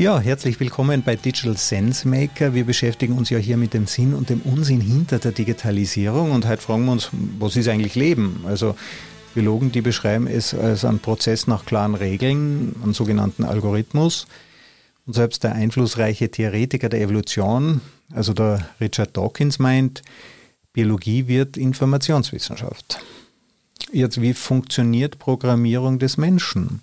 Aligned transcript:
Ja, 0.00 0.18
herzlich 0.18 0.58
willkommen 0.60 1.02
bei 1.02 1.14
Digital 1.14 1.58
Sense 1.58 2.08
Maker. 2.08 2.54
Wir 2.54 2.64
beschäftigen 2.64 3.18
uns 3.18 3.28
ja 3.28 3.36
hier 3.36 3.58
mit 3.58 3.74
dem 3.74 3.86
Sinn 3.86 4.14
und 4.14 4.30
dem 4.30 4.40
Unsinn 4.40 4.80
hinter 4.80 5.18
der 5.18 5.32
Digitalisierung 5.32 6.32
und 6.32 6.48
heute 6.48 6.62
fragen 6.62 6.86
wir 6.86 6.92
uns, 6.92 7.10
was 7.38 7.54
ist 7.54 7.68
eigentlich 7.68 7.96
Leben? 7.96 8.40
Also 8.46 8.76
Biologen, 9.34 9.72
die 9.72 9.82
beschreiben 9.82 10.26
es 10.26 10.54
als 10.54 10.86
einen 10.86 11.00
Prozess 11.00 11.46
nach 11.46 11.66
klaren 11.66 11.94
Regeln, 11.94 12.76
einen 12.82 12.94
sogenannten 12.94 13.44
Algorithmus. 13.44 14.26
Und 15.04 15.12
selbst 15.12 15.44
der 15.44 15.52
einflussreiche 15.52 16.30
Theoretiker 16.30 16.88
der 16.88 17.02
Evolution, 17.02 17.82
also 18.10 18.32
der 18.32 18.70
Richard 18.80 19.14
Dawkins, 19.18 19.58
meint, 19.58 20.00
Biologie 20.72 21.28
wird 21.28 21.58
Informationswissenschaft. 21.58 23.00
Jetzt, 23.92 24.22
wie 24.22 24.32
funktioniert 24.32 25.18
Programmierung 25.18 25.98
des 25.98 26.16
Menschen? 26.16 26.80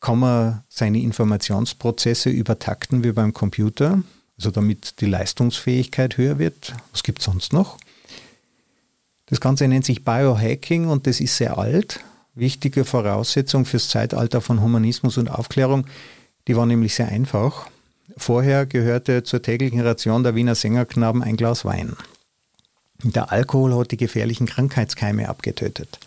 Kann 0.00 0.20
man 0.20 0.62
seine 0.68 1.00
Informationsprozesse 1.00 2.30
übertakten 2.30 3.02
wie 3.02 3.12
beim 3.12 3.32
Computer, 3.32 4.02
also 4.36 4.50
damit 4.50 5.00
die 5.00 5.06
Leistungsfähigkeit 5.06 6.16
höher 6.16 6.38
wird? 6.38 6.74
Was 6.92 7.02
gibt 7.02 7.18
es 7.18 7.24
sonst 7.24 7.52
noch? 7.52 7.78
Das 9.26 9.40
Ganze 9.40 9.68
nennt 9.68 9.84
sich 9.84 10.04
Biohacking 10.04 10.86
und 10.86 11.06
das 11.06 11.20
ist 11.20 11.36
sehr 11.36 11.58
alt. 11.58 12.00
Wichtige 12.34 12.84
Voraussetzung 12.84 13.64
fürs 13.64 13.88
Zeitalter 13.88 14.40
von 14.40 14.62
Humanismus 14.62 15.18
und 15.18 15.28
Aufklärung, 15.28 15.86
die 16.46 16.56
war 16.56 16.66
nämlich 16.66 16.94
sehr 16.94 17.08
einfach. 17.08 17.68
Vorher 18.16 18.64
gehörte 18.64 19.24
zur 19.24 19.42
täglichen 19.42 19.80
Ration 19.80 20.22
der 20.22 20.34
Wiener 20.34 20.54
Sängerknaben 20.54 21.22
ein 21.22 21.36
Glas 21.36 21.64
Wein. 21.64 21.96
Der 23.02 23.30
Alkohol 23.30 23.74
hat 23.76 23.90
die 23.90 23.96
gefährlichen 23.96 24.46
Krankheitskeime 24.46 25.28
abgetötet. 25.28 25.98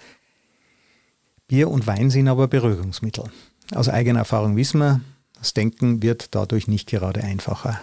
Bier 1.48 1.70
und 1.70 1.86
Wein 1.86 2.09
sind 2.09 2.28
aber 2.28 2.48
Beruhigungsmittel. 2.48 3.26
Aus 3.73 3.88
eigener 3.88 4.19
Erfahrung 4.19 4.58
wissen 4.58 4.80
wir, 4.80 5.02
das 5.39 5.53
Denken 5.53 6.03
wird 6.03 6.36
dadurch 6.36 6.67
nicht 6.67 6.89
gerade 6.89 7.23
einfacher. 7.23 7.80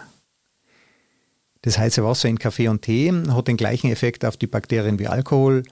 Das 1.63 1.79
heiße 1.79 2.05
Wasser 2.05 2.29
in 2.29 2.39
Kaffee 2.39 2.69
und 2.69 2.83
Tee 2.83 3.13
hat 3.13 3.49
den 3.49 3.57
gleichen 3.57 3.91
Effekt 3.91 4.25
auf 4.25 4.37
die 4.37 4.47
Bakterien 4.47 4.99
wie 4.99 5.09
Alkohol. 5.09 5.65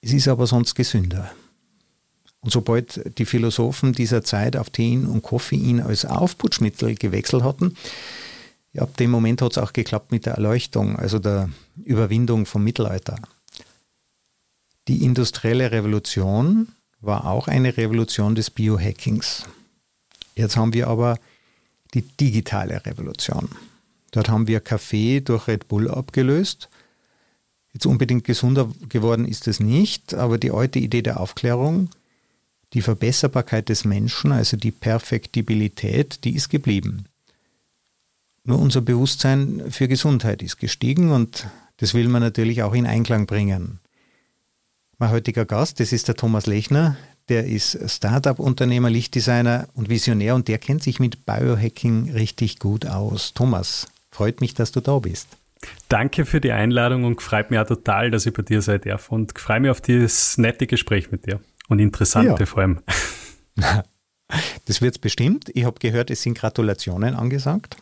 Es 0.00 0.12
ist 0.12 0.28
aber 0.28 0.46
sonst 0.46 0.74
gesünder. 0.74 1.30
Und 2.40 2.50
sobald 2.50 3.18
die 3.18 3.26
Philosophen 3.26 3.92
dieser 3.92 4.24
Zeit 4.24 4.56
auf 4.56 4.70
Tein 4.70 5.06
und 5.06 5.22
Koffein 5.22 5.80
als 5.80 6.06
Aufputschmittel 6.06 6.94
gewechselt 6.94 7.44
hatten, 7.44 7.76
ab 8.76 8.96
dem 8.96 9.10
Moment 9.10 9.42
hat 9.42 9.52
es 9.52 9.58
auch 9.58 9.72
geklappt 9.72 10.10
mit 10.10 10.26
der 10.26 10.34
Erleuchtung, 10.34 10.96
also 10.96 11.18
der 11.18 11.50
Überwindung 11.84 12.46
vom 12.46 12.64
Mittelalter. 12.64 13.16
Die 14.88 15.04
industrielle 15.04 15.70
Revolution 15.70 16.68
war 17.00 17.26
auch 17.26 17.48
eine 17.48 17.76
Revolution 17.76 18.34
des 18.34 18.50
Biohackings. 18.50 19.44
Jetzt 20.34 20.56
haben 20.56 20.72
wir 20.72 20.88
aber 20.88 21.18
die 21.94 22.02
digitale 22.02 22.84
Revolution. 22.86 23.48
Dort 24.12 24.28
haben 24.28 24.46
wir 24.46 24.60
Kaffee 24.60 25.20
durch 25.20 25.48
Red 25.48 25.68
Bull 25.68 25.88
abgelöst. 25.90 26.68
Jetzt 27.72 27.86
unbedingt 27.86 28.24
gesunder 28.24 28.70
geworden 28.88 29.26
ist 29.26 29.46
es 29.48 29.60
nicht, 29.60 30.14
aber 30.14 30.38
die 30.38 30.50
alte 30.50 30.78
Idee 30.78 31.02
der 31.02 31.20
Aufklärung, 31.20 31.88
die 32.72 32.82
Verbesserbarkeit 32.82 33.68
des 33.68 33.84
Menschen, 33.84 34.32
also 34.32 34.56
die 34.56 34.72
Perfektibilität, 34.72 36.24
die 36.24 36.34
ist 36.34 36.48
geblieben. 36.48 37.06
Nur 38.44 38.58
unser 38.58 38.80
Bewusstsein 38.80 39.70
für 39.70 39.86
Gesundheit 39.86 40.42
ist 40.42 40.58
gestiegen 40.58 41.10
und 41.10 41.46
das 41.76 41.94
will 41.94 42.08
man 42.08 42.22
natürlich 42.22 42.62
auch 42.62 42.74
in 42.74 42.86
Einklang 42.86 43.26
bringen. 43.26 43.78
Mein 45.00 45.12
heutiger 45.12 45.46
Gast, 45.46 45.80
das 45.80 45.94
ist 45.94 46.08
der 46.08 46.14
Thomas 46.14 46.44
Lechner. 46.44 46.94
Der 47.30 47.46
ist 47.46 47.78
Startup-Unternehmer, 47.90 48.90
Lichtdesigner 48.90 49.66
und 49.72 49.88
Visionär 49.88 50.34
und 50.34 50.46
der 50.46 50.58
kennt 50.58 50.82
sich 50.82 51.00
mit 51.00 51.24
Biohacking 51.24 52.10
richtig 52.10 52.58
gut 52.58 52.84
aus. 52.84 53.32
Thomas, 53.32 53.88
freut 54.10 54.42
mich, 54.42 54.52
dass 54.52 54.72
du 54.72 54.80
da 54.80 54.98
bist. 54.98 55.26
Danke 55.88 56.26
für 56.26 56.42
die 56.42 56.52
Einladung 56.52 57.04
und 57.04 57.22
freut 57.22 57.50
mich 57.50 57.58
auch 57.58 57.66
total, 57.66 58.10
dass 58.10 58.26
ich 58.26 58.34
bei 58.34 58.42
dir 58.42 58.60
sein 58.60 58.82
darf 58.82 59.10
und 59.10 59.38
freue 59.38 59.60
mich 59.60 59.70
auf 59.70 59.80
dieses 59.80 60.36
nette 60.36 60.66
Gespräch 60.66 61.10
mit 61.10 61.26
dir 61.26 61.40
und 61.68 61.78
interessante 61.78 62.40
ja. 62.40 62.46
vor 62.46 62.60
allem. 62.60 62.80
Das 64.66 64.80
wird 64.80 64.94
es 64.94 64.98
bestimmt. 65.00 65.50
Ich 65.54 65.64
habe 65.64 65.80
gehört, 65.80 66.08
es 66.08 66.22
sind 66.22 66.38
Gratulationen 66.38 67.16
angesagt. 67.16 67.76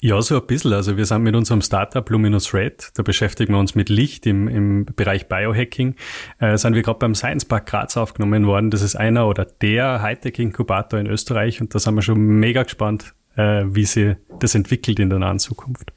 Ja, 0.00 0.20
so 0.22 0.40
ein 0.40 0.46
bisschen. 0.46 0.72
Also 0.72 0.96
wir 0.96 1.06
sind 1.06 1.22
mit 1.22 1.34
unserem 1.34 1.60
Startup 1.60 2.08
Luminous 2.08 2.54
Red, 2.54 2.90
da 2.94 3.02
beschäftigen 3.02 3.52
wir 3.52 3.58
uns 3.58 3.74
mit 3.74 3.88
Licht 3.88 4.26
im, 4.26 4.48
im 4.48 4.86
Bereich 4.96 5.28
Biohacking, 5.28 5.94
äh, 6.38 6.56
sind 6.56 6.74
wir 6.74 6.82
gerade 6.82 6.98
beim 6.98 7.14
Science 7.14 7.44
Park 7.44 7.66
Graz 7.66 7.96
aufgenommen 7.96 8.46
worden. 8.46 8.70
Das 8.70 8.82
ist 8.82 8.96
einer 8.96 9.26
oder 9.26 9.44
der 9.44 10.00
Hightech-Inkubator 10.02 10.98
in 10.98 11.06
Österreich 11.06 11.60
und 11.60 11.74
da 11.74 11.78
sind 11.78 11.94
wir 11.94 12.02
schon 12.02 12.18
mega 12.18 12.62
gespannt, 12.62 13.14
äh, 13.36 13.64
wie 13.66 13.84
sich 13.84 14.16
das 14.40 14.54
entwickelt 14.54 15.00
in 15.00 15.10
der 15.10 15.18
nahen 15.18 15.38
Zukunft. 15.38 15.92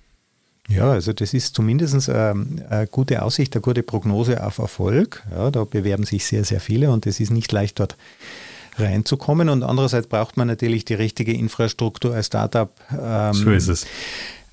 Ja, 0.67 0.91
also 0.91 1.11
das 1.11 1.33
ist 1.33 1.55
zumindest 1.55 2.09
ähm, 2.13 2.61
eine 2.69 2.87
gute 2.87 3.21
Aussicht, 3.21 3.55
eine 3.55 3.61
gute 3.61 3.83
Prognose 3.83 4.45
auf 4.45 4.57
Erfolg. 4.57 5.23
Ja, 5.31 5.51
da 5.51 5.63
bewerben 5.65 6.03
sich 6.03 6.25
sehr, 6.25 6.43
sehr 6.43 6.59
viele 6.59 6.91
und 6.91 7.05
es 7.07 7.19
ist 7.19 7.29
nicht 7.29 7.51
leicht 7.51 7.79
dort 7.79 7.97
reinzukommen. 8.77 9.49
Und 9.49 9.63
andererseits 9.63 10.07
braucht 10.07 10.37
man 10.37 10.47
natürlich 10.47 10.85
die 10.85 10.93
richtige 10.93 11.33
Infrastruktur 11.33 12.13
als 12.13 12.27
Startup. 12.27 12.71
Ähm, 12.91 13.33
so 13.33 13.51
ist 13.51 13.67
es. 13.67 13.85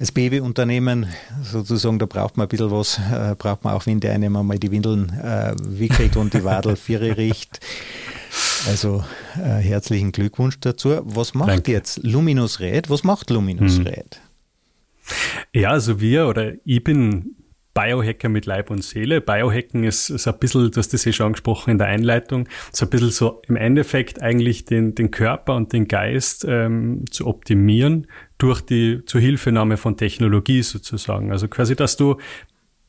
Als 0.01 0.13
Babyunternehmen 0.13 1.07
sozusagen, 1.43 1.99
da 1.99 2.07
braucht 2.07 2.37
man 2.37 2.47
ein 2.47 2.49
bisschen 2.49 2.71
was, 2.71 3.01
äh, 3.13 3.35
braucht 3.37 3.65
man 3.65 3.75
auch, 3.75 3.87
wenn 3.87 3.99
der 3.99 4.13
einem 4.13 4.33
mal 4.33 4.59
die 4.59 4.71
Windeln 4.71 5.11
äh, 5.11 5.55
wickelt 5.61 6.17
und 6.17 6.35
die 6.35 6.45
Wadel 6.45 6.77
viere 6.77 7.17
riecht. 7.17 7.59
Also 8.69 9.05
äh, 9.37 9.61
herzlichen 9.61 10.13
Glückwunsch 10.13 10.61
dazu. 10.61 11.01
Was 11.03 11.35
macht 11.35 11.49
Danke. 11.49 11.73
jetzt 11.73 12.01
Luminous 12.05 12.61
Red? 12.61 12.91
Was 12.91 13.03
macht 13.03 13.31
Luminous 13.31 13.79
hm. 13.79 13.87
Red? 13.87 14.21
Ja, 15.53 15.71
also 15.71 16.01
wir 16.01 16.29
oder 16.29 16.53
ich 16.65 16.85
bin 16.85 17.35
Biohacker 17.79 18.29
mit 18.29 18.45
Leib 18.45 18.71
und 18.71 18.83
Seele. 18.83 19.21
Biohacken 19.21 19.85
ist, 19.85 20.11
ist 20.11 20.27
ein 20.27 20.37
bisschen, 20.41 20.69
du 20.69 20.77
hast 20.79 20.93
das 20.93 21.05
ja 21.05 21.13
schon 21.13 21.27
angesprochen 21.27 21.71
in 21.71 21.79
der 21.79 21.87
Einleitung, 21.87 22.49
so 22.73 22.87
ein 22.87 22.91
bisschen 22.91 23.11
so 23.13 23.41
im 23.47 23.55
Endeffekt 23.55 24.21
eigentlich 24.21 24.65
den, 24.65 24.97
den 24.97 25.13
Körper 25.13 25.55
und 25.55 25.73
den 25.73 25.87
Geist 25.87 26.45
ähm, 26.49 27.05
zu 27.13 27.29
optimieren 27.29 28.09
durch 28.37 28.63
die 28.63 29.05
Zuhilfenahme 29.07 29.77
von 29.77 29.97
Technologie 29.97 30.63
sozusagen. 30.63 31.31
Also 31.31 31.47
quasi, 31.47 31.77
dass 31.77 31.97
du 31.97 32.17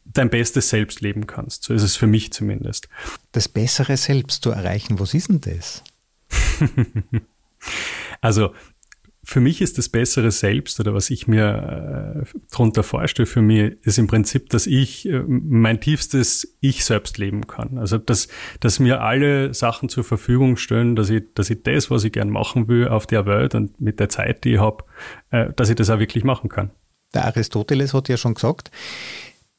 dein 0.05 0.31
bestes 0.31 0.69
Selbst 0.69 1.01
leben 1.01 1.27
kannst. 1.27 1.66
So 1.66 1.75
ist 1.75 1.83
es 1.83 1.95
für 1.95 2.07
mich 2.07 2.33
zumindest. 2.33 2.89
Das 3.31 3.47
bessere 3.47 3.95
Selbst 3.95 4.41
zu 4.41 4.50
erreichen, 4.50 5.00
was 5.00 5.13
ist 5.13 5.29
denn 5.29 5.41
das? 5.41 5.83
also 8.21 8.56
für 9.29 9.41
mich 9.41 9.62
ist 9.62 9.78
das 9.78 9.90
bessere 9.90 10.31
Selbst 10.31 10.79
oder 10.79 10.95
was 10.95 11.12
ich 11.12 11.28
mir 11.28 12.23
äh, 12.25 12.40
darunter 12.50 12.81
vorstelle, 12.81 13.28
für 13.28 13.44
mich 13.44 13.75
ist 13.84 14.00
im 14.00 14.07
Prinzip, 14.07 14.50
dass 14.50 14.66
ich 14.66 15.07
äh, 15.07 15.23
mein 15.28 15.79
tiefstes 15.79 16.57
Ich 16.62 16.84
selbst 16.84 17.19
leben 17.19 17.45
kann. 17.45 17.78
Also 17.78 18.00
dass, 18.00 18.28
dass 18.59 18.79
mir 18.79 19.01
alle 19.01 19.53
Sachen 19.53 19.88
zur 19.88 20.03
Verfügung 20.03 20.57
stellen, 20.57 20.95
dass 20.95 21.12
ich, 21.12 21.25
dass 21.35 21.51
ich 21.51 21.62
das, 21.62 21.91
was 21.91 22.03
ich 22.06 22.12
gern 22.12 22.31
machen 22.31 22.68
will 22.68 22.88
auf 22.88 23.06
der 23.06 23.28
Welt 23.28 23.53
und 23.53 23.79
mit 23.79 24.00
der 24.00 24.09
Zeit, 24.09 24.45
die 24.45 24.53
ich 24.53 24.59
habe, 24.59 24.84
äh, 25.29 25.53
dass 25.56 25.69
ich 25.69 25.75
das 25.75 25.91
auch 25.91 26.00
wirklich 26.00 26.23
machen 26.23 26.50
kann. 26.50 26.72
Der 27.13 27.25
Aristoteles 27.25 27.94
hat 27.94 28.09
ja 28.09 28.18
schon 28.18 28.34
gesagt, 28.34 28.72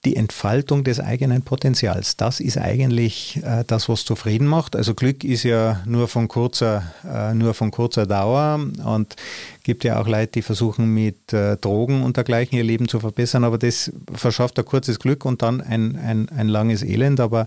die 0.04 0.16
Entfaltung 0.16 0.82
des 0.82 0.98
eigenen 0.98 1.42
Potenzials. 1.42 2.16
Das 2.16 2.40
ist 2.40 2.56
eigentlich 2.56 3.40
äh, 3.42 3.64
das, 3.66 3.88
was 3.88 4.04
zufrieden 4.04 4.46
macht. 4.46 4.74
Also 4.74 4.94
Glück 4.94 5.24
ist 5.24 5.42
ja 5.42 5.82
nur 5.84 6.08
von 6.08 6.26
kurzer, 6.26 6.90
äh, 7.06 7.34
nur 7.34 7.52
von 7.52 7.70
kurzer 7.70 8.06
Dauer 8.06 8.60
und 8.84 9.16
gibt 9.62 9.84
ja 9.84 10.00
auch 10.00 10.08
Leute, 10.08 10.32
die 10.32 10.42
versuchen 10.42 10.86
mit 10.94 11.32
äh, 11.34 11.58
Drogen 11.58 12.02
und 12.02 12.16
dergleichen 12.16 12.56
ihr 12.56 12.64
Leben 12.64 12.88
zu 12.88 12.98
verbessern, 12.98 13.44
aber 13.44 13.58
das 13.58 13.92
verschafft 14.14 14.58
ein 14.58 14.64
kurzes 14.64 14.98
Glück 14.98 15.26
und 15.26 15.42
dann 15.42 15.60
ein, 15.60 15.96
ein, 15.96 16.30
ein 16.30 16.48
langes 16.48 16.82
Elend. 16.82 17.20
Aber 17.20 17.46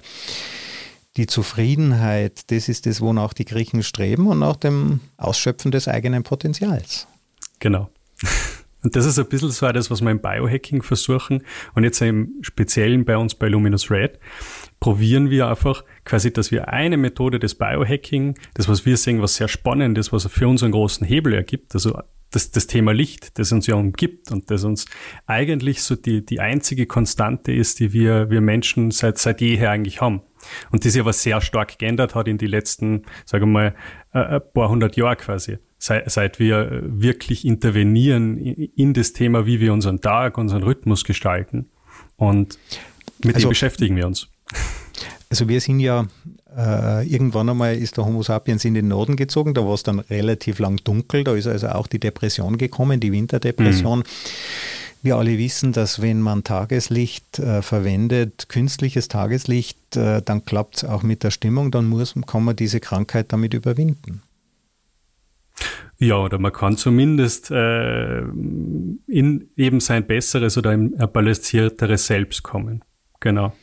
die 1.17 1.25
Zufriedenheit, 1.25 2.51
das 2.51 2.69
ist 2.69 2.85
das, 2.85 3.01
wonach 3.01 3.33
die 3.33 3.45
Griechen 3.45 3.81
streben 3.81 4.27
und 4.27 4.39
nach 4.39 4.57
dem 4.57 4.99
Ausschöpfen 5.17 5.71
des 5.71 5.87
eigenen 5.87 6.21
Potenzials. 6.21 7.07
Genau. 7.59 7.89
Und 8.83 8.95
das 8.95 9.05
ist 9.05 9.17
ein 9.17 9.25
bisschen 9.27 9.49
so 9.49 9.71
das, 9.71 9.89
was 9.89 10.01
wir 10.01 10.11
im 10.11 10.19
Biohacking 10.19 10.81
versuchen. 10.81 11.43
Und 11.73 11.83
jetzt 11.83 12.01
im 12.01 12.33
Speziellen 12.41 13.05
bei 13.05 13.17
uns 13.17 13.33
bei 13.33 13.47
Luminous 13.47 13.89
Red 13.89 14.19
probieren 14.79 15.29
wir 15.29 15.47
einfach 15.47 15.83
quasi, 16.03 16.33
dass 16.33 16.51
wir 16.51 16.67
eine 16.67 16.97
Methode 16.97 17.39
des 17.39 17.55
Biohacking, 17.55 18.37
das, 18.53 18.67
was 18.67 18.85
wir 18.85 18.97
sehen, 18.97 19.21
was 19.21 19.35
sehr 19.35 19.47
spannend 19.47 19.97
ist, 19.97 20.11
was 20.11 20.27
für 20.27 20.47
uns 20.47 20.61
einen 20.61 20.73
großen 20.73 21.07
Hebel 21.07 21.33
ergibt, 21.33 21.73
also 21.73 21.97
das, 22.31 22.51
das 22.51 22.67
Thema 22.67 22.93
Licht, 22.93 23.37
das 23.39 23.51
uns 23.51 23.67
ja 23.67 23.75
umgibt 23.75 24.31
und 24.31 24.49
das 24.49 24.63
uns 24.63 24.85
eigentlich 25.27 25.83
so 25.83 25.95
die, 25.95 26.25
die 26.25 26.39
einzige 26.39 26.85
Konstante 26.85 27.53
ist, 27.53 27.79
die 27.79 27.93
wir, 27.93 28.29
wir 28.29 28.41
Menschen 28.41 28.91
seit, 28.91 29.19
seit 29.19 29.39
jeher 29.39 29.69
eigentlich 29.69 30.01
haben. 30.01 30.21
Und 30.71 30.83
die 30.83 30.89
sich 30.89 30.99
aber 30.99 31.13
sehr 31.13 31.39
stark 31.39 31.77
geändert 31.79 32.15
hat 32.15 32.27
in 32.27 32.37
die 32.37 32.47
letzten, 32.47 33.03
sagen 33.25 33.45
wir 33.45 33.51
mal, 33.51 33.75
ein 34.11 34.41
paar 34.53 34.67
hundert 34.67 34.97
Jahre 34.97 35.15
quasi 35.15 35.57
seit, 35.83 36.09
seit 36.09 36.39
wir 36.39 36.81
wirklich 36.85 37.45
intervenieren 37.45 38.37
in 38.37 38.93
das 38.93 39.11
Thema, 39.11 39.45
wie 39.45 39.59
wir 39.59 39.73
unseren 39.73 39.99
Tag, 39.99 40.37
unseren 40.37 40.63
Rhythmus 40.63 41.03
gestalten. 41.03 41.65
Und 42.15 42.57
mit 43.23 43.35
also, 43.35 43.47
dem 43.47 43.49
beschäftigen 43.49 43.97
wir 43.97 44.07
uns. 44.07 44.29
Also 45.29 45.49
wir 45.49 45.59
sind 45.59 45.81
ja 45.81 46.05
äh, 46.55 47.05
irgendwann 47.05 47.49
einmal 47.49 47.75
ist 47.75 47.97
der 47.97 48.05
Homo 48.05 48.23
sapiens 48.23 48.63
in 48.63 48.75
den 48.75 48.87
Norden 48.87 49.17
gezogen, 49.17 49.53
da 49.53 49.65
war 49.65 49.73
es 49.73 49.83
dann 49.83 49.99
relativ 49.99 50.59
lang 50.59 50.77
dunkel, 50.83 51.23
da 51.23 51.33
ist 51.33 51.47
also 51.47 51.69
auch 51.69 51.87
die 51.87 51.99
Depression 51.99 52.57
gekommen, 52.57 52.99
die 52.99 53.11
Winterdepression. 53.11 53.99
Mhm. 53.99 54.03
Wir 55.01 55.17
alle 55.17 55.37
wissen, 55.37 55.73
dass 55.73 56.01
wenn 56.01 56.21
man 56.21 56.45
Tageslicht 56.45 57.39
äh, 57.39 57.61
verwendet, 57.61 58.47
künstliches 58.47 59.09
Tageslicht, 59.09 59.97
äh, 59.97 60.21
dann 60.21 60.45
klappt 60.45 60.77
es 60.77 60.85
auch 60.85 61.03
mit 61.03 61.23
der 61.23 61.31
Stimmung, 61.31 61.71
dann 61.71 61.89
muss, 61.89 62.13
kann 62.25 62.45
man 62.45 62.55
diese 62.55 62.79
Krankheit 62.79 63.33
damit 63.33 63.53
überwinden. 63.53 64.21
Ja, 65.99 66.17
oder 66.17 66.39
man 66.39 66.51
kann 66.51 66.75
zumindest 66.75 67.51
äh, 67.51 68.19
in 68.19 69.49
eben 69.55 69.79
sein 69.79 70.05
besseres 70.05 70.57
oder 70.57 70.71
ein 70.71 70.91
balancierteres 70.91 72.07
Selbst 72.07 72.43
kommen. 72.43 72.83
Genau. 73.19 73.53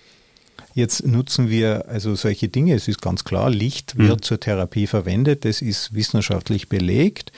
Jetzt 0.75 1.07
nutzen 1.07 1.51
wir 1.51 1.89
also 1.89 2.15
solche 2.15 2.49
Dinge. 2.49 2.75
Es 2.75 2.89
ist 2.89 3.03
ganz 3.03 3.25
klar, 3.25 3.51
Licht 3.51 3.99
wird 3.99 4.21
mhm. 4.21 4.23
zur 4.23 4.41
Therapie 4.41 4.87
verwendet. 4.87 5.45
Das 5.45 5.63
ist 5.63 5.93
wissenschaftlich 5.95 6.69
belegt. 6.69 7.33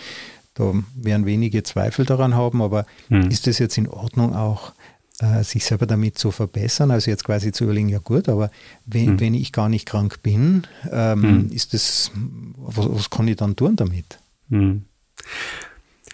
Da 0.55 0.73
werden 0.95 1.27
wenige 1.27 1.63
Zweifel 1.63 2.05
daran 2.05 2.35
haben. 2.35 2.61
Aber 2.61 2.87
mhm. 3.09 3.31
ist 3.31 3.49
es 3.49 3.59
jetzt 3.59 3.79
in 3.79 3.89
Ordnung 3.89 4.35
auch, 4.37 4.73
äh, 5.21 5.43
sich 5.43 5.65
selber 5.65 5.87
damit 5.87 6.19
zu 6.19 6.31
verbessern? 6.31 6.91
Also 6.91 7.11
jetzt 7.11 7.25
quasi 7.25 7.53
zu 7.53 7.65
überlegen, 7.65 7.89
ja 7.89 7.99
gut, 7.99 8.29
aber 8.29 8.51
wenn, 8.85 9.15
mhm. 9.15 9.21
wenn 9.21 9.35
ich 9.35 9.53
gar 9.53 9.69
nicht 9.69 9.87
krank 9.87 10.23
bin, 10.23 10.67
ähm, 10.91 11.21
mhm. 11.21 11.51
ist 11.53 11.73
das, 11.73 12.13
was, 12.57 12.87
was, 12.89 13.11
kann 13.11 13.29
ich 13.29 13.37
dann 13.37 13.57
tun 13.57 13.77
damit? 13.77 14.19
Mhm. 14.53 14.85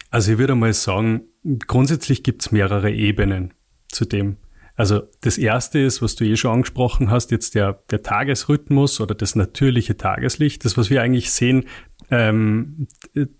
Also 0.09 0.31
ich 0.31 0.37
würde 0.37 0.55
mal 0.55 0.73
sagen, 0.73 1.23
grundsätzlich 1.67 2.23
gibt 2.23 2.41
es 2.41 2.51
mehrere 2.51 2.91
Ebenen 2.91 3.53
zu 3.89 4.05
dem. 4.05 4.37
Also 4.75 5.01
das 5.21 5.37
erste 5.37 5.79
ist, 5.79 6.01
was 6.01 6.15
du 6.15 6.23
eh 6.23 6.37
schon 6.37 6.53
angesprochen 6.53 7.11
hast, 7.11 7.31
jetzt 7.31 7.53
der, 7.53 7.83
der 7.91 8.01
Tagesrhythmus 8.01 9.01
oder 9.01 9.13
das 9.13 9.35
natürliche 9.35 9.97
Tageslicht. 9.97 10.63
Das, 10.63 10.77
was 10.77 10.89
wir 10.89 11.01
eigentlich 11.01 11.31
sehen, 11.31 11.65
ähm, 12.09 12.87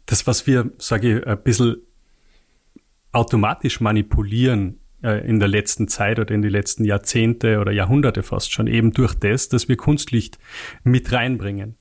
das, 0.05 0.27
was 0.27 0.47
wir, 0.47 0.71
sage 0.77 1.19
ich, 1.19 1.25
ein 1.25 1.41
bisschen 1.41 1.77
automatisch 3.13 3.79
manipulieren 3.79 4.81
äh, 5.01 5.25
in 5.25 5.39
der 5.39 5.47
letzten 5.47 5.87
Zeit 5.87 6.19
oder 6.19 6.35
in 6.35 6.41
die 6.41 6.49
letzten 6.49 6.83
Jahrzehnte 6.83 7.59
oder 7.59 7.71
Jahrhunderte 7.71 8.21
fast 8.21 8.51
schon, 8.51 8.67
eben 8.67 8.91
durch 8.91 9.15
das, 9.15 9.47
dass 9.47 9.69
wir 9.69 9.77
Kunstlicht 9.77 10.37
mit 10.83 11.11
reinbringen. 11.13 11.77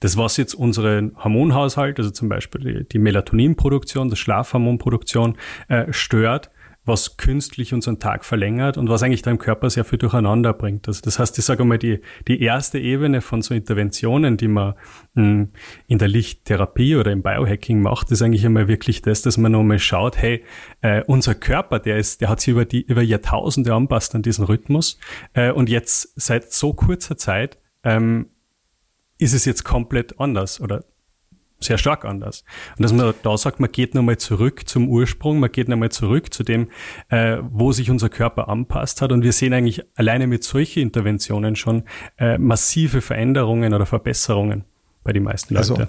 Das, 0.00 0.16
was 0.16 0.36
jetzt 0.36 0.54
unseren 0.54 1.12
Hormonhaushalt, 1.22 1.98
also 1.98 2.10
zum 2.10 2.28
Beispiel 2.28 2.60
die, 2.60 2.88
die 2.88 2.98
Melatoninproduktion, 2.98 4.10
die 4.10 4.16
Schlafhormonproduktion 4.16 5.36
äh, 5.68 5.92
stört, 5.92 6.50
was 6.84 7.16
künstlich 7.16 7.72
unseren 7.72 8.00
Tag 8.00 8.24
verlängert 8.24 8.76
und 8.76 8.88
was 8.88 9.02
eigentlich 9.02 9.22
da 9.22 9.30
im 9.30 9.38
Körper 9.38 9.70
sehr 9.70 9.84
viel 9.84 9.98
durcheinander 9.98 10.52
bringt. 10.52 10.88
Also 10.88 11.00
das 11.02 11.18
heißt, 11.18 11.38
ich 11.38 11.44
sage 11.44 11.64
mal, 11.64 11.78
die, 11.78 12.00
die 12.26 12.42
erste 12.42 12.78
Ebene 12.78 13.20
von 13.20 13.40
so 13.40 13.54
Interventionen, 13.54 14.36
die 14.36 14.48
man 14.48 14.74
hm, 15.14 15.50
in 15.86 15.98
der 15.98 16.08
Lichttherapie 16.08 16.96
oder 16.96 17.12
im 17.12 17.22
Biohacking 17.22 17.80
macht, 17.80 18.10
ist 18.10 18.22
eigentlich 18.22 18.44
immer 18.44 18.66
wirklich 18.66 19.00
das, 19.00 19.22
dass 19.22 19.38
man 19.38 19.52
nochmal 19.52 19.78
schaut, 19.78 20.16
hey, 20.16 20.44
äh, 20.80 21.04
unser 21.06 21.36
Körper, 21.36 21.78
der 21.78 21.98
ist, 21.98 22.20
der 22.20 22.28
hat 22.28 22.40
sich 22.40 22.48
über 22.48 22.64
die, 22.64 22.82
über 22.82 23.02
Jahrtausende 23.02 23.72
anpasst 23.74 24.14
an 24.16 24.22
diesen 24.22 24.44
Rhythmus 24.44 24.98
äh, 25.34 25.52
und 25.52 25.68
jetzt 25.68 26.12
seit 26.20 26.52
so 26.52 26.72
kurzer 26.72 27.16
Zeit 27.16 27.58
ähm, 27.84 28.26
ist 29.22 29.32
es 29.32 29.44
jetzt 29.44 29.64
komplett 29.64 30.18
anders 30.20 30.60
oder 30.60 30.84
sehr 31.60 31.78
stark 31.78 32.04
anders. 32.04 32.44
Und 32.76 32.82
dass 32.82 32.92
man 32.92 33.14
da 33.22 33.36
sagt, 33.38 33.60
man 33.60 33.70
geht 33.70 33.94
nochmal 33.94 34.18
zurück 34.18 34.68
zum 34.68 34.88
Ursprung, 34.88 35.38
man 35.38 35.52
geht 35.52 35.68
nochmal 35.68 35.90
zurück 35.90 36.34
zu 36.34 36.42
dem, 36.42 36.68
äh, 37.08 37.38
wo 37.40 37.72
sich 37.72 37.90
unser 37.90 38.08
Körper 38.08 38.48
anpasst 38.48 39.00
hat. 39.00 39.12
Und 39.12 39.22
wir 39.22 39.32
sehen 39.32 39.52
eigentlich 39.52 39.84
alleine 39.94 40.26
mit 40.26 40.44
solchen 40.44 40.80
Interventionen 40.80 41.56
schon 41.56 41.84
äh, 42.18 42.36
massive 42.38 43.00
Veränderungen 43.00 43.74
oder 43.74 43.86
Verbesserungen 43.86 44.64
bei 45.04 45.12
den 45.12 45.22
meisten 45.22 45.54
Leuten. 45.54 45.70
Also 45.72 45.86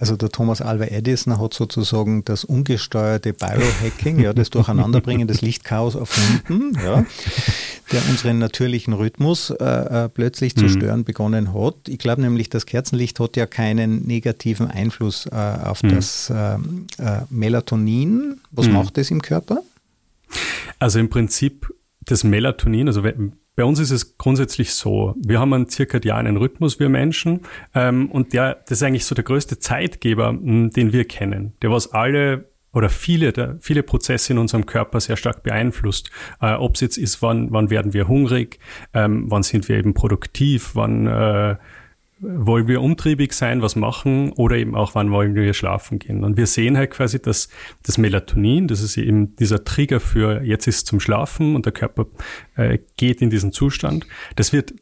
also 0.00 0.16
der 0.16 0.30
Thomas 0.30 0.62
Alva 0.62 0.86
Edison 0.86 1.38
hat 1.38 1.52
sozusagen 1.52 2.24
das 2.24 2.44
ungesteuerte 2.44 3.34
Biohacking, 3.34 4.18
ja, 4.18 4.32
das 4.32 4.48
Durcheinanderbringen 4.48 5.28
des 5.28 5.42
Lichtchaos 5.42 5.94
erfunden, 5.94 6.72
ja, 6.82 7.04
der 7.92 8.08
unseren 8.08 8.38
natürlichen 8.38 8.94
Rhythmus 8.94 9.50
äh, 9.50 9.64
äh, 9.64 10.08
plötzlich 10.08 10.56
zu 10.56 10.64
mhm. 10.64 10.68
stören 10.70 11.04
begonnen 11.04 11.52
hat. 11.52 11.76
Ich 11.86 11.98
glaube 11.98 12.22
nämlich, 12.22 12.48
das 12.48 12.64
Kerzenlicht 12.64 13.20
hat 13.20 13.36
ja 13.36 13.44
keinen 13.44 14.06
negativen 14.06 14.68
Einfluss 14.68 15.26
äh, 15.26 15.34
auf 15.34 15.82
mhm. 15.82 15.88
das 15.90 16.30
äh, 16.30 16.54
äh 16.54 16.58
Melatonin. 17.28 18.40
Was 18.50 18.68
mhm. 18.68 18.72
macht 18.72 18.96
es 18.96 19.10
im 19.10 19.20
Körper? 19.20 19.62
Also 20.78 20.98
im 20.98 21.10
Prinzip 21.10 21.68
das 22.00 22.24
Melatonin, 22.24 22.88
also 22.88 23.04
bei 23.60 23.66
uns 23.66 23.78
ist 23.78 23.90
es 23.90 24.16
grundsätzlich 24.16 24.72
so, 24.72 25.14
wir 25.22 25.38
haben 25.38 25.52
einen 25.52 25.68
zirkadianen 25.68 26.38
Rhythmus, 26.38 26.80
wir 26.80 26.88
Menschen, 26.88 27.42
ähm, 27.74 28.10
und 28.10 28.32
der, 28.32 28.54
das 28.54 28.78
ist 28.78 28.82
eigentlich 28.82 29.04
so 29.04 29.14
der 29.14 29.22
größte 29.22 29.58
Zeitgeber, 29.58 30.32
den 30.32 30.94
wir 30.94 31.04
kennen, 31.04 31.52
der 31.60 31.70
was 31.70 31.92
alle 31.92 32.48
oder 32.72 32.88
viele, 32.88 33.34
der, 33.34 33.58
viele 33.60 33.82
Prozesse 33.82 34.32
in 34.32 34.38
unserem 34.38 34.64
Körper 34.64 34.98
sehr 35.00 35.18
stark 35.18 35.42
beeinflusst. 35.42 36.10
Äh, 36.40 36.54
Ob 36.54 36.76
es 36.76 36.80
jetzt 36.80 36.96
ist, 36.96 37.20
wann, 37.20 37.52
wann 37.52 37.68
werden 37.68 37.92
wir 37.92 38.08
hungrig, 38.08 38.60
ähm, 38.94 39.26
wann 39.28 39.42
sind 39.42 39.68
wir 39.68 39.76
eben 39.76 39.92
produktiv, 39.92 40.70
wann 40.72 41.06
äh, 41.06 41.56
wollen 42.20 42.68
wir 42.68 42.82
umtriebig 42.82 43.32
sein, 43.32 43.62
was 43.62 43.76
machen 43.76 44.32
oder 44.32 44.56
eben 44.56 44.74
auch, 44.74 44.94
wann 44.94 45.10
wollen 45.10 45.34
wir 45.34 45.54
schlafen 45.54 45.98
gehen. 45.98 46.22
Und 46.22 46.36
wir 46.36 46.46
sehen 46.46 46.76
halt 46.76 46.90
quasi, 46.90 47.20
dass 47.20 47.48
das 47.82 47.98
Melatonin, 47.98 48.68
das 48.68 48.82
ist 48.82 48.96
eben 48.96 49.34
dieser 49.36 49.64
Trigger 49.64 50.00
für 50.00 50.42
jetzt 50.42 50.66
ist 50.66 50.86
zum 50.86 51.00
Schlafen 51.00 51.54
und 51.54 51.64
der 51.64 51.72
Körper 51.72 52.06
äh, 52.56 52.78
geht 52.96 53.22
in 53.22 53.30
diesen 53.30 53.52
Zustand, 53.52 54.06
das 54.36 54.52
wird 54.52 54.74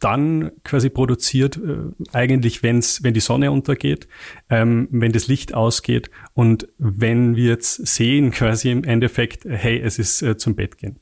dann 0.00 0.50
quasi 0.64 0.88
produziert, 0.88 1.58
äh, 1.58 1.92
eigentlich 2.12 2.62
wenn's, 2.62 3.02
wenn 3.04 3.14
die 3.14 3.20
Sonne 3.20 3.52
untergeht, 3.52 4.08
ähm, 4.48 4.88
wenn 4.90 5.12
das 5.12 5.28
Licht 5.28 5.54
ausgeht 5.54 6.10
und 6.34 6.68
wenn 6.78 7.36
wir 7.36 7.50
jetzt 7.50 7.86
sehen 7.86 8.30
quasi 8.32 8.70
im 8.70 8.84
Endeffekt, 8.84 9.44
hey, 9.44 9.78
es 9.80 9.98
ist 9.98 10.22
äh, 10.22 10.36
zum 10.36 10.56
Bett 10.56 10.78
gehen. 10.78 10.98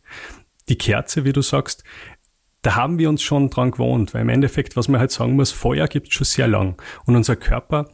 Die 0.69 0.77
Kerze, 0.77 1.25
wie 1.25 1.33
du 1.33 1.41
sagst, 1.41 1.83
da 2.69 2.77
haben 2.77 2.99
wir 2.99 3.09
uns 3.09 3.23
schon 3.23 3.49
dran 3.49 3.71
gewohnt, 3.71 4.13
weil 4.13 4.21
im 4.21 4.29
Endeffekt, 4.29 4.77
was 4.77 4.89
man 4.89 5.01
halt 5.01 5.11
sagen 5.11 5.37
muss, 5.37 5.53
Feuer 5.53 5.89
gibt 5.89 6.09
es 6.09 6.13
schon 6.13 6.27
sehr 6.27 6.47
lang. 6.49 6.77
Und 7.07 7.17
unser 7.17 7.35
Körper, 7.35 7.89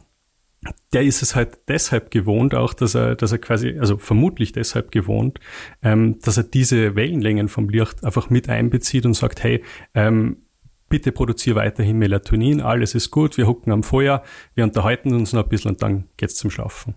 der 0.91 1.03
ist 1.03 1.21
es 1.21 1.33
halt 1.33 1.59
deshalb 1.69 2.11
gewohnt, 2.11 2.53
auch 2.53 2.73
dass 2.73 2.93
er, 2.93 3.15
dass 3.15 3.31
er 3.31 3.37
quasi, 3.37 3.77
also 3.79 3.97
vermutlich 3.97 4.51
deshalb 4.51 4.91
gewohnt, 4.91 5.39
ähm, 5.81 6.19
dass 6.19 6.35
er 6.35 6.43
diese 6.43 6.93
Wellenlängen 6.97 7.47
vom 7.47 7.69
Licht 7.69 8.03
einfach 8.03 8.29
mit 8.29 8.49
einbezieht 8.49 9.05
und 9.05 9.13
sagt, 9.13 9.45
hey, 9.45 9.63
ähm, 9.93 10.43
bitte 10.89 11.13
produziere 11.13 11.55
weiterhin 11.55 11.97
Melatonin, 11.97 12.59
alles 12.59 12.95
ist 12.95 13.11
gut, 13.11 13.37
wir 13.37 13.47
hucken 13.47 13.71
am 13.71 13.81
Feuer, 13.81 14.23
wir 14.55 14.65
unterhalten 14.65 15.13
uns 15.13 15.31
noch 15.31 15.43
ein 15.43 15.49
bisschen 15.49 15.71
und 15.71 15.83
dann 15.83 16.09
geht's 16.17 16.35
zum 16.35 16.51
Schlafen. 16.51 16.95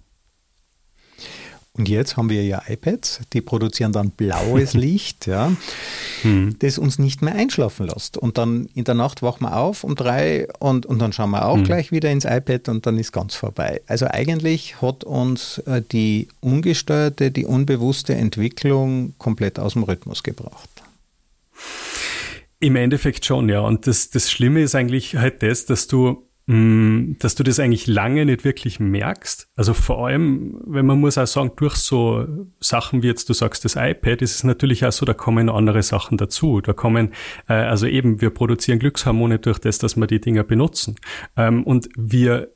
Und 1.79 1.89
jetzt 1.89 2.17
haben 2.17 2.29
wir 2.29 2.45
ja 2.45 2.61
iPads, 2.67 3.21
die 3.33 3.41
produzieren 3.41 3.93
dann 3.93 4.11
blaues 4.11 4.75
Licht, 4.75 5.27
ja, 5.27 5.53
hm. 6.23 6.57
das 6.59 6.77
uns 6.77 6.99
nicht 6.99 7.23
mehr 7.23 7.35
einschlafen 7.35 7.87
lässt. 7.87 8.19
Und 8.19 8.37
dann 8.37 8.69
in 8.75 8.85
der 8.85 8.97
Nacht 8.97 9.23
wachen 9.23 9.45
wir 9.45 9.57
auf 9.57 9.85
um 9.85 9.95
drei 9.95 10.49
und, 10.59 10.87
und 10.87 10.99
dann 10.99 11.13
schauen 11.13 11.31
wir 11.31 11.47
auch 11.47 11.57
hm. 11.57 11.65
gleich 11.65 11.93
wieder 11.93 12.11
ins 12.11 12.25
iPad 12.25 12.69
und 12.69 12.85
dann 12.87 12.99
ist 12.99 13.13
ganz 13.13 13.37
vorbei. 13.37 13.81
Also 13.87 14.07
eigentlich 14.07 14.83
hat 14.83 15.05
uns 15.05 15.59
äh, 15.59 15.81
die 15.81 16.29
ungesteuerte, 16.41 17.31
die 17.31 17.47
unbewusste 17.47 18.15
Entwicklung 18.17 19.15
komplett 19.19 19.61
aus 19.61 19.75
dem 19.75 19.85
Rhythmus 19.85 20.25
gebracht. 20.25 20.69
Im 22.61 22.75
Endeffekt 22.75 23.25
schon, 23.25 23.49
ja. 23.49 23.61
Und 23.61 23.87
das, 23.87 24.11
das 24.11 24.33
Schlimme 24.33 24.63
ist 24.63 24.75
eigentlich 24.75 25.15
halt 25.15 25.45
das, 25.45 25.65
dass 25.65 25.87
du 25.87 26.28
dass 26.49 27.35
du 27.35 27.43
das 27.43 27.61
eigentlich 27.61 27.87
lange 27.87 28.25
nicht 28.25 28.43
wirklich 28.43 28.81
merkst. 28.81 29.51
Also 29.55 29.75
vor 29.75 30.07
allem, 30.07 30.59
wenn 30.67 30.87
man 30.87 30.99
muss 30.99 31.19
auch 31.19 31.27
sagen, 31.27 31.53
durch 31.57 31.77
so 31.77 32.27
Sachen 32.59 33.03
wie 33.03 33.07
jetzt 33.09 33.29
du 33.29 33.35
sagst, 33.35 33.67
das 33.67 33.77
iPad, 33.77 34.23
ist 34.23 34.35
es 34.35 34.45
natürlich 34.45 34.87
auch 34.87 34.93
so, 34.93 35.05
da 35.05 35.13
kommen 35.13 35.51
andere 35.51 35.83
Sachen 35.83 36.17
dazu. 36.17 36.63
Da 36.63 36.73
kommen, 36.73 37.13
äh, 37.49 37.53
also 37.53 37.87
eben, 37.87 38.23
wir 38.23 38.31
produzieren 38.31 38.79
Glückshormone 38.79 39.41
durch 39.41 39.59
das, 39.59 39.77
dass 39.77 39.97
wir 39.97 40.07
die 40.07 40.23
Dinger 40.23 40.43
benutzen. 40.43 40.95
Ähm, 41.37 41.65
und 41.65 41.91
wir 41.99 42.49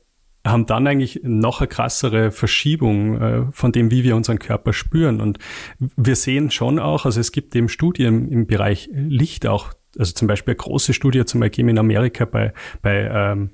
haben 0.43 0.65
dann 0.65 0.87
eigentlich 0.87 1.21
noch 1.21 1.61
eine 1.61 1.67
krassere 1.67 2.31
Verschiebung 2.31 3.21
äh, 3.21 3.45
von 3.51 3.71
dem, 3.71 3.91
wie 3.91 4.03
wir 4.03 4.15
unseren 4.15 4.39
Körper 4.39 4.73
spüren. 4.73 5.21
Und 5.21 5.37
wir 5.77 6.15
sehen 6.15 6.49
schon 6.49 6.79
auch, 6.79 7.05
also 7.05 7.19
es 7.19 7.31
gibt 7.31 7.55
eben 7.55 7.69
Studien 7.69 8.27
im 8.27 8.47
Bereich 8.47 8.89
Licht 8.91 9.45
auch, 9.45 9.71
also 9.99 10.13
zum 10.13 10.27
Beispiel 10.27 10.53
eine 10.53 10.63
große 10.63 10.93
Studie 10.93 11.25
zum 11.25 11.41
Beispiel 11.41 11.69
in 11.69 11.77
Amerika 11.77 12.25
bei, 12.25 12.53
bei 12.81 13.07
ähm, 13.13 13.51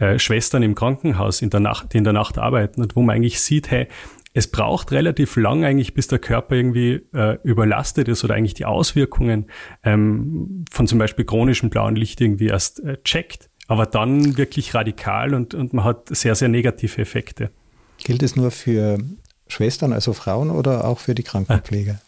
äh, 0.00 0.18
Schwestern 0.18 0.62
im 0.62 0.74
Krankenhaus 0.74 1.42
in 1.42 1.50
der 1.50 1.60
Nacht, 1.60 1.92
die 1.92 1.98
in 1.98 2.04
der 2.04 2.12
Nacht 2.12 2.38
arbeiten 2.38 2.82
und 2.82 2.96
wo 2.96 3.02
man 3.02 3.16
eigentlich 3.16 3.40
sieht, 3.40 3.70
hey, 3.70 3.86
es 4.32 4.48
braucht 4.48 4.92
relativ 4.92 5.36
lang 5.36 5.64
eigentlich, 5.64 5.92
bis 5.92 6.06
der 6.06 6.18
Körper 6.18 6.54
irgendwie 6.54 7.02
äh, 7.12 7.38
überlastet 7.42 8.08
ist 8.08 8.24
oder 8.24 8.34
eigentlich 8.34 8.54
die 8.54 8.64
Auswirkungen 8.64 9.46
ähm, 9.82 10.64
von 10.70 10.86
zum 10.86 10.98
Beispiel 10.98 11.24
chronischem 11.24 11.68
blauen 11.68 11.96
Licht 11.96 12.20
irgendwie 12.20 12.46
erst 12.46 12.80
äh, 12.80 12.96
checkt. 13.02 13.50
Aber 13.66 13.86
dann 13.86 14.36
wirklich 14.36 14.74
radikal 14.74 15.34
und, 15.34 15.54
und 15.54 15.72
man 15.72 15.84
hat 15.84 16.08
sehr, 16.08 16.34
sehr 16.34 16.48
negative 16.48 17.00
Effekte. 17.00 17.50
Gilt 17.98 18.22
es 18.22 18.34
nur 18.36 18.50
für 18.50 18.98
Schwestern, 19.48 19.92
also 19.92 20.12
Frauen 20.12 20.50
oder 20.50 20.84
auch 20.84 20.98
für 20.98 21.14
die 21.14 21.22
Krankenpfleger? 21.22 22.00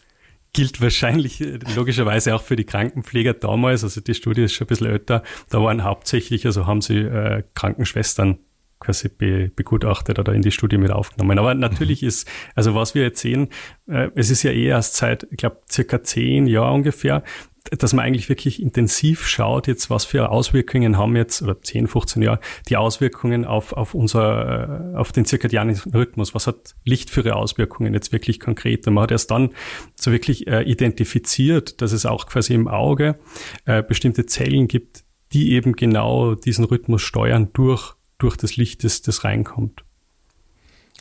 Gilt 0.53 0.81
wahrscheinlich 0.81 1.41
äh, 1.41 1.59
logischerweise 1.75 2.35
auch 2.35 2.41
für 2.41 2.55
die 2.55 2.63
Krankenpfleger 2.63 3.33
damals. 3.33 3.83
Also 3.83 4.01
die 4.01 4.13
Studie 4.13 4.43
ist 4.43 4.53
schon 4.53 4.65
ein 4.65 4.69
bisschen 4.69 4.87
älter. 4.87 5.23
Da 5.49 5.61
waren 5.61 5.83
hauptsächlich, 5.83 6.45
also 6.45 6.65
haben 6.67 6.81
sie 6.81 6.99
äh, 6.99 7.43
Krankenschwestern 7.55 8.37
quasi 8.79 9.09
be, 9.09 9.49
begutachtet 9.55 10.19
oder 10.19 10.33
in 10.33 10.41
die 10.41 10.51
Studie 10.51 10.77
mit 10.77 10.91
aufgenommen. 10.91 11.39
Aber 11.39 11.53
natürlich 11.55 12.01
mhm. 12.01 12.09
ist, 12.09 12.29
also 12.55 12.75
was 12.75 12.95
wir 12.95 13.03
jetzt 13.03 13.21
sehen, 13.21 13.49
äh, 13.87 14.09
es 14.15 14.29
ist 14.29 14.43
ja 14.43 14.51
eh 14.51 14.67
erst 14.67 14.95
seit, 14.95 15.27
ich 15.31 15.37
glaube, 15.37 15.61
circa 15.69 16.03
zehn 16.03 16.47
Jahren 16.47 16.75
ungefähr, 16.75 17.23
dass 17.71 17.93
man 17.93 18.05
eigentlich 18.05 18.29
wirklich 18.29 18.61
intensiv 18.61 19.27
schaut, 19.27 19.67
jetzt 19.67 19.89
was 19.89 20.05
für 20.05 20.29
Auswirkungen 20.29 20.97
haben 20.97 21.15
jetzt, 21.15 21.41
oder 21.41 21.61
10, 21.61 21.87
15 21.87 22.21
Jahre, 22.21 22.39
die 22.67 22.77
Auswirkungen 22.77 23.45
auf, 23.45 23.73
auf 23.73 23.93
unser, 23.93 24.93
äh, 24.93 24.97
auf 24.97 25.11
den 25.11 25.25
zirkadianen 25.25 25.79
Rhythmus. 25.93 26.35
Was 26.35 26.47
hat 26.47 26.75
Licht 26.83 27.09
für 27.09 27.21
ihre 27.21 27.35
Auswirkungen 27.35 27.93
jetzt 27.93 28.11
wirklich 28.11 28.39
konkret? 28.39 28.85
Und 28.87 28.95
man 28.95 29.03
hat 29.03 29.11
erst 29.11 29.31
dann 29.31 29.51
so 29.95 30.11
wirklich 30.11 30.47
äh, 30.47 30.63
identifiziert, 30.63 31.81
dass 31.81 31.93
es 31.93 32.05
auch 32.05 32.27
quasi 32.27 32.53
im 32.53 32.67
Auge 32.67 33.17
äh, 33.65 33.81
bestimmte 33.81 34.25
Zellen 34.25 34.67
gibt, 34.67 35.03
die 35.31 35.53
eben 35.53 35.75
genau 35.75 36.35
diesen 36.35 36.65
Rhythmus 36.65 37.01
steuern 37.01 37.49
durch 37.53 37.95
durch 38.23 38.37
das 38.37 38.55
Licht, 38.55 38.83
das, 38.83 39.01
das 39.01 39.23
reinkommt. 39.23 39.83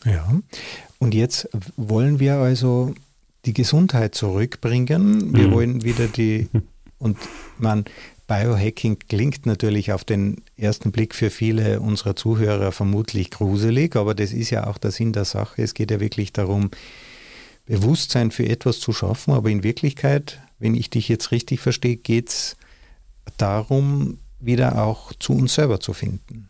Ja, 0.04 0.28
und 0.98 1.14
jetzt 1.14 1.48
wollen 1.76 2.18
wir 2.18 2.34
also 2.36 2.94
die 3.44 3.52
Gesundheit 3.52 4.14
zurückbringen. 4.14 5.34
Wir 5.34 5.48
mhm. 5.48 5.52
wollen 5.52 5.84
wieder 5.84 6.06
die, 6.08 6.48
und 6.98 7.18
man, 7.58 7.84
Biohacking 8.28 8.98
klingt 9.08 9.44
natürlich 9.44 9.92
auf 9.92 10.04
den 10.04 10.42
ersten 10.56 10.90
Blick 10.90 11.14
für 11.14 11.28
viele 11.28 11.80
unserer 11.80 12.16
Zuhörer 12.16 12.72
vermutlich 12.72 13.30
gruselig, 13.30 13.94
aber 13.96 14.14
das 14.14 14.32
ist 14.32 14.50
ja 14.50 14.66
auch 14.66 14.78
der 14.78 14.90
Sinn 14.90 15.12
der 15.12 15.26
Sache. 15.26 15.60
Es 15.60 15.74
geht 15.74 15.90
ja 15.90 16.00
wirklich 16.00 16.32
darum, 16.32 16.70
Bewusstsein 17.66 18.30
für 18.30 18.48
etwas 18.48 18.80
zu 18.80 18.92
schaffen, 18.92 19.34
aber 19.34 19.50
in 19.50 19.62
Wirklichkeit, 19.62 20.40
wenn 20.58 20.74
ich 20.74 20.88
dich 20.88 21.08
jetzt 21.08 21.30
richtig 21.30 21.60
verstehe, 21.60 21.96
geht 21.96 22.28
es 22.30 22.56
darum, 23.36 24.18
wieder 24.40 24.82
auch 24.82 25.12
zu 25.18 25.34
uns 25.34 25.54
selber 25.54 25.80
zu 25.80 25.92
finden. 25.92 26.48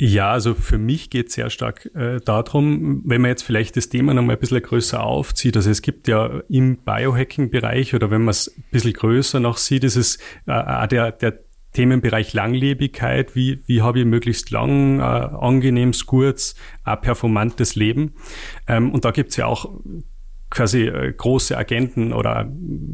Ja, 0.00 0.30
also 0.30 0.54
für 0.54 0.78
mich 0.78 1.10
geht 1.10 1.28
es 1.28 1.34
sehr 1.34 1.50
stark 1.50 1.90
äh, 1.96 2.20
darum, 2.24 3.02
wenn 3.04 3.20
man 3.20 3.30
jetzt 3.30 3.42
vielleicht 3.42 3.76
das 3.76 3.88
Thema 3.88 4.14
nochmal 4.14 4.36
ein 4.36 4.40
bisschen 4.40 4.62
größer 4.62 5.02
aufzieht. 5.02 5.56
Also 5.56 5.70
es 5.70 5.82
gibt 5.82 6.06
ja 6.06 6.40
im 6.48 6.76
Biohacking-Bereich 6.76 7.96
oder 7.96 8.08
wenn 8.12 8.22
man 8.22 8.30
es 8.30 8.46
ein 8.56 8.64
bisschen 8.70 8.92
größer 8.92 9.40
noch 9.40 9.56
sieht, 9.56 9.82
ist 9.82 9.96
es 9.96 10.18
äh, 10.46 10.86
der, 10.86 11.10
der 11.10 11.40
Themenbereich 11.72 12.32
Langlebigkeit. 12.32 13.34
Wie, 13.34 13.60
wie 13.66 13.82
habe 13.82 13.98
ich 13.98 14.04
möglichst 14.04 14.50
lang, 14.50 15.00
äh, 15.00 15.02
angenehmes, 15.02 16.06
kurz, 16.06 16.54
äh, 16.86 16.96
performantes 16.96 17.74
Leben? 17.74 18.14
Ähm, 18.68 18.92
und 18.92 19.04
da 19.04 19.10
gibt's 19.10 19.36
ja 19.36 19.46
auch 19.46 19.68
quasi 20.50 20.86
äh, 20.86 21.12
große 21.12 21.56
Agenten 21.56 22.12
oder 22.12 22.50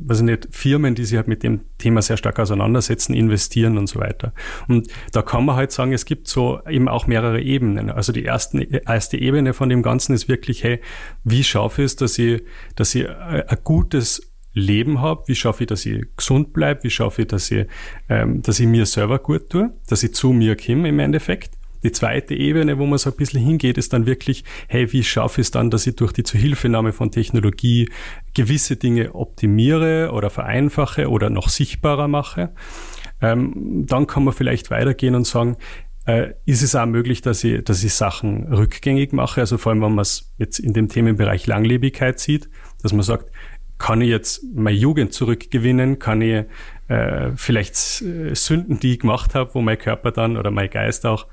was 0.07 0.19
ich 0.19 0.25
nicht, 0.25 0.49
Firmen, 0.51 0.95
die 0.95 1.05
sich 1.05 1.17
halt 1.17 1.29
mit 1.29 1.43
dem 1.43 1.61
Thema 1.79 2.03
sehr 2.03 2.17
stark 2.17 2.39
auseinandersetzen, 2.39 3.15
investieren 3.15 3.79
und 3.79 3.87
so 3.89 4.01
weiter. 4.01 4.33
Und 4.69 4.89
da 5.13 5.23
kann 5.23 5.45
man 5.45 5.57
halt 5.57 5.73
sagen, 5.73 5.93
es 5.93 6.05
gibt 6.05 6.29
so 6.29 6.61
eben 6.69 6.89
auch 6.89 7.07
mehrere 7.07 7.41
Ebenen. 7.41 7.91
Also 7.91 8.13
die 8.13 8.25
ersten, 8.25 8.61
erste 8.61 9.17
Ebene 9.19 9.55
von 9.55 9.69
dem 9.69 9.83
Ganzen 9.83 10.15
ist 10.15 10.29
wirklich, 10.29 10.65
hey, 10.65 10.81
wie 11.23 11.45
schaffe 11.45 11.83
ich 11.83 11.87
es, 11.87 11.97
dass 11.97 12.19
ich, 12.19 12.43
dass 12.75 12.95
ich 12.95 13.05
äh, 13.05 13.45
ein 13.47 13.59
gutes 13.63 14.35
Leben 14.55 15.01
habe, 15.01 15.25
wie 15.27 15.35
schaffe 15.35 15.65
ich, 15.65 15.69
dass 15.69 15.85
ich 15.85 16.05
gesund 16.17 16.53
bleibe, 16.53 16.85
wie 16.85 16.91
schaffe 16.91 17.23
ich, 17.23 17.29
dass 17.29 17.51
ich, 17.51 17.67
ähm, 18.09 18.41
dass 18.43 18.61
ich 18.61 18.67
mir 18.67 18.87
selber 18.87 19.19
gut 19.19 19.51
tue, 19.51 19.73
dass 19.89 20.03
ich 20.03 20.15
zu 20.15 20.33
mir 20.33 20.57
komme 20.57 20.89
im 20.89 21.01
Endeffekt. 21.01 21.51
Die 21.85 21.93
zweite 21.93 22.35
Ebene, 22.35 22.79
wo 22.79 22.87
man 22.87 22.99
so 22.99 23.11
ein 23.11 23.17
bisschen 23.17 23.41
hingeht, 23.41 23.79
ist 23.79 23.93
dann 23.93 24.07
wirklich, 24.07 24.43
hey, 24.69 24.93
wie 24.93 25.05
schaffe 25.05 25.43
ich 25.43 25.47
es 25.47 25.51
dann, 25.51 25.71
dass 25.71 25.87
ich 25.87 25.97
durch 25.97 26.13
die 26.13 26.25
Zuhilfenahme 26.25 26.93
von 26.93 27.11
Technologie 27.11 27.91
gewisse 28.35 28.77
Dinge 28.77 29.15
optimiere 29.15 30.11
oder 30.13 30.31
vereinfache 30.31 31.09
oder 31.09 31.31
noch 31.31 31.49
sichtbarer 31.49 32.09
mache. 32.09 32.55
Ähm, 33.21 33.85
dann 33.87 34.07
kann 34.07 34.25
man 34.25 34.35
vielleicht 34.35 34.71
weitergehen 34.71 35.15
und 35.15 35.27
sagen, 35.27 35.57
äh, 36.07 36.33
ist 36.47 36.63
es 36.63 36.75
auch 36.75 36.87
möglich, 36.87 37.21
dass 37.21 37.45
ich, 37.45 37.63
dass 37.65 37.85
ich 37.85 37.95
Sachen 37.95 38.53
rückgängig 38.53 39.13
mache, 39.13 39.41
also 39.41 39.59
vor 39.59 39.73
allem, 39.73 39.83
wenn 39.83 39.95
man 39.95 40.03
es 40.03 40.35
jetzt 40.39 40.59
in 40.59 40.73
dem 40.73 40.89
Themenbereich 40.89 41.47
Langlebigkeit 41.47 42.19
sieht, 42.19 42.49
dass 42.83 42.93
man 42.93 43.03
sagt, 43.03 43.31
kann 43.79 44.01
ich 44.01 44.09
jetzt 44.09 44.43
meine 44.55 44.77
Jugend 44.77 45.13
zurückgewinnen? 45.13 45.99
Kann 45.99 46.23
ich 46.23 46.45
äh, 46.89 47.33
vielleicht 47.35 48.03
äh, 48.03 48.35
Sünden, 48.35 48.79
die 48.79 48.95
ich 48.95 49.01
gemacht 49.01 49.35
habe, 49.35 49.55
wo 49.55 49.61
mein 49.61 49.79
Körper 49.79 50.13
dann 50.13 50.37
oder 50.37 50.51
mein 50.51 50.71
Geist 50.71 51.07
auch 51.07 51.27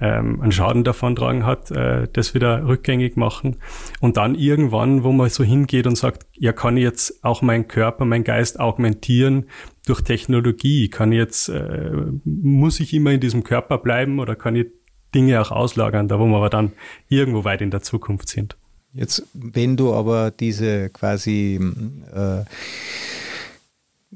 ähm, 0.00 0.40
einen 0.40 0.52
Schaden 0.52 0.84
davon 0.84 1.16
tragen 1.16 1.46
hat, 1.46 1.70
äh, 1.70 2.08
das 2.12 2.34
wieder 2.34 2.66
rückgängig 2.66 3.16
machen. 3.16 3.56
Und 4.00 4.16
dann 4.16 4.34
irgendwann, 4.34 5.04
wo 5.04 5.12
man 5.12 5.28
so 5.30 5.44
hingeht 5.44 5.86
und 5.86 5.96
sagt, 5.96 6.26
ja, 6.32 6.52
kann 6.52 6.76
ich 6.76 6.82
jetzt 6.82 7.24
auch 7.24 7.42
meinen 7.42 7.68
Körper, 7.68 8.04
meinen 8.04 8.24
Geist 8.24 8.58
augmentieren 8.60 9.46
durch 9.86 10.02
Technologie? 10.02 10.88
Kann 10.88 11.12
ich 11.12 11.18
jetzt, 11.18 11.48
äh, 11.48 11.92
muss 12.24 12.80
ich 12.80 12.92
immer 12.92 13.12
in 13.12 13.20
diesem 13.20 13.44
Körper 13.44 13.78
bleiben 13.78 14.18
oder 14.18 14.34
kann 14.34 14.56
ich 14.56 14.66
Dinge 15.14 15.40
auch 15.40 15.52
auslagern, 15.52 16.08
da 16.08 16.18
wo 16.18 16.26
wir 16.26 16.36
aber 16.36 16.50
dann 16.50 16.72
irgendwo 17.08 17.44
weit 17.44 17.60
in 17.60 17.70
der 17.70 17.82
Zukunft 17.82 18.28
sind? 18.28 18.56
Jetzt, 18.92 19.26
wenn 19.32 19.76
du 19.76 19.92
aber 19.92 20.30
diese 20.30 20.88
quasi, 20.90 21.58
äh, 22.14 22.44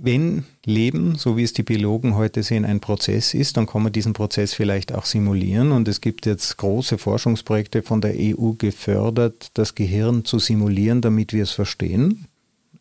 wenn 0.01 0.45
Leben, 0.65 1.17
so 1.17 1.37
wie 1.37 1.43
es 1.43 1.53
die 1.53 1.63
Biologen 1.63 2.15
heute 2.15 2.43
sehen, 2.43 2.65
ein 2.65 2.81
Prozess 2.81 3.35
ist, 3.35 3.57
dann 3.57 3.67
kann 3.67 3.83
man 3.83 3.93
diesen 3.93 4.13
Prozess 4.13 4.55
vielleicht 4.55 4.95
auch 4.95 5.05
simulieren. 5.05 5.73
Und 5.73 5.89
es 5.89 6.01
gibt 6.01 6.27
jetzt 6.27 6.57
große 6.57 6.99
Forschungsprojekte 6.99 7.83
von 7.83 8.01
der 8.01 8.15
EU 8.17 8.53
gefördert, 8.53 9.51
das 9.55 9.75
Gehirn 9.75 10.25
zu 10.25 10.39
simulieren, 10.39 11.01
damit 11.01 11.33
wir 11.33 11.43
es 11.43 11.51
verstehen. 11.51 12.27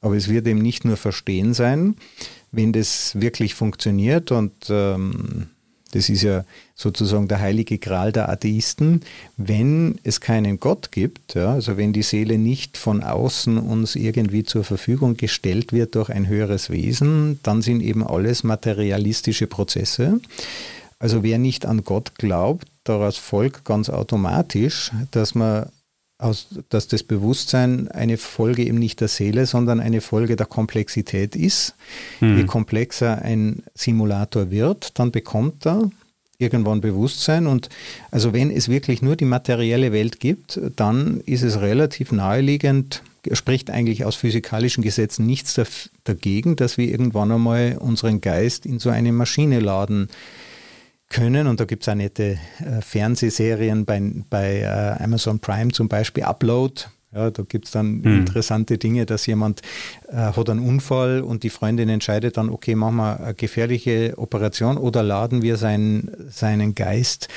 Aber 0.01 0.15
es 0.15 0.29
wird 0.29 0.47
eben 0.47 0.61
nicht 0.61 0.85
nur 0.85 0.97
Verstehen 0.97 1.53
sein, 1.53 1.95
wenn 2.51 2.71
das 2.71 3.19
wirklich 3.19 3.55
funktioniert. 3.55 4.31
Und 4.31 4.53
ähm, 4.69 5.47
das 5.97 6.09
ist 6.09 6.21
ja 6.21 6.45
sozusagen 6.75 7.27
der 7.27 7.39
heilige 7.39 7.79
Gral 7.79 8.11
der 8.11 8.29
Atheisten. 8.29 9.01
Wenn 9.35 9.97
es 10.03 10.21
keinen 10.21 10.59
Gott 10.59 10.91
gibt, 10.91 11.33
ja, 11.33 11.53
also 11.53 11.75
wenn 11.75 11.91
die 11.91 12.03
Seele 12.03 12.37
nicht 12.37 12.77
von 12.77 13.03
außen 13.03 13.57
uns 13.57 13.95
irgendwie 13.95 14.43
zur 14.43 14.63
Verfügung 14.63 15.17
gestellt 15.17 15.73
wird 15.73 15.95
durch 15.95 16.11
ein 16.11 16.27
höheres 16.27 16.69
Wesen, 16.69 17.39
dann 17.41 17.63
sind 17.63 17.81
eben 17.81 18.05
alles 18.05 18.43
materialistische 18.43 19.47
Prozesse. 19.47 20.21
Also 20.99 21.23
wer 21.23 21.39
nicht 21.39 21.65
an 21.65 21.83
Gott 21.83 22.13
glaubt, 22.19 22.67
daraus 22.83 23.17
folgt 23.17 23.65
ganz 23.65 23.89
automatisch, 23.89 24.91
dass 25.09 25.33
man 25.33 25.65
aus, 26.19 26.47
dass 26.69 26.87
das 26.87 27.03
Bewusstsein 27.03 27.89
eine 27.89 28.17
Folge 28.17 28.63
eben 28.63 28.79
nicht 28.79 29.01
der 29.01 29.07
Seele, 29.07 29.45
sondern 29.45 29.79
eine 29.79 30.01
Folge 30.01 30.35
der 30.35 30.47
Komplexität 30.47 31.35
ist. 31.35 31.75
Hm. 32.19 32.37
Je 32.37 32.45
komplexer 32.45 33.21
ein 33.21 33.63
Simulator 33.75 34.49
wird, 34.49 34.97
dann 34.99 35.11
bekommt 35.11 35.65
er 35.65 35.91
irgendwann 36.39 36.81
Bewusstsein. 36.81 37.47
Und 37.47 37.69
also 38.11 38.33
wenn 38.33 38.51
es 38.51 38.69
wirklich 38.69 39.01
nur 39.01 39.15
die 39.15 39.25
materielle 39.25 39.91
Welt 39.91 40.19
gibt, 40.19 40.59
dann 40.75 41.21
ist 41.25 41.43
es 41.43 41.59
relativ 41.59 42.11
naheliegend, 42.11 43.03
spricht 43.31 43.69
eigentlich 43.69 44.05
aus 44.05 44.15
physikalischen 44.15 44.83
Gesetzen 44.83 45.25
nichts 45.25 45.59
dagegen, 46.03 46.55
dass 46.55 46.77
wir 46.77 46.87
irgendwann 46.87 47.31
einmal 47.31 47.77
unseren 47.79 48.21
Geist 48.21 48.65
in 48.65 48.79
so 48.79 48.89
eine 48.89 49.11
Maschine 49.11 49.59
laden 49.59 50.09
können. 51.09 51.47
Und 51.47 51.59
da 51.59 51.65
gibt 51.65 51.83
es 51.83 51.89
auch 51.89 51.95
nette 51.95 52.37
äh, 52.59 52.81
Fernsehserien 52.81 53.85
bei, 53.85 54.01
bei 54.29 54.59
äh, 54.59 55.03
Amazon 55.03 55.39
Prime 55.39 55.71
zum 55.71 55.87
Beispiel, 55.87 56.23
Upload. 56.23 56.83
Ja, 57.13 57.31
da 57.31 57.43
gibt 57.43 57.65
es 57.65 57.71
dann 57.71 58.03
hm. 58.03 58.19
interessante 58.19 58.77
Dinge, 58.77 59.05
dass 59.05 59.25
jemand 59.25 59.61
äh, 60.09 60.15
hat 60.15 60.49
einen 60.49 60.59
Unfall 60.59 61.21
und 61.21 61.43
die 61.43 61.49
Freundin 61.49 61.87
entscheidet 61.87 62.35
dann, 62.35 62.49
okay, 62.49 62.75
machen 62.75 62.97
wir 62.97 63.19
eine 63.19 63.33
gefährliche 63.33 64.13
Operation 64.17 64.77
oder 64.77 65.03
laden 65.03 65.41
wir 65.41 65.55
seinen, 65.55 66.11
seinen 66.29 66.75
Geist 66.75 67.29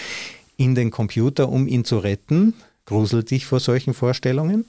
in 0.57 0.75
den 0.75 0.91
Computer, 0.91 1.49
um 1.49 1.69
ihn 1.69 1.85
zu 1.85 1.99
retten. 1.99 2.55
Gruselt 2.85 3.31
dich 3.31 3.47
vor 3.47 3.61
solchen 3.61 3.95
Vorstellungen? 3.95 4.65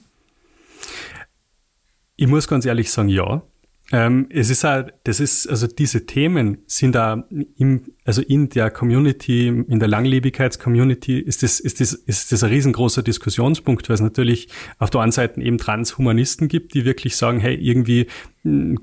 Ich 2.16 2.28
muss 2.28 2.46
ganz 2.46 2.64
ehrlich 2.64 2.90
sagen, 2.90 3.08
ja. 3.08 3.42
Ähm, 3.90 4.26
es 4.30 4.48
ist 4.48 4.64
halt, 4.64 4.94
das 5.04 5.20
ist, 5.20 5.46
also 5.48 5.66
diese 5.66 6.06
Themen 6.06 6.58
sind 6.66 6.94
da 6.94 7.24
im, 7.56 7.82
also 8.04 8.22
in 8.22 8.48
der 8.48 8.70
Community, 8.70 9.48
in 9.48 9.78
der 9.80 9.88
Langlebigkeits-Community 9.88 11.18
ist 11.18 11.42
das, 11.42 11.60
ist 11.60 11.80
das, 11.80 11.92
ist 11.92 12.32
das 12.32 12.42
ein 12.42 12.50
riesengroßer 12.50 13.02
Diskussionspunkt, 13.02 13.88
weil 13.88 13.94
es 13.94 14.00
natürlich 14.00 14.48
auf 14.78 14.88
der 14.90 15.02
einen 15.02 15.12
Seite 15.12 15.42
eben 15.42 15.58
Transhumanisten 15.58 16.48
gibt, 16.48 16.74
die 16.74 16.84
wirklich 16.84 17.16
sagen, 17.16 17.38
hey, 17.38 17.54
irgendwie 17.54 18.06
hm, 18.42 18.78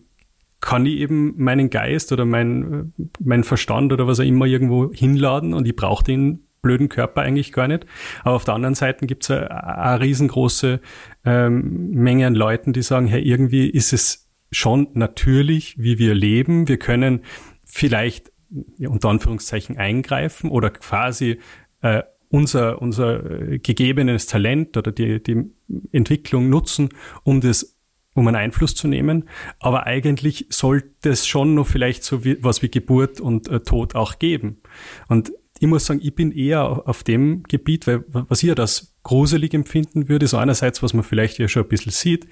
kann 0.59 0.85
ich 0.85 0.97
eben 0.97 1.33
meinen 1.41 1.69
Geist 1.69 2.11
oder 2.11 2.25
mein, 2.25 2.93
mein 3.19 3.43
Verstand 3.43 3.93
oder 3.93 4.05
was 4.05 4.19
auch 4.19 4.25
immer 4.25 4.45
irgendwo 4.45 4.93
hinladen 4.93 5.53
und 5.53 5.67
ich 5.67 5.75
brauche 5.75 6.03
den 6.03 6.45
blöden 6.61 6.89
Körper 6.89 7.21
eigentlich 7.21 7.51
gar 7.51 7.67
nicht. 7.67 7.85
Aber 8.23 8.35
auf 8.35 8.45
der 8.45 8.53
anderen 8.53 8.75
Seite 8.75 9.07
gibt 9.07 9.23
es 9.23 9.31
eine, 9.31 10.01
riesengroße 10.01 10.81
ähm, 11.25 11.91
Menge 11.91 12.27
an 12.27 12.35
Leuten, 12.35 12.73
die 12.73 12.81
sagen, 12.81 13.07
hey, 13.07 13.21
irgendwie 13.21 13.69
ist 13.69 13.93
es 13.93 14.28
schon 14.51 14.87
natürlich, 14.93 15.77
wie 15.77 15.99
wir 15.99 16.13
leben. 16.15 16.67
Wir 16.67 16.77
können 16.77 17.21
vielleicht 17.63 18.31
unter 18.79 19.09
Anführungszeichen 19.09 19.77
eingreifen 19.77 20.49
oder 20.49 20.71
quasi 20.71 21.39
äh, 21.81 22.03
unser, 22.29 22.81
unser 22.81 23.29
äh, 23.29 23.59
gegebenes 23.59 24.27
Talent 24.27 24.77
oder 24.77 24.91
die, 24.91 25.21
die 25.21 25.51
Entwicklung 25.91 26.49
nutzen, 26.49 26.89
um 27.23 27.41
das 27.41 27.75
um 28.15 28.27
einen 28.27 28.35
Einfluss 28.35 28.75
zu 28.75 28.87
nehmen. 28.87 29.29
Aber 29.59 29.85
eigentlich 29.85 30.47
sollte 30.49 31.09
es 31.09 31.27
schon 31.27 31.53
noch 31.53 31.67
vielleicht 31.67 32.03
so 32.03 32.25
wie, 32.25 32.43
was 32.43 32.61
wie 32.61 32.69
Geburt 32.69 33.21
und 33.21 33.47
äh, 33.47 33.61
Tod 33.61 33.95
auch 33.95 34.19
geben. 34.19 34.61
Und 35.07 35.31
ich 35.59 35.67
muss 35.67 35.85
sagen, 35.85 35.99
ich 36.01 36.15
bin 36.15 36.31
eher 36.31 36.87
auf 36.87 37.03
dem 37.03 37.43
Gebiet, 37.43 37.85
weil 37.87 38.03
was 38.07 38.41
ich 38.43 38.49
ja 38.49 38.55
das 38.55 38.95
gruselig 39.03 39.53
empfinden 39.53 40.09
würde, 40.09 40.27
so 40.27 40.37
einerseits, 40.37 40.81
was 40.81 40.93
man 40.93 41.03
vielleicht 41.03 41.37
ja 41.37 41.47
schon 41.47 41.63
ein 41.63 41.69
bisschen 41.69 41.91
sieht, 41.91 42.27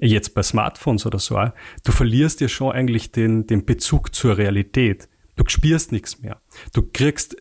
jetzt 0.00 0.34
bei 0.34 0.42
Smartphones 0.42 1.06
oder 1.06 1.18
so, 1.18 1.36
du 1.84 1.92
verlierst 1.92 2.40
ja 2.40 2.48
schon 2.48 2.72
eigentlich 2.72 3.12
den, 3.12 3.46
den 3.46 3.64
Bezug 3.64 4.14
zur 4.14 4.36
Realität. 4.38 5.08
Du 5.36 5.44
spürst 5.46 5.92
nichts 5.92 6.20
mehr. 6.20 6.40
Du 6.72 6.82
kriegst 6.82 7.36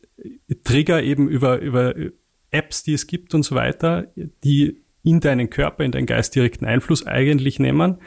Trigger 0.64 1.04
eben 1.04 1.28
über, 1.28 1.60
über 1.60 1.94
Apps, 2.52 2.84
die 2.84 2.94
es 2.94 3.08
gibt 3.08 3.34
und 3.34 3.44
so 3.44 3.56
weiter, 3.56 4.12
die 4.16 4.83
in 5.04 5.20
deinen 5.20 5.50
Körper, 5.50 5.84
in 5.84 5.92
deinen 5.92 6.06
Geist 6.06 6.34
direkten 6.34 6.66
Einfluss 6.66 7.06
eigentlich 7.06 7.60
nehmen. 7.60 7.98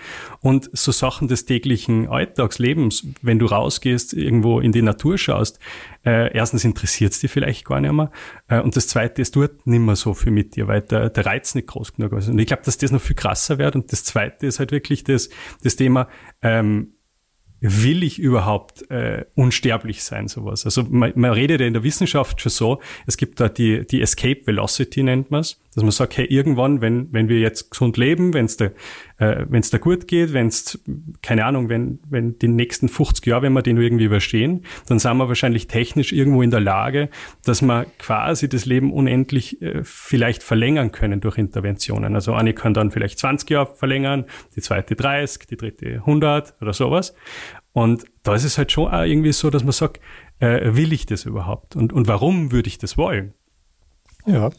Und 0.41 0.71
so 0.73 0.93
Sachen 0.93 1.29
des 1.29 1.45
täglichen 1.45 2.09
Alltagslebens, 2.09 3.07
wenn 3.21 3.39
du 3.39 3.47
rausgehst, 3.47 4.15
irgendwo 4.15 4.61
in 4.61 4.73
die 4.73 4.81
Natur 4.81 5.19
schaust, 5.19 5.61
äh, 6.07 6.33
erstens 6.35 6.65
interessiert 6.65 7.13
es 7.13 7.21
dich 7.21 7.31
vielleicht 7.31 7.67
gar 7.67 7.81
nicht 7.81 7.93
mehr. 7.93 8.11
Äh, 8.49 8.61
und 8.61 8.77
das 8.77 8.89
zweite 8.89 9.21
ist, 9.21 9.33
tut 9.33 9.67
nicht 9.67 9.81
mehr 9.81 9.97
so 9.97 10.15
viel 10.15 10.33
mit 10.33 10.57
dir, 10.57 10.69
weil 10.69 10.81
der, 10.81 11.11
der 11.11 11.27
Reiz 11.27 11.55
nicht 11.55 11.69
groß 11.69 11.95
genug 11.95 12.13
ist. 12.13 12.29
Und 12.29 12.39
ich 12.39 12.47
glaube, 12.47 12.63
dass 12.65 12.79
das 12.79 12.91
noch 12.91 13.01
viel 13.01 13.17
krasser 13.17 13.59
wird. 13.59 13.77
Und 13.77 13.93
das 13.93 14.05
zweite 14.05 14.47
ist 14.47 14.59
halt 14.59 14.73
wirklich 14.73 15.05
das, 15.05 15.29
das 15.63 15.77
Thema, 15.77 16.09
ähm, 16.41 16.95
will 17.61 18.03
ich 18.03 18.19
überhaupt 18.19 18.91
äh, 18.91 19.25
unsterblich 19.35 20.03
sein, 20.03 20.29
sowas? 20.29 20.65
Also 20.65 20.85
man, 20.85 21.13
man 21.15 21.33
redet 21.33 21.61
ja 21.61 21.67
in 21.67 21.73
der 21.73 21.83
Wissenschaft 21.83 22.41
schon 22.41 22.51
so, 22.51 22.81
es 23.07 23.17
gibt 23.17 23.41
da 23.41 23.49
die, 23.49 23.87
die 23.87 24.03
Escape 24.03 24.47
Velocity 24.47 25.03
nennt 25.03 25.31
man 25.31 25.41
es, 25.41 25.61
dass 25.77 25.85
man 25.85 25.93
sagt, 25.93 26.17
hey, 26.17 26.25
irgendwann, 26.25 26.81
wenn, 26.81 27.13
wenn 27.13 27.29
wir 27.29 27.39
jetzt 27.39 27.71
gesund 27.71 27.99
leben, 27.99 28.33
wenn 28.33 28.47
es 28.47 28.57
da, 28.57 28.71
äh, 29.19 29.45
wenn's 29.47 29.69
da 29.69 29.77
gut 29.77 30.09
geht, 30.09 30.33
wenn 30.33 30.47
es, 30.47 30.83
keine 31.21 31.45
Ahnung, 31.45 31.69
wenn, 31.69 32.01
wenn 32.09 32.39
die 32.39 32.49
nächsten 32.49 32.89
50 32.89 33.27
Jahre, 33.27 33.43
wenn 33.43 33.53
wir 33.53 33.61
die 33.61 33.75
nur 33.75 33.85
irgendwie 33.85 34.07
überstehen, 34.07 34.65
dann 34.89 34.99
sind 34.99 35.19
wir 35.19 35.29
wahrscheinlich 35.29 35.67
technisch 35.67 36.15
irgendwo 36.15 36.41
in 36.41 36.51
der 36.51 36.61
Lage, 36.61 37.11
dass 37.45 37.61
wir 37.61 37.85
quasi 37.99 38.49
das 38.49 38.65
Leben 38.65 38.91
unendlich 38.91 39.61
äh, 39.61 39.85
vielleicht 39.85 40.43
verlängern 40.43 40.93
können 40.93 41.21
durch 41.21 41.37
Interventionen. 41.37 42.15
Also 42.15 42.33
eine 42.33 42.55
kann 42.55 42.73
dann 42.73 42.91
vielleicht 42.91 43.19
20 43.19 43.51
Jahre 43.51 43.75
verlängern, 43.77 44.25
die 44.57 44.63
zweite 44.63 44.97
30, 44.97 45.47
die 45.47 45.59
dritte 45.59 45.87
100 45.97 46.55
oder 46.63 46.73
sowas. 46.73 47.15
Und 47.73 48.07
da 48.23 48.35
ist 48.35 48.45
es 48.45 48.57
halt 48.57 48.73
schon 48.73 48.89
auch 48.89 49.05
irgendwie 49.05 49.33
so, 49.33 49.51
dass 49.51 49.63
man 49.63 49.73
sagt, 49.73 50.01
äh, 50.39 50.75
will 50.75 50.95
ich 50.95 51.05
das 51.05 51.27
überhaupt? 51.27 51.77
Und, 51.77 51.93
und 51.93 52.09
warum 52.09 52.51
würde 52.51 52.69
ich 52.69 52.79
das 52.79 52.97
wollen? 52.97 53.35
Ja. 54.25 54.51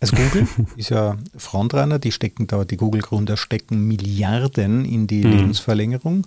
Also 0.00 0.16
Google 0.16 0.46
ist 0.76 0.90
ja 0.90 1.16
Frontrunner, 1.36 1.98
die 1.98 2.12
stecken 2.12 2.46
da, 2.46 2.64
die 2.64 2.76
Google-Gründer 2.76 3.36
stecken 3.36 3.86
Milliarden 3.86 4.84
in 4.84 5.06
die 5.06 5.24
mhm. 5.24 5.32
Lebensverlängerung. 5.32 6.26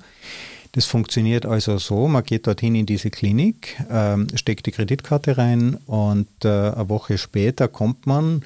Das 0.73 0.85
funktioniert 0.85 1.45
also 1.45 1.77
so, 1.77 2.07
man 2.07 2.23
geht 2.23 2.45
dorthin 2.45 2.75
in 2.75 2.85
diese 2.85 3.09
Klinik, 3.09 3.81
ähm, 3.89 4.27
steckt 4.35 4.65
die 4.65 4.71
Kreditkarte 4.71 5.37
rein 5.37 5.75
und 5.87 6.27
äh, 6.43 6.49
eine 6.49 6.89
Woche 6.89 7.17
später 7.17 7.67
kommt 7.67 8.05
man 8.05 8.43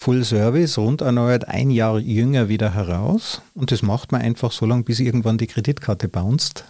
Full 0.00 0.22
Service, 0.22 0.78
rund 0.78 1.00
erneuert, 1.00 1.48
ein 1.48 1.72
Jahr 1.72 1.98
jünger 1.98 2.48
wieder 2.48 2.72
heraus. 2.72 3.42
Und 3.54 3.72
das 3.72 3.82
macht 3.82 4.12
man 4.12 4.20
einfach 4.20 4.52
so 4.52 4.64
lange, 4.64 4.84
bis 4.84 5.00
irgendwann 5.00 5.38
die 5.38 5.48
Kreditkarte 5.48 6.06
bounced. 6.06 6.64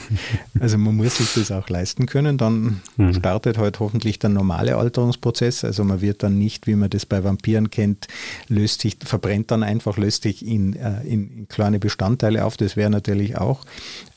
also 0.60 0.78
man 0.78 0.96
muss 0.96 1.18
sich 1.18 1.34
das 1.34 1.52
auch 1.52 1.68
leisten 1.68 2.06
können. 2.06 2.38
Dann 2.38 2.80
mhm. 2.96 3.12
startet 3.12 3.58
halt 3.58 3.80
hoffentlich 3.80 4.18
der 4.18 4.30
normale 4.30 4.78
Alterungsprozess. 4.78 5.62
Also 5.62 5.84
man 5.84 6.00
wird 6.00 6.22
dann 6.22 6.38
nicht, 6.38 6.66
wie 6.66 6.74
man 6.74 6.88
das 6.88 7.04
bei 7.04 7.22
Vampiren 7.22 7.68
kennt, 7.68 8.08
löst 8.48 8.80
sich, 8.80 8.96
verbrennt 9.04 9.50
dann 9.50 9.62
einfach, 9.62 9.98
löst 9.98 10.22
sich 10.22 10.46
in, 10.46 10.74
äh, 10.74 11.02
in, 11.02 11.30
in 11.36 11.48
kleine 11.48 11.80
Bestandteile 11.80 12.46
auf. 12.46 12.56
Das 12.56 12.76
wäre 12.76 12.88
natürlich 12.88 13.36
auch 13.36 13.66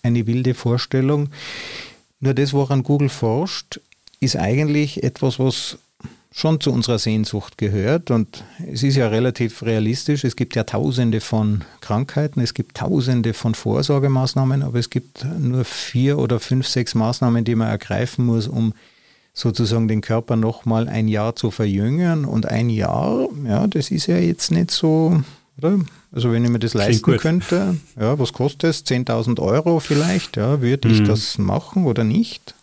eine 0.04 0.26
wilde 0.26 0.54
Vorstellung. 0.54 1.32
Nur 2.22 2.34
das, 2.34 2.54
woran 2.54 2.84
Google 2.84 3.10
forscht, 3.10 3.82
ist 4.22 4.38
eigentlich 4.38 5.04
etwas, 5.04 5.38
was 5.38 5.80
schon 6.34 6.60
zu 6.60 6.72
unserer 6.72 6.98
Sehnsucht 6.98 7.58
gehört. 7.58 8.10
Und 8.10 8.43
es 8.72 8.82
ist 8.82 8.98
ja 8.98 9.08
relativ 9.08 9.62
realistisch. 9.62 10.24
Es 10.24 10.36
gibt 10.36 10.56
ja 10.56 10.63
tausende 10.63 11.22
von 11.22 11.62
Krankheiten, 11.80 12.41
es 12.41 12.56
gibt 12.56 12.76
tausende 12.76 13.34
von 13.34 13.54
Vorsorgemaßnahmen, 13.54 14.63
aber 14.63 14.80
es 14.80 14.89
gibt 14.89 15.26
nur 15.39 15.63
vier 15.63 16.17
oder 16.17 16.39
fünf, 16.39 16.67
sechs 16.67 16.96
Maßnahmen, 16.96 17.46
die 17.46 17.56
man 17.56 17.67
ergreifen 17.67 18.26
muss, 18.26 18.48
um 18.48 18.74
sozusagen 19.34 19.88
den 19.88 20.02
Körper 20.02 20.36
nochmal 20.36 20.88
ein 20.88 21.08
Jahr 21.08 21.36
zu 21.36 21.52
verjüngern. 21.52 22.26
Und 22.26 22.48
ein 22.48 22.69
Jahr, 22.69 23.28
ja, 23.46 23.67
das 23.67 23.91
ist 23.91 24.08
ja 24.08 24.17
jetzt 24.17 24.50
nicht 24.50 24.72
so, 24.72 25.22
oder? 25.60 25.80
Also 26.12 26.32
wenn 26.32 26.43
ich 26.43 26.50
mir 26.50 26.60
das 26.60 26.74
leisten 26.74 27.17
könnte, 27.17 27.78
ja, 28.00 28.17
was 28.17 28.34
kostet 28.34 28.63
es? 28.69 28.86
10.000 28.86 29.39
Euro 29.39 29.80
vielleicht, 29.80 30.38
ja, 30.38 30.62
würde 30.62 30.89
ich 30.89 31.02
mhm. 31.02 31.06
das 31.06 31.38
machen 31.38 31.86
oder 31.86 32.04
nicht? 32.04 32.56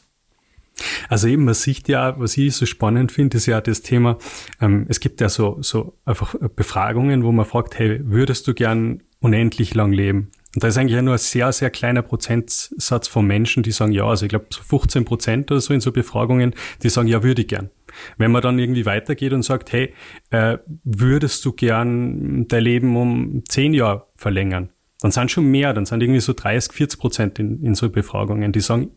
Also 1.08 1.28
eben, 1.28 1.44
man 1.44 1.54
sieht 1.54 1.88
ja, 1.88 2.18
was 2.18 2.36
ich 2.36 2.54
so 2.54 2.66
spannend 2.66 3.12
finde, 3.12 3.36
ist 3.36 3.46
ja 3.46 3.60
das 3.60 3.82
Thema, 3.82 4.18
ähm, 4.60 4.86
es 4.88 5.00
gibt 5.00 5.20
ja 5.20 5.28
so, 5.28 5.58
so 5.60 5.98
einfach 6.04 6.34
Befragungen, 6.56 7.24
wo 7.24 7.32
man 7.32 7.46
fragt, 7.46 7.78
hey, 7.78 8.00
würdest 8.04 8.46
du 8.46 8.54
gern 8.54 9.02
unendlich 9.20 9.74
lang 9.74 9.92
leben? 9.92 10.30
Und 10.54 10.64
da 10.64 10.68
ist 10.68 10.78
eigentlich 10.78 11.00
nur 11.00 11.14
ein 11.14 11.18
sehr, 11.18 11.52
sehr 11.52 11.70
kleiner 11.70 12.02
Prozentsatz 12.02 13.06
von 13.06 13.24
Menschen, 13.24 13.62
die 13.62 13.70
sagen 13.70 13.92
ja. 13.92 14.04
Also 14.04 14.26
ich 14.26 14.30
glaube 14.30 14.46
so 14.50 14.62
15 14.62 15.04
Prozent 15.04 15.50
oder 15.52 15.60
so 15.60 15.72
in 15.72 15.80
so 15.80 15.92
Befragungen, 15.92 16.54
die 16.82 16.88
sagen 16.88 17.06
ja, 17.06 17.22
würde 17.22 17.42
ich 17.42 17.48
gern. 17.48 17.70
Wenn 18.18 18.32
man 18.32 18.42
dann 18.42 18.58
irgendwie 18.58 18.84
weitergeht 18.84 19.32
und 19.32 19.42
sagt, 19.42 19.72
hey, 19.72 19.94
äh, 20.30 20.58
würdest 20.82 21.44
du 21.44 21.52
gern 21.52 22.48
dein 22.48 22.64
Leben 22.64 22.96
um 22.96 23.44
zehn 23.48 23.74
Jahre 23.74 24.06
verlängern? 24.16 24.70
Dann 25.00 25.12
sind 25.12 25.30
schon 25.30 25.50
mehr, 25.50 25.72
dann 25.72 25.86
sind 25.86 26.02
irgendwie 26.02 26.20
so 26.20 26.32
30, 26.32 26.72
40 26.72 27.00
Prozent 27.00 27.38
in, 27.38 27.62
in 27.62 27.74
so 27.74 27.88
Befragungen, 27.88 28.52
die 28.52 28.60
sagen, 28.60 28.90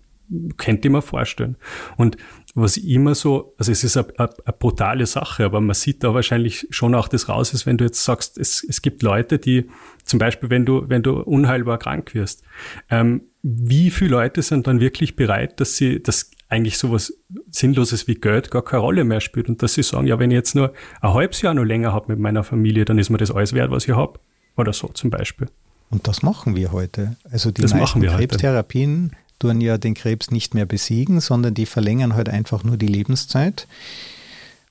könnte 0.57 0.87
ich 0.87 0.91
mir 0.91 1.01
vorstellen. 1.01 1.57
Und 1.97 2.17
was 2.55 2.77
immer 2.77 3.15
so, 3.15 3.55
also 3.57 3.71
es 3.71 3.83
ist 3.83 3.97
eine, 3.97 4.07
eine, 4.17 4.29
eine, 4.45 4.55
brutale 4.57 5.05
Sache, 5.05 5.45
aber 5.45 5.59
man 5.59 5.73
sieht 5.73 6.03
da 6.03 6.13
wahrscheinlich 6.13 6.67
schon 6.69 6.93
auch 6.93 7.07
das 7.07 7.27
raus, 7.27 7.53
ist, 7.53 7.65
wenn 7.65 7.77
du 7.77 7.85
jetzt 7.85 8.03
sagst, 8.03 8.37
es, 8.37 8.63
es 8.67 8.81
gibt 8.81 9.01
Leute, 9.01 9.39
die 9.39 9.69
zum 10.03 10.19
Beispiel, 10.19 10.49
wenn 10.49 10.65
du, 10.65 10.87
wenn 10.87 11.01
du 11.01 11.19
unheilbar 11.19 11.79
krank 11.79 12.13
wirst, 12.13 12.43
ähm, 12.89 13.23
wie 13.41 13.89
viele 13.89 14.11
Leute 14.11 14.41
sind 14.41 14.67
dann 14.67 14.79
wirklich 14.79 15.15
bereit, 15.15 15.59
dass 15.59 15.75
sie, 15.75 16.01
dass 16.01 16.31
eigentlich 16.47 16.77
sowas 16.77 17.13
Sinnloses 17.49 18.07
wie 18.07 18.15
Geld 18.15 18.51
gar 18.51 18.63
keine 18.63 18.81
Rolle 18.81 19.03
mehr 19.03 19.19
spielt 19.19 19.49
und 19.49 19.63
dass 19.63 19.73
sie 19.73 19.83
sagen, 19.83 20.05
ja, 20.05 20.19
wenn 20.19 20.29
ich 20.29 20.35
jetzt 20.35 20.55
nur 20.55 20.73
ein 21.01 21.13
halbes 21.13 21.41
Jahr 21.41 21.55
noch 21.55 21.63
länger 21.63 21.91
habe 21.91 22.11
mit 22.11 22.19
meiner 22.19 22.43
Familie, 22.43 22.85
dann 22.85 22.99
ist 22.99 23.09
mir 23.09 23.17
das 23.17 23.31
alles 23.31 23.53
wert, 23.53 23.71
was 23.71 23.87
ich 23.87 23.95
habe. 23.95 24.19
Oder 24.55 24.71
so 24.71 24.87
zum 24.89 25.09
Beispiel. 25.09 25.47
Und 25.89 26.07
das 26.07 26.21
machen 26.21 26.55
wir 26.55 26.71
heute. 26.71 27.17
Also 27.29 27.51
die 27.51 27.63
das 27.63 27.73
meisten 27.73 28.01
Krebstherapien 28.01 29.11
heute 29.11 29.22
tun 29.43 29.59
ja 29.59 29.77
den 29.77 29.93
Krebs 29.93 30.31
nicht 30.31 30.53
mehr 30.53 30.65
besiegen, 30.65 31.19
sondern 31.19 31.53
die 31.53 31.65
verlängern 31.65 32.15
halt 32.15 32.29
einfach 32.29 32.63
nur 32.63 32.77
die 32.77 32.87
Lebenszeit. 32.87 33.67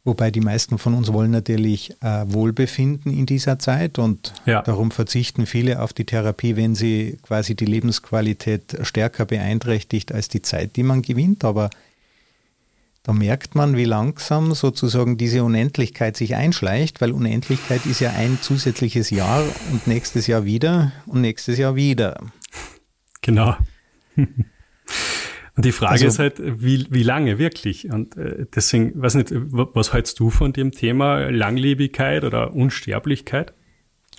Wobei 0.03 0.31
die 0.31 0.41
meisten 0.41 0.79
von 0.79 0.95
uns 0.95 1.13
wollen 1.13 1.31
natürlich 1.31 1.93
äh, 2.01 2.25
Wohlbefinden 2.27 3.13
in 3.13 3.27
dieser 3.27 3.59
Zeit 3.59 3.99
und 3.99 4.33
ja. 4.47 4.63
darum 4.63 4.91
verzichten 4.91 5.47
viele 5.47 5.81
auf 5.81 5.93
die 5.93 6.07
Therapie, 6.07 6.57
wenn 6.57 6.75
sie 6.75 7.19
quasi 7.23 7.55
die 7.55 7.67
Lebensqualität 7.67 8.79
stärker 8.83 9.27
beeinträchtigt 9.27 10.11
als 10.11 10.29
die 10.29 10.43
Zeit, 10.43 10.75
die 10.75 10.83
man 10.83 11.03
gewinnt. 11.03 11.45
Aber 11.45 11.71
da 13.05 13.13
merkt 13.13 13.55
man, 13.55 13.77
wie 13.77 13.85
langsam 13.85 14.55
sozusagen 14.55 15.19
diese 15.19 15.45
Unendlichkeit 15.45 16.17
sich 16.17 16.35
einschleicht, 16.35 17.01
weil 17.01 17.13
Unendlichkeit 17.13 17.85
ist 17.87 18.01
ja 18.01 18.11
ein 18.11 18.39
zusätzliches 18.41 19.11
Jahr 19.11 19.45
und 19.71 19.87
nächstes 19.87 20.27
Jahr 20.27 20.45
wieder 20.45 20.93
und 21.07 21.21
nächstes 21.21 21.59
Jahr 21.59 21.77
wieder. 21.77 22.19
Genau. 23.21 23.55
Und 25.55 25.67
die 25.67 25.73
Frage 25.73 25.93
also, 25.93 26.07
ist 26.07 26.19
halt, 26.19 26.41
wie, 26.41 26.87
wie 26.91 27.03
lange 27.03 27.39
wirklich? 27.39 27.91
Und 27.91 28.17
äh, 28.17 28.47
deswegen, 28.55 29.01
weiß 29.01 29.17
nicht, 29.17 29.31
was 29.33 29.93
hältst 29.93 30.19
du 30.19 30.31
von 30.31 30.53
dem 30.53 30.73
Thema 30.73 31.31
Langlebigkeit 31.31 32.25
oder 32.25 32.55
Unsterblichkeit? 32.55 33.53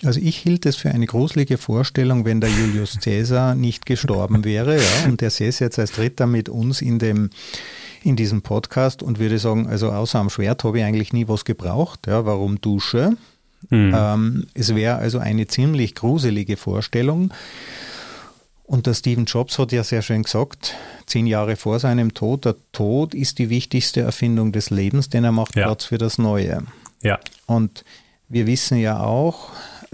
Also 0.04 0.20
ich 0.20 0.36
hielt 0.36 0.66
es 0.66 0.76
für 0.76 0.90
eine 0.90 1.06
gruselige 1.06 1.58
Vorstellung, 1.58 2.24
wenn 2.24 2.40
der 2.40 2.50
Julius 2.50 2.98
Caesar 3.02 3.54
nicht 3.54 3.86
gestorben 3.86 4.44
wäre. 4.44 4.76
Ja, 4.76 5.08
und 5.08 5.20
der 5.20 5.30
säße 5.30 5.64
jetzt 5.64 5.78
als 5.78 5.92
Dritter 5.92 6.26
mit 6.26 6.48
uns 6.48 6.82
in 6.82 6.98
dem 6.98 7.30
in 8.02 8.16
diesem 8.16 8.42
Podcast 8.42 9.02
und 9.02 9.18
würde 9.18 9.38
sagen, 9.38 9.66
also 9.66 9.90
außer 9.90 10.18
am 10.18 10.28
Schwert 10.28 10.62
habe 10.64 10.78
ich 10.78 10.84
eigentlich 10.84 11.14
nie 11.14 11.26
was 11.26 11.46
gebraucht. 11.46 12.06
Ja, 12.06 12.26
warum 12.26 12.60
Dusche? 12.60 13.16
Mhm. 13.70 13.94
Ähm, 13.96 14.46
es 14.52 14.74
wäre 14.74 14.96
also 14.96 15.18
eine 15.18 15.46
ziemlich 15.46 15.94
gruselige 15.94 16.58
Vorstellung. 16.58 17.32
Und 18.66 18.86
der 18.86 18.94
Stephen 18.94 19.26
Jobs 19.26 19.58
hat 19.58 19.72
ja 19.72 19.84
sehr 19.84 20.00
schön 20.00 20.22
gesagt, 20.22 20.74
zehn 21.06 21.26
Jahre 21.26 21.56
vor 21.56 21.78
seinem 21.78 22.14
Tod, 22.14 22.46
der 22.46 22.56
Tod 22.72 23.14
ist 23.14 23.38
die 23.38 23.50
wichtigste 23.50 24.00
Erfindung 24.00 24.52
des 24.52 24.70
Lebens, 24.70 25.10
denn 25.10 25.22
er 25.22 25.32
macht 25.32 25.54
ja. 25.54 25.64
Platz 25.64 25.84
für 25.84 25.98
das 25.98 26.16
Neue. 26.16 26.62
Ja. 27.02 27.20
Und 27.46 27.84
wir 28.28 28.46
wissen 28.46 28.78
ja 28.78 29.00
auch, 29.00 29.50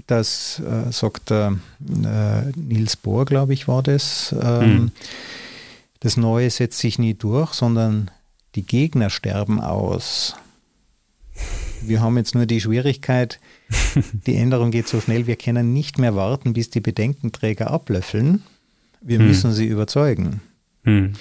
dass, 0.06 0.60
äh, 0.60 0.92
sagt 0.92 1.30
der 1.30 1.56
äh, 1.80 2.50
Niels 2.56 2.96
Bohr, 2.96 3.24
glaube 3.24 3.52
ich, 3.54 3.66
war 3.66 3.82
das, 3.82 4.34
ähm, 4.40 4.72
mhm. 4.72 4.92
das 5.98 6.16
Neue 6.16 6.48
setzt 6.50 6.78
sich 6.78 6.98
nie 6.98 7.14
durch, 7.14 7.52
sondern 7.54 8.10
die 8.54 8.64
Gegner 8.64 9.10
sterben 9.10 9.60
aus. 9.60 10.36
Wir 11.82 12.00
haben 12.00 12.16
jetzt 12.16 12.34
nur 12.34 12.46
die 12.46 12.60
Schwierigkeit, 12.60 13.40
die 14.26 14.36
Änderung 14.36 14.70
geht 14.70 14.86
so 14.86 15.00
schnell, 15.00 15.26
wir 15.26 15.36
können 15.36 15.72
nicht 15.72 15.98
mehr 15.98 16.14
warten, 16.14 16.52
bis 16.52 16.70
die 16.70 16.80
Bedenkenträger 16.80 17.70
ablöffeln. 17.70 18.44
Wir 19.00 19.18
hm. 19.18 19.26
müssen 19.26 19.52
sie 19.52 19.66
überzeugen. 19.66 20.40
Hm. 20.84 21.14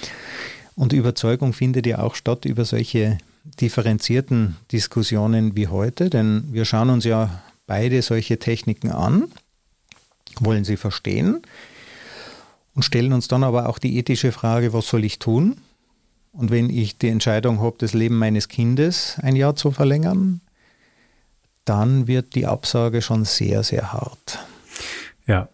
Und 0.75 0.93
Überzeugung 0.93 1.53
findet 1.53 1.85
ja 1.85 1.99
auch 1.99 2.15
statt 2.15 2.45
über 2.45 2.65
solche 2.65 3.17
differenzierten 3.59 4.55
Diskussionen 4.71 5.55
wie 5.55 5.67
heute, 5.67 6.09
denn 6.09 6.45
wir 6.51 6.65
schauen 6.65 6.89
uns 6.89 7.03
ja 7.03 7.41
beide 7.67 8.01
solche 8.01 8.39
Techniken 8.39 8.91
an, 8.91 9.25
wollen 10.39 10.63
sie 10.63 10.77
verstehen 10.77 11.41
und 12.73 12.83
stellen 12.83 13.13
uns 13.13 13.27
dann 13.27 13.43
aber 13.43 13.67
auch 13.67 13.79
die 13.79 13.97
ethische 13.97 14.31
Frage, 14.31 14.73
was 14.73 14.87
soll 14.87 15.03
ich 15.03 15.19
tun? 15.19 15.57
Und 16.31 16.51
wenn 16.51 16.69
ich 16.69 16.97
die 16.97 17.09
Entscheidung 17.09 17.59
habe, 17.59 17.75
das 17.79 17.93
Leben 17.93 18.17
meines 18.17 18.47
Kindes 18.47 19.17
ein 19.21 19.35
Jahr 19.35 19.55
zu 19.55 19.71
verlängern, 19.71 20.41
dann 21.65 22.07
wird 22.07 22.35
die 22.35 22.45
Absage 22.45 23.01
schon 23.01 23.25
sehr, 23.25 23.63
sehr 23.63 23.91
hart. 23.91 24.39
Ja, 25.27 25.49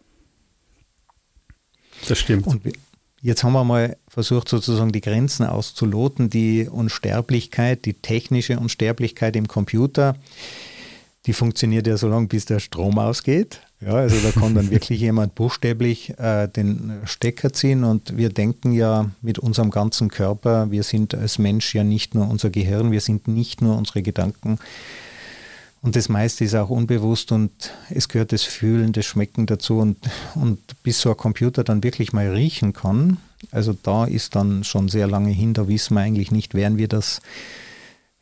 das 2.10 2.20
stimmt. 2.20 2.48
Und 2.48 2.62
jetzt 3.22 3.44
haben 3.44 3.54
wir 3.54 3.64
mal 3.64 3.98
versucht, 4.08 4.50
sozusagen 4.50 4.92
die 4.92 5.02
Grenzen 5.02 5.46
auszuloten, 5.46 6.30
die 6.30 6.68
Unsterblichkeit, 6.70 7.86
die 7.86 7.94
technische 7.94 8.60
Unsterblichkeit 8.60 9.36
im 9.36 9.48
Computer, 9.48 10.16
die 11.26 11.34
funktioniert 11.34 11.88
ja 11.88 11.98
so 11.98 12.08
lange, 12.08 12.28
bis 12.28 12.46
der 12.46 12.60
Strom 12.60 13.00
ausgeht. 13.00 13.62
Ja, 13.82 13.94
also 13.94 14.16
da 14.18 14.32
kann 14.32 14.56
dann 14.56 14.70
wirklich 14.72 15.00
jemand 15.02 15.36
buchstäblich 15.36 16.18
äh, 16.20 16.48
den 16.48 16.94
Stecker 17.06 17.52
ziehen 17.52 17.84
und 17.84 18.16
wir 18.16 18.30
denken 18.30 18.74
ja 18.74 19.10
mit 19.22 19.40
unserem 19.40 19.72
ganzen 19.72 20.10
Körper, 20.10 20.72
wir 20.72 20.84
sind 20.84 21.16
als 21.16 21.40
Mensch 21.40 21.74
ja 21.74 21.84
nicht 21.84 22.16
nur 22.16 22.30
unser 22.30 22.50
Gehirn, 22.50 22.92
wir 22.92 23.02
sind 23.02 23.28
nicht 23.28 23.62
nur 23.62 23.78
unsere 23.78 24.02
Gedanken. 24.02 24.60
Und 25.86 25.96
das 25.96 26.10
meiste 26.10 26.44
ist 26.44 26.56
auch 26.56 26.72
unbewusst 26.72 27.32
und 27.32 27.52
es 27.92 28.10
gehört 28.10 28.32
das 28.32 28.42
Fühlen, 28.42 28.92
das 28.92 29.06
Schmecken 29.06 29.46
dazu 29.46 29.78
und, 29.78 29.98
und 30.34 30.60
bis 30.82 31.00
so 31.00 31.12
ein 31.12 31.18
Computer 31.18 31.64
dann 31.64 31.84
wirklich 31.84 32.12
mal 32.12 32.28
riechen 32.28 32.74
kann, 32.74 33.18
also 33.52 33.78
da 33.84 34.06
ist 34.06 34.36
dann 34.36 34.64
schon 34.64 34.90
sehr 34.90 35.06
lange 35.06 35.30
hin, 35.30 35.54
da 35.54 35.68
wissen 35.68 35.94
wir 35.94 36.02
eigentlich 36.02 36.32
nicht, 36.32 36.56
werden 36.56 36.80
wir 36.80 36.88
das 36.88 37.22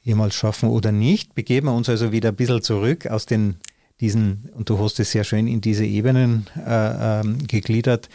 jemals 0.01 0.35
schaffen 0.35 0.67
oder 0.67 0.91
nicht. 0.91 1.35
Begeben 1.35 1.67
wir 1.67 1.73
uns 1.73 1.87
also 1.87 2.11
wieder 2.11 2.29
ein 2.29 2.35
bisschen 2.35 2.61
zurück 2.61 3.07
aus 3.07 3.25
den 3.25 3.55
diesen, 4.01 4.49
und 4.55 4.69
du 4.69 4.79
hast 4.79 4.99
es 4.99 5.11
sehr 5.11 5.23
schön 5.23 5.47
in 5.47 5.61
diese 5.61 5.85
Ebenen 5.85 6.47
äh, 6.57 7.21
äh, 7.21 7.33
gegliedert. 7.47 8.09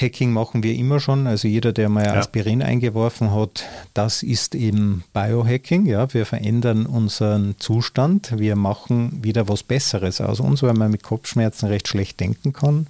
Hacking 0.00 0.32
machen 0.32 0.62
wir 0.62 0.74
immer 0.74 1.00
schon. 1.00 1.26
Also 1.26 1.48
jeder, 1.48 1.72
der 1.72 1.88
mal 1.88 2.04
ja. 2.04 2.14
Aspirin 2.14 2.62
eingeworfen 2.62 3.32
hat, 3.32 3.64
das 3.94 4.22
ist 4.22 4.54
eben 4.54 5.04
Biohacking. 5.12 5.86
Ja, 5.86 6.12
wir 6.14 6.24
verändern 6.24 6.86
unseren 6.86 7.56
Zustand. 7.58 8.38
Wir 8.38 8.56
machen 8.56 9.22
wieder 9.22 9.48
was 9.48 9.62
Besseres 9.62 10.20
aus 10.20 10.40
uns, 10.40 10.62
weil 10.62 10.74
man 10.74 10.90
mit 10.90 11.02
Kopfschmerzen 11.02 11.66
recht 11.66 11.88
schlecht 11.88 12.20
denken 12.20 12.52
kann. 12.52 12.86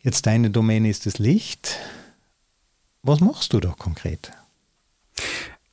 Jetzt 0.00 0.26
deine 0.26 0.50
Domäne 0.50 0.88
ist 0.88 1.06
das 1.06 1.18
Licht. 1.18 1.78
Was 3.02 3.20
machst 3.20 3.52
du 3.52 3.60
da 3.60 3.74
konkret? 3.76 4.32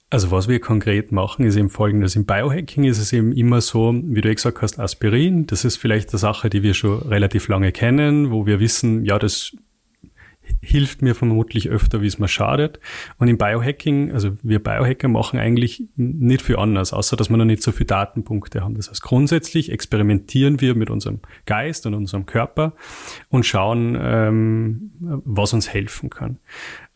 Also 0.10 0.32
was 0.32 0.48
wir 0.48 0.60
konkret 0.60 1.12
machen, 1.12 1.46
ist 1.46 1.56
eben 1.56 1.70
folgendes. 1.70 2.16
Im 2.16 2.26
Biohacking 2.26 2.84
ist 2.84 3.00
es 3.00 3.12
eben 3.12 3.34
immer 3.34 3.60
so, 3.62 3.94
wie 3.94 4.22
du 4.22 4.30
eh 4.30 4.36
gesagt 4.36 4.62
hast, 4.62 4.80
Aspirin. 4.80 5.48
Das 5.48 5.66
ist 5.66 5.78
vielleicht 5.78 6.12
eine 6.12 6.20
Sache, 6.20 6.50
die 6.50 6.64
wir 6.64 6.74
schon 6.74 7.02
relativ 7.02 7.48
lange 7.48 7.72
kennen, 7.72 8.32
wo 8.32 8.46
wir 8.46 8.60
wissen, 8.60 9.04
ja, 9.04 9.20
das 9.20 9.56
hilft 10.62 11.02
mir 11.02 11.16
vermutlich 11.16 11.70
öfter, 11.70 12.02
wie 12.02 12.08
es 12.08 12.20
mir 12.20 12.28
schadet. 12.28 12.80
Und 13.18 13.28
im 13.28 13.38
Biohacking, 13.38 14.12
also 14.12 14.32
wir 14.42 14.64
Biohacker 14.64 15.08
machen 15.08 15.40
eigentlich 15.40 15.84
nicht 15.96 16.42
viel 16.42 16.58
anders, 16.58 16.94
außer 16.94 17.16
dass 17.16 17.30
wir 17.30 17.38
noch 17.38 17.46
nicht 17.46 17.64
so 17.64 17.72
viele 17.72 17.88
Datenpunkte 17.88 18.62
haben. 18.62 18.76
Das 18.76 18.90
heißt, 18.90 19.02
grundsätzlich 19.02 19.72
experimentieren 19.72 20.62
wir 20.62 20.76
mit 20.76 20.90
unserem 20.90 21.20
Geist 21.46 21.86
und 21.86 21.94
unserem 21.94 22.26
Körper 22.26 22.74
und 23.30 23.46
schauen, 23.46 23.98
ähm, 24.00 24.92
was 25.00 25.54
uns 25.54 25.70
helfen 25.70 26.10
kann. 26.10 26.40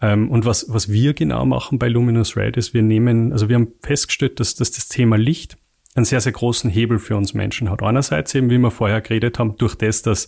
Ähm, 0.02 0.30
und 0.30 0.46
was, 0.46 0.68
was 0.70 0.92
wir 0.92 1.14
genau 1.14 1.46
machen 1.46 1.80
bei 1.80 1.88
Luminous 1.88 2.36
Red 2.36 2.58
ist, 2.58 2.74
wir 2.74 2.82
nehmen, 2.82 3.32
also 3.32 3.50
wir 3.50 3.56
haben 3.56 3.74
festgestellt, 3.82 4.40
dass, 4.40 4.56
dass 4.56 4.72
das 4.72 4.88
Thema 4.88 5.18
Licht 5.18 5.58
einen 5.96 6.06
sehr, 6.06 6.22
sehr 6.22 6.32
großen 6.32 6.70
Hebel 6.70 7.00
für 7.00 7.16
uns 7.18 7.34
Menschen 7.34 7.70
hat. 7.70 7.82
Einerseits 7.82 8.34
eben, 8.36 8.50
wie 8.50 8.58
wir 8.58 8.72
vorher 8.72 9.02
geredet 9.02 9.40
haben, 9.40 9.58
durch 9.58 9.76
das, 9.76 10.02
dass, 10.02 10.28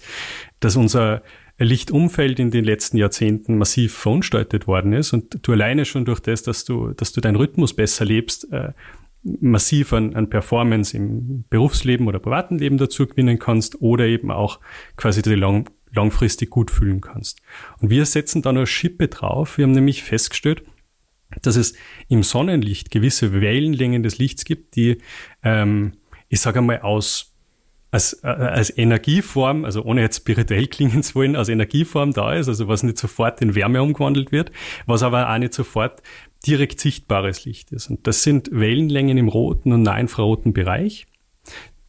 dass 0.60 0.76
unser 0.76 1.22
Lichtumfeld 1.66 2.40
in 2.40 2.52
den 2.52 2.64
letzten 2.64 2.98
Jahrzehnten 2.98 3.58
massiv 3.58 3.94
verunstaltet 3.94 4.68
worden 4.68 4.94
ist 4.94 5.14
und 5.14 5.40
du 5.46 5.52
alleine 5.52 5.86
schon 5.86 6.06
durch 6.06 6.20
das, 6.20 6.44
dass 6.44 6.66
du, 6.66 6.94
dass 6.94 7.12
du 7.12 7.22
deinen 7.22 7.36
Rhythmus 7.36 7.76
besser 7.76 8.06
lebst, 8.06 8.52
äh, 8.52 8.74
massiv 9.24 9.94
an, 9.94 10.16
an 10.16 10.30
Performance 10.30 10.96
im 10.98 11.46
Berufsleben 11.50 12.08
oder 12.08 12.20
privaten 12.20 12.58
Leben 12.58 12.78
dazu 12.78 13.06
gewinnen 13.06 13.38
kannst 13.38 13.82
oder 13.82 14.06
eben 14.06 14.32
auch 14.32 14.60
quasi 14.98 15.22
dir 15.22 15.36
lang, 15.36 15.70
langfristig 15.94 16.50
gut 16.50 16.72
fühlen 16.72 17.02
kannst. 17.02 17.42
Und 17.80 17.90
wir 17.90 18.06
setzen 18.06 18.42
da 18.42 18.52
noch 18.52 18.66
Schippe 18.66 19.08
drauf. 19.08 19.58
Wir 19.58 19.66
haben 19.66 19.74
nämlich 19.74 20.04
festgestellt, 20.04 20.64
dass 21.42 21.56
es 21.56 21.76
im 22.10 22.24
Sonnenlicht 22.24 22.92
gewisse 22.92 23.40
Wellenlängen 23.40 24.04
des 24.04 24.18
Lichts 24.18 24.44
gibt, 24.46 24.76
die, 24.76 24.98
ähm, 25.44 25.94
ich 26.28 26.42
sage 26.42 26.60
einmal, 26.60 26.82
aus 26.82 27.31
als, 27.92 28.14
äh, 28.24 28.28
als 28.28 28.76
Energieform, 28.76 29.66
also 29.66 29.84
ohne 29.84 30.02
jetzt 30.02 30.18
spirituell 30.18 30.68
klingen 30.68 31.04
zu 31.04 31.16
wollen, 31.16 31.36
als 31.36 31.50
Energieform 31.50 32.14
da 32.14 32.34
ist, 32.34 32.48
also 32.48 32.68
was 32.68 32.84
nicht 32.84 32.98
sofort 32.98 33.42
in 33.42 33.54
Wärme 33.54 33.84
umgewandelt 33.84 34.32
wird, 34.32 34.52
was 34.86 35.04
aber 35.04 35.30
auch 35.30 35.38
nicht 35.38 35.54
sofort 35.54 36.02
direkt 36.48 36.80
sichtbares 36.80 37.46
Licht 37.46 37.72
ist. 37.72 37.90
Und 37.90 38.08
das 38.08 38.24
sind 38.24 38.50
Wellenlängen 38.52 39.18
im 39.18 39.28
roten 39.28 39.74
und 39.74 39.84
nahinfraroten 39.84 40.54
Bereich, 40.54 41.06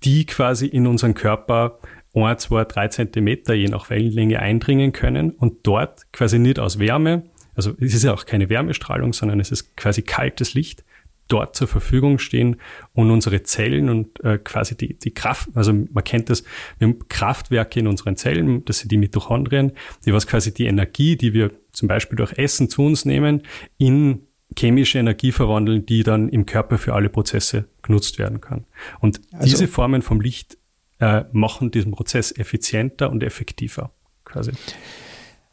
die 0.04 0.26
quasi 0.26 0.66
in 0.66 0.86
unseren 0.86 1.14
Körper 1.14 1.78
ein, 2.14 2.38
zwei, 2.38 2.64
drei 2.64 2.88
Zentimeter 2.88 3.54
je 3.54 3.68
nach 3.68 3.88
Wellenlänge 3.88 4.40
eindringen 4.40 4.92
können 4.92 5.30
und 5.30 5.66
dort 5.66 6.12
quasi 6.12 6.38
nicht 6.38 6.58
aus 6.58 6.78
Wärme, 6.78 7.22
also 7.54 7.72
es 7.80 7.94
ist 7.94 8.02
ja 8.02 8.12
auch 8.12 8.26
keine 8.26 8.48
Wärmestrahlung, 8.48 9.12
sondern 9.12 9.40
es 9.40 9.50
ist 9.50 9.76
quasi 9.76 10.02
kaltes 10.02 10.54
Licht, 10.54 10.84
dort 11.28 11.56
zur 11.56 11.68
Verfügung 11.68 12.18
stehen 12.18 12.56
und 12.92 13.11
unsere 13.11 13.42
Zellen 13.42 13.88
und 13.88 14.22
äh, 14.24 14.38
quasi 14.38 14.76
die, 14.76 14.98
die 14.98 15.12
Kraft, 15.12 15.48
also 15.54 15.72
man 15.72 16.04
kennt 16.04 16.30
das, 16.30 16.44
wir 16.78 16.88
haben 16.88 17.08
Kraftwerke 17.08 17.80
in 17.80 17.87
unseren 17.87 18.16
Zellen, 18.16 18.64
das 18.64 18.80
sind 18.80 18.92
die 18.92 18.98
Mitochondrien, 18.98 19.72
die 20.04 20.12
was 20.12 20.26
quasi 20.26 20.52
die 20.52 20.66
Energie, 20.66 21.16
die 21.16 21.32
wir 21.32 21.50
zum 21.72 21.88
Beispiel 21.88 22.16
durch 22.16 22.37
Essen 22.38 22.68
zu 22.68 22.82
uns 22.82 23.04
nehmen, 23.04 23.42
in 23.78 24.26
chemische 24.58 24.98
Energie 24.98 25.32
verwandeln, 25.32 25.87
die 25.87 26.02
dann 26.02 26.28
im 26.28 26.44
Körper 26.46 26.78
für 26.78 26.94
alle 26.94 27.08
Prozesse 27.08 27.68
genutzt 27.80 28.18
werden 28.18 28.40
kann. 28.40 28.66
Und 29.00 29.20
also, 29.32 29.46
diese 29.46 29.68
Formen 29.68 30.02
vom 30.02 30.20
Licht 30.20 30.58
äh, 30.98 31.24
machen 31.32 31.70
diesen 31.70 31.92
Prozess 31.92 32.32
effizienter 32.32 33.11
und 33.11 33.22
effektiver 33.22 33.92
quasi. 34.24 34.52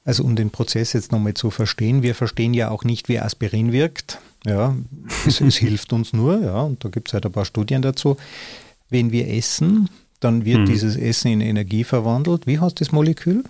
Also 0.06 0.24
um 0.24 0.36
den 0.36 0.50
Prozess 0.50 0.94
jetzt 0.94 1.12
nochmal 1.12 1.34
zu 1.34 1.52
verstehen, 1.52 2.04
wir 2.04 2.16
verstehen 2.16 2.54
ja 2.54 2.70
auch 2.70 2.84
nicht, 2.84 3.10
wie 3.10 3.20
Aspirin 3.20 3.72
wirkt. 3.72 4.20
Ja, 4.46 4.76
es, 5.26 5.42
es 5.42 5.56
hilft 5.58 5.94
uns 5.94 6.14
nur, 6.14 6.42
ja, 6.42 6.62
und 6.62 6.84
da 6.84 6.90
gibt 6.90 7.10
es 7.10 7.14
halt 7.14 7.26
ein 7.26 7.32
paar 7.32 7.46
Studien 7.46 7.82
dazu. 7.82 8.18
Wenn 8.90 9.12
wir 9.12 9.28
essen, 9.28 9.90
dann 10.20 10.46
wird 10.46 10.60
hm. 10.60 10.66
dieses 10.66 10.96
Essen 10.96 11.32
in 11.32 11.42
Energie 11.42 11.84
verwandelt. 11.84 12.48
Wie 12.48 12.60
heißt 12.60 12.80
das 12.82 12.92
Molekül? 12.92 13.44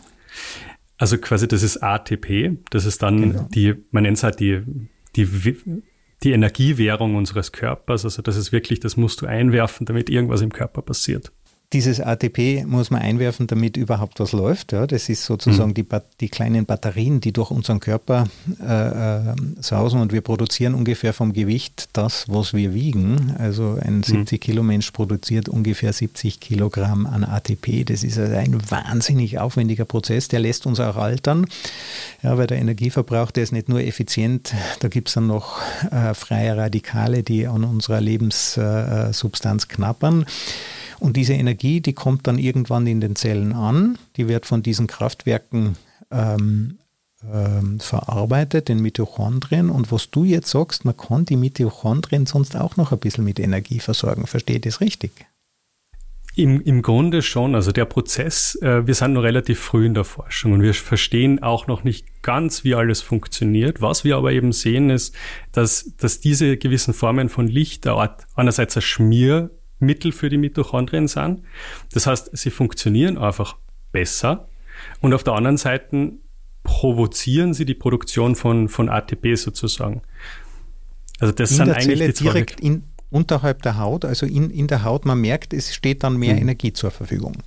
Also 0.98 1.18
quasi 1.18 1.48
das 1.48 1.64
ist 1.64 1.78
ATP, 1.78 2.58
das 2.70 2.86
ist 2.86 3.02
dann 3.02 3.22
genau. 3.22 3.48
die, 3.54 3.76
man 3.92 4.04
nennt 4.04 4.18
es 4.18 4.24
halt 4.24 4.40
die, 4.40 4.62
die, 5.16 5.28
die 6.24 6.32
Energiewährung 6.32 7.16
unseres 7.16 7.52
Körpers. 7.52 8.04
Also 8.04 8.22
das 8.22 8.36
ist 8.36 8.52
wirklich, 8.52 8.82
das 8.82 8.98
musst 8.98 9.22
du 9.22 9.26
einwerfen, 9.26 9.86
damit 9.86 10.10
irgendwas 10.10 10.42
im 10.42 10.52
Körper 10.52 10.82
passiert. 10.82 11.32
Dieses 11.72 12.02
ATP 12.02 12.66
muss 12.66 12.90
man 12.90 13.04
einwerfen, 13.04 13.46
damit 13.46 13.78
überhaupt 13.78 14.20
was 14.20 14.32
läuft. 14.32 14.72
Ja, 14.72 14.88
das 14.88 15.08
ist 15.08 15.24
sozusagen 15.26 15.70
mhm. 15.70 15.74
die, 15.76 15.86
die, 16.20 16.30
kleinen 16.30 16.66
Batterien, 16.66 17.22
die 17.22 17.32
durch 17.32 17.52
unseren 17.52 17.80
Körper 17.80 18.28
äh, 18.60 19.30
äh, 19.30 19.36
sausen 19.60 20.02
und 20.02 20.12
wir 20.12 20.22
produzieren 20.22 20.74
ungefähr 20.74 21.14
vom 21.14 21.32
Gewicht 21.32 21.90
das, 21.94 22.26
was 22.28 22.56
wir 22.56 22.74
wiegen. 22.74 23.36
Also 23.38 23.78
ein 23.80 24.02
70 24.02 24.40
mhm. 24.40 24.44
Kilo 24.44 24.64
Mensch 24.64 24.90
produziert 24.90 25.48
ungefähr 25.48 25.94
70 25.94 26.40
Kilogramm 26.40 27.06
an 27.06 27.24
ATP. 27.24 27.84
Das 27.86 28.04
ist 28.04 28.18
also 28.18 28.36
ein 28.36 28.58
wahnsinnig 28.72 29.38
aufwendiger 29.38 29.86
Prozess, 29.86 30.28
der 30.28 30.40
lässt 30.40 30.66
uns 30.66 30.80
auch 30.80 30.96
altern, 30.96 31.46
ja, 32.24 32.36
weil 32.36 32.48
der 32.48 32.58
Energieverbrauch, 32.58 33.30
der 33.30 33.44
ist 33.44 33.52
nicht 33.52 33.70
nur 33.70 33.82
effizient, 33.82 34.56
da 34.80 34.88
gibt 34.88 35.10
es 35.10 35.14
dann 35.14 35.28
noch 35.28 35.62
äh, 35.92 36.16
freie 36.16 36.58
Radikale, 36.58 37.22
die 37.22 37.46
an 37.46 37.64
unserer 37.64 38.02
Lebenssubstanz 38.02 39.68
knappern. 39.68 40.26
Und 41.00 41.16
diese 41.18 41.34
Energie, 41.34 41.82
die 41.82 41.94
kommt 41.94 42.28
dann 42.28 42.38
irgendwann 42.38 42.88
in 42.88 43.02
den 43.02 43.16
Zellen 43.16 43.54
an, 43.54 43.98
die 44.18 44.28
wird 44.28 44.46
von 44.46 44.62
diesen 44.62 44.88
Kraftwerken 44.88 45.78
ähm, 46.12 46.80
ähm, 47.32 47.80
verarbeitet, 47.80 48.70
den 48.70 48.82
Mitochondrien. 48.82 49.70
Und 49.70 49.92
was 49.92 50.10
du 50.10 50.24
jetzt 50.24 50.50
sagst, 50.50 50.86
man 50.86 50.96
kann 50.96 51.26
die 51.26 51.36
Mitochondrien 51.36 52.26
sonst 52.26 52.56
auch 52.56 52.78
noch 52.78 52.92
ein 52.92 53.00
bisschen 53.00 53.24
mit 53.24 53.40
Energie 53.40 53.80
versorgen. 53.80 54.28
Versteht 54.28 54.66
das 54.66 54.82
richtig? 54.82 55.12
Im, 56.36 56.62
Im 56.62 56.82
Grunde 56.82 57.22
schon. 57.22 57.56
Also 57.56 57.72
der 57.72 57.86
Prozess, 57.86 58.56
äh, 58.62 58.88
wir 58.88 58.94
sind 58.94 59.14
noch 59.14 59.24
relativ 59.24 59.60
früh 59.60 59.86
in 59.86 59.94
der 59.94 60.06
Forschung 60.06 60.54
und 60.54 60.62
wir 60.62 60.74
verstehen 60.74 61.44
auch 61.44 61.68
noch 61.68 61.84
nicht 61.84 62.22
ganz, 62.22 62.64
wie 62.64 62.76
alles 62.76 63.02
funktioniert. 63.02 63.82
Was 63.82 64.04
wir 64.04 64.16
aber 64.16 64.32
eben 64.32 64.54
sehen, 64.54 64.90
ist, 64.90 65.16
dass, 65.52 65.94
dass 65.98 66.22
diese 66.22 66.56
gewissen 66.56 66.94
Formen 66.94 67.30
von 67.30 67.48
Licht 67.48 67.86
einerseits 68.36 68.78
ein 68.78 68.82
Schmier 68.82 69.50
Mittel 69.80 70.12
für 70.12 70.30
die 70.30 70.38
Mitochondrien 70.38 71.08
sind. 71.08 71.42
Das 71.94 72.08
heißt, 72.08 72.36
sie 72.38 72.50
funktionieren 72.50 73.18
einfach 73.18 73.58
besser. 73.92 74.48
Und 75.02 75.14
auf 75.14 75.24
der 75.24 75.34
anderen 75.34 75.58
Seite 75.58 76.14
provozieren 76.64 77.54
sie 77.54 77.66
die 77.66 77.74
Produktion 77.74 78.36
von, 78.36 78.70
von 78.70 78.90
ATP 78.90 79.36
sozusagen. 79.36 80.02
Also 81.20 81.34
das 81.34 81.52
in 81.52 81.58
sind 81.58 81.68
der 81.68 81.76
eigentlich 81.76 82.00
Zelle 82.00 82.14
die 82.14 82.24
direkt 82.24 82.60
in, 82.60 82.84
unterhalb 83.10 83.62
der 83.64 83.78
Haut, 83.78 84.06
also 84.06 84.26
in, 84.26 84.50
in 84.50 84.68
der 84.68 84.84
Haut, 84.84 85.06
man 85.06 85.20
merkt, 85.20 85.54
es 85.54 85.74
steht 85.74 86.04
dann 86.04 86.18
mehr 86.18 86.36
mhm. 86.36 86.42
Energie 86.42 86.74
zur 86.74 86.92
Verfügung. 86.92 87.38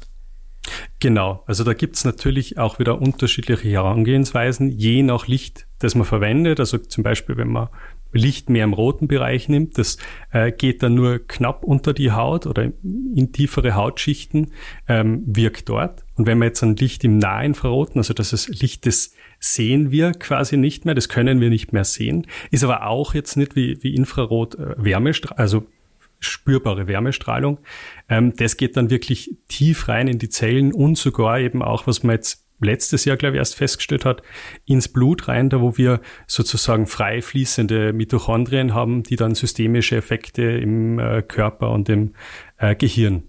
Genau, 1.00 1.42
also 1.46 1.64
da 1.64 1.74
gibt 1.74 1.96
es 1.96 2.04
natürlich 2.04 2.58
auch 2.58 2.78
wieder 2.78 3.00
unterschiedliche 3.00 3.68
Herangehensweisen, 3.68 4.70
je 4.70 5.02
nach 5.02 5.26
Licht, 5.26 5.66
das 5.78 5.94
man 5.94 6.06
verwendet. 6.06 6.60
Also 6.60 6.78
zum 6.78 7.02
Beispiel, 7.02 7.36
wenn 7.36 7.48
man 7.48 7.68
Licht 8.12 8.50
mehr 8.50 8.64
im 8.64 8.72
roten 8.72 9.08
Bereich 9.08 9.48
nimmt, 9.48 9.78
das 9.78 9.98
äh, 10.32 10.52
geht 10.52 10.82
dann 10.82 10.94
nur 10.94 11.18
knapp 11.18 11.64
unter 11.64 11.92
die 11.92 12.12
Haut 12.12 12.46
oder 12.46 12.70
in 12.82 13.32
tiefere 13.32 13.74
Hautschichten, 13.74 14.52
ähm, 14.88 15.22
wirkt 15.26 15.68
dort. 15.68 16.04
Und 16.16 16.26
wenn 16.26 16.38
man 16.38 16.48
jetzt 16.48 16.62
ein 16.62 16.76
Licht 16.76 17.04
im 17.04 17.18
Nahinfraroten, 17.18 17.98
also 17.98 18.14
das 18.14 18.32
ist 18.32 18.48
Licht, 18.60 18.86
das 18.86 19.14
sehen 19.38 19.90
wir 19.90 20.12
quasi 20.12 20.56
nicht 20.56 20.84
mehr, 20.84 20.94
das 20.94 21.08
können 21.08 21.40
wir 21.40 21.50
nicht 21.50 21.72
mehr 21.72 21.84
sehen, 21.84 22.26
ist 22.50 22.64
aber 22.64 22.86
auch 22.86 23.14
jetzt 23.14 23.36
nicht 23.36 23.56
wie, 23.56 23.82
wie 23.82 23.94
Infrarot 23.94 24.54
äh, 24.54 24.74
Wärmestrahlung, 24.76 25.38
also 25.38 25.66
spürbare 26.20 26.86
Wärmestrahlung. 26.86 27.58
Ähm, 28.08 28.34
das 28.36 28.56
geht 28.56 28.76
dann 28.76 28.90
wirklich 28.90 29.36
tief 29.48 29.88
rein 29.88 30.08
in 30.08 30.18
die 30.18 30.28
Zellen 30.28 30.72
und 30.72 30.96
sogar 30.96 31.40
eben 31.40 31.62
auch, 31.62 31.86
was 31.86 32.02
man 32.02 32.16
jetzt 32.16 32.41
letztes 32.64 33.04
Jahr, 33.04 33.16
glaube 33.16 33.36
ich, 33.36 33.38
erst 33.38 33.54
festgestellt 33.54 34.04
hat, 34.04 34.22
ins 34.64 34.88
Blut 34.88 35.28
rein, 35.28 35.50
da 35.50 35.60
wo 35.60 35.76
wir 35.76 36.00
sozusagen 36.26 36.86
frei 36.86 37.22
fließende 37.22 37.92
Mitochondrien 37.92 38.74
haben, 38.74 39.02
die 39.02 39.16
dann 39.16 39.34
systemische 39.34 39.96
Effekte 39.96 40.42
im 40.42 40.98
äh, 40.98 41.22
Körper 41.22 41.70
und 41.70 41.88
im 41.88 42.14
äh, 42.58 42.74
Gehirn 42.74 43.24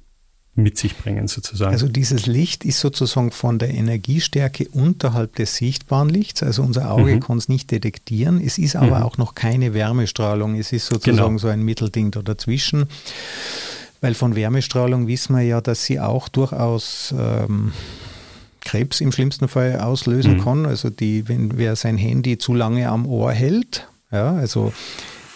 mit 0.56 0.78
sich 0.78 0.96
bringen, 0.98 1.28
sozusagen. 1.28 1.72
Also 1.72 1.88
dieses 1.88 2.28
Licht 2.28 2.64
ist 2.64 2.80
sozusagen 2.80 3.32
von 3.32 3.58
der 3.58 3.70
Energiestärke 3.70 4.68
unterhalb 4.70 5.36
des 5.36 5.56
sichtbaren 5.56 6.10
Lichts, 6.10 6.44
also 6.44 6.62
unser 6.62 6.92
Auge 6.92 7.16
mhm. 7.16 7.20
kann 7.22 7.38
es 7.38 7.50
nicht 7.50 7.72
detektieren. 7.72 8.40
Es 8.40 8.60
ist 8.60 8.76
aber 8.76 9.00
mhm. 9.00 9.04
auch 9.04 9.18
noch 9.18 9.34
keine 9.34 9.74
Wärmestrahlung, 9.74 10.56
es 10.56 10.72
ist 10.72 10.88
sozusagen 10.88 11.18
genau. 11.18 11.38
so 11.40 11.48
ein 11.48 11.64
Mittelding 11.64 12.12
da 12.12 12.22
dazwischen. 12.22 12.86
Weil 14.02 14.14
von 14.14 14.36
Wärmestrahlung 14.36 15.08
wissen 15.08 15.36
wir 15.36 15.44
ja, 15.44 15.62
dass 15.62 15.86
sie 15.86 16.00
auch 16.00 16.28
durchaus 16.28 17.16
ähm, 17.18 17.72
Krebs 18.64 19.02
im 19.02 19.12
schlimmsten 19.12 19.48
Fall 19.48 19.80
auslösen 19.80 20.38
mhm. 20.38 20.44
kann. 20.44 20.66
Also 20.66 20.90
die, 20.90 21.28
wenn 21.28 21.58
wer 21.58 21.76
sein 21.76 21.98
Handy 21.98 22.38
zu 22.38 22.54
lange 22.54 22.90
am 22.90 23.06
Ohr 23.06 23.32
hält, 23.32 23.88
ja, 24.12 24.34
also 24.34 24.72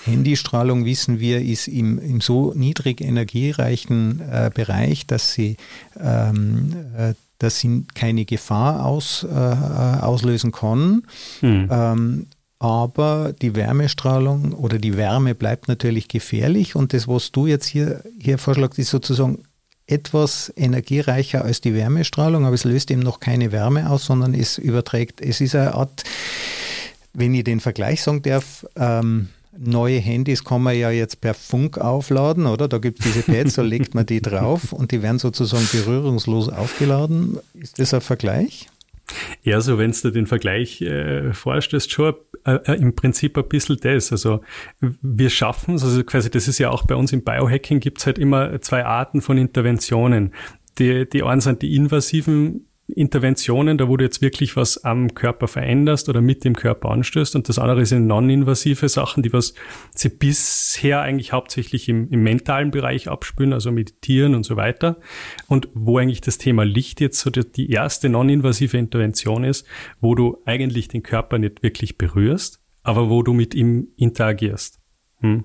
Handystrahlung, 0.05 0.85
wissen 0.85 1.19
wir, 1.19 1.41
ist 1.41 1.67
im, 1.67 1.99
im 1.99 2.21
so 2.21 2.53
niedrig 2.55 3.01
energiereichen 3.01 4.21
äh, 4.21 4.49
Bereich, 4.53 5.05
dass 5.05 5.33
sie, 5.33 5.57
ähm, 5.99 6.73
äh, 6.97 7.13
dass 7.39 7.59
sie 7.59 7.85
keine 7.93 8.25
Gefahr 8.25 8.85
aus, 8.85 9.25
äh, 9.29 9.35
auslösen 9.35 10.51
kann. 10.51 11.03
Mhm. 11.41 11.67
Ähm, 11.69 12.27
aber 12.59 13.33
die 13.39 13.55
Wärmestrahlung 13.55 14.53
oder 14.53 14.79
die 14.79 14.97
Wärme 14.97 15.35
bleibt 15.35 15.67
natürlich 15.67 16.07
gefährlich 16.07 16.75
und 16.75 16.93
das, 16.93 17.07
was 17.07 17.31
du 17.31 17.45
jetzt 17.45 17.67
hier, 17.67 18.03
hier 18.19 18.39
vorschlagst, 18.39 18.79
ist 18.79 18.89
sozusagen 18.89 19.43
etwas 19.87 20.51
energiereicher 20.55 21.43
als 21.43 21.61
die 21.61 21.73
Wärmestrahlung, 21.73 22.45
aber 22.45 22.55
es 22.55 22.65
löst 22.65 22.91
eben 22.91 23.01
noch 23.01 23.19
keine 23.19 23.51
Wärme 23.51 23.89
aus, 23.89 24.05
sondern 24.05 24.33
es 24.33 24.57
überträgt, 24.57 25.21
es 25.21 25.41
ist 25.41 25.55
eine 25.55 25.73
Art, 25.73 26.03
wenn 27.13 27.33
ich 27.33 27.45
den 27.45 27.61
Vergleich 27.61 28.03
sagen 28.03 28.21
darf, 28.21 28.67
ähm, 28.75 29.29
neue 29.57 29.99
Handys 29.99 30.43
kann 30.43 30.61
man 30.61 30.77
ja 30.77 30.91
jetzt 30.91 31.21
per 31.21 31.33
Funk 31.33 31.77
aufladen, 31.77 32.45
oder? 32.45 32.67
Da 32.67 32.77
gibt 32.77 32.99
es 32.99 33.05
diese 33.05 33.23
Pads, 33.23 33.55
da 33.55 33.61
legt 33.63 33.95
man 33.95 34.05
die 34.05 34.21
drauf 34.21 34.73
und 34.73 34.91
die 34.91 35.01
werden 35.01 35.19
sozusagen 35.19 35.67
berührungslos 35.71 36.49
aufgeladen. 36.49 37.39
Ist 37.53 37.79
das 37.79 37.93
ein 37.93 38.01
Vergleich? 38.01 38.67
Ja, 39.41 39.61
so 39.61 39.77
wenn 39.77 39.91
du 39.91 40.11
den 40.11 40.27
Vergleich 40.27 40.81
äh, 40.81 41.33
vorstellst, 41.33 41.91
schon 41.91 42.15
äh, 42.45 42.55
äh, 42.65 42.73
im 42.73 42.95
Prinzip 42.95 43.37
ein 43.37 43.47
bisschen 43.47 43.77
das. 43.81 44.11
Also 44.11 44.41
wir 44.79 45.29
schaffen 45.29 45.75
es, 45.75 45.83
also 45.83 46.03
quasi 46.03 46.29
das 46.29 46.47
ist 46.47 46.59
ja 46.59 46.69
auch 46.69 46.85
bei 46.85 46.95
uns 46.95 47.13
im 47.13 47.23
Biohacking 47.23 47.79
gibt 47.79 47.99
es 47.99 48.05
halt 48.05 48.19
immer 48.19 48.61
zwei 48.61 48.85
Arten 48.85 49.21
von 49.21 49.37
Interventionen. 49.37 50.33
Die, 50.77 51.07
die 51.09 51.23
einen 51.23 51.41
sind 51.41 51.61
die 51.61 51.75
invasiven 51.75 52.66
Interventionen, 52.87 53.77
da 53.77 53.89
wo 53.89 53.97
du 53.97 54.05
jetzt 54.05 54.21
wirklich 54.21 54.55
was 54.55 54.83
am 54.83 55.13
Körper 55.13 55.49
veränderst 55.49 56.07
oder 56.07 56.21
mit 56.21 56.45
dem 56.45 56.55
Körper 56.55 56.89
anstößt. 56.89 57.35
Und 57.35 57.49
das 57.49 57.59
andere 57.59 57.85
sind 57.85 58.07
non-invasive 58.07 58.87
Sachen, 58.87 59.23
die 59.23 59.33
was 59.33 59.53
sie 59.93 60.09
bisher 60.09 61.01
eigentlich 61.01 61.33
hauptsächlich 61.33 61.89
im, 61.89 62.09
im 62.09 62.23
mentalen 62.23 62.71
Bereich 62.71 63.09
abspülen, 63.09 63.51
also 63.51 63.71
meditieren 63.71 64.35
und 64.35 64.43
so 64.43 64.55
weiter. 64.55 64.97
Und 65.47 65.67
wo 65.73 65.97
eigentlich 65.97 66.21
das 66.21 66.37
Thema 66.37 66.63
Licht 66.63 67.01
jetzt 67.01 67.19
so 67.19 67.29
die 67.29 67.69
erste 67.69 68.07
non-invasive 68.07 68.77
Intervention 68.77 69.43
ist, 69.43 69.65
wo 69.99 70.15
du 70.15 70.37
eigentlich 70.45 70.87
den 70.87 71.03
Körper 71.03 71.39
nicht 71.39 71.63
wirklich 71.63 71.97
berührst, 71.97 72.61
aber 72.83 73.09
wo 73.09 73.21
du 73.21 73.33
mit 73.33 73.53
ihm 73.53 73.89
interagierst. 73.97 74.79
Hm? 75.19 75.43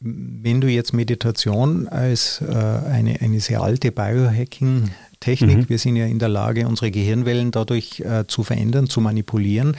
Wenn 0.00 0.60
du 0.60 0.66
jetzt 0.66 0.92
Meditation 0.92 1.86
als 1.86 2.40
äh, 2.40 2.52
eine, 2.52 3.20
eine 3.20 3.38
sehr 3.38 3.60
alte 3.60 3.92
Biohacking 3.92 4.90
Technik. 5.20 5.58
Mhm. 5.58 5.68
Wir 5.68 5.78
sind 5.78 5.96
ja 5.96 6.06
in 6.06 6.18
der 6.18 6.28
Lage, 6.28 6.66
unsere 6.66 6.90
Gehirnwellen 6.90 7.50
dadurch 7.50 8.00
äh, 8.00 8.26
zu 8.26 8.42
verändern, 8.42 8.88
zu 8.88 9.00
manipulieren. 9.00 9.76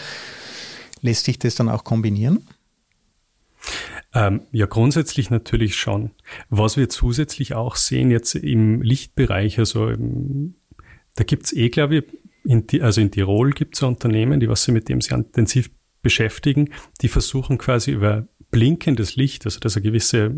Lässt 1.02 1.26
sich 1.26 1.40
das 1.40 1.56
dann 1.56 1.70
auch 1.70 1.84
kombinieren? 1.84 2.46
Ähm, 4.14 4.42
ja, 4.52 4.66
grundsätzlich 4.66 5.30
natürlich 5.30 5.76
schon. 5.76 6.12
Was 6.50 6.78
wir 6.78 6.90
zusätzlich 6.90 7.56
auch 7.56 7.76
sehen 7.76 8.12
jetzt 8.12 8.36
im 8.36 8.82
Lichtbereich, 8.82 9.58
also 9.58 9.88
im, 9.90 10.56
da 11.16 11.24
gibt's 11.24 11.54
eh, 11.54 11.70
glaube 11.70 11.98
ich, 11.98 12.04
in, 12.44 12.66
also 12.82 13.02
in 13.02 13.12
Tirol 13.12 13.52
gibt 13.52 13.76
es 13.76 13.84
Unternehmen, 13.84 14.40
die 14.40 14.50
was 14.50 14.64
sie 14.64 14.72
mit 14.72 14.90
dem 14.90 15.02
sehr 15.02 15.18
intensiv 15.18 15.72
beschäftigen, 16.02 16.70
die 17.02 17.08
versuchen 17.08 17.58
quasi 17.58 17.92
über 17.92 18.28
blinkendes 18.50 19.16
Licht, 19.16 19.46
also 19.46 19.60
dass 19.60 19.76
eine 19.76 19.84
gewisse 19.84 20.36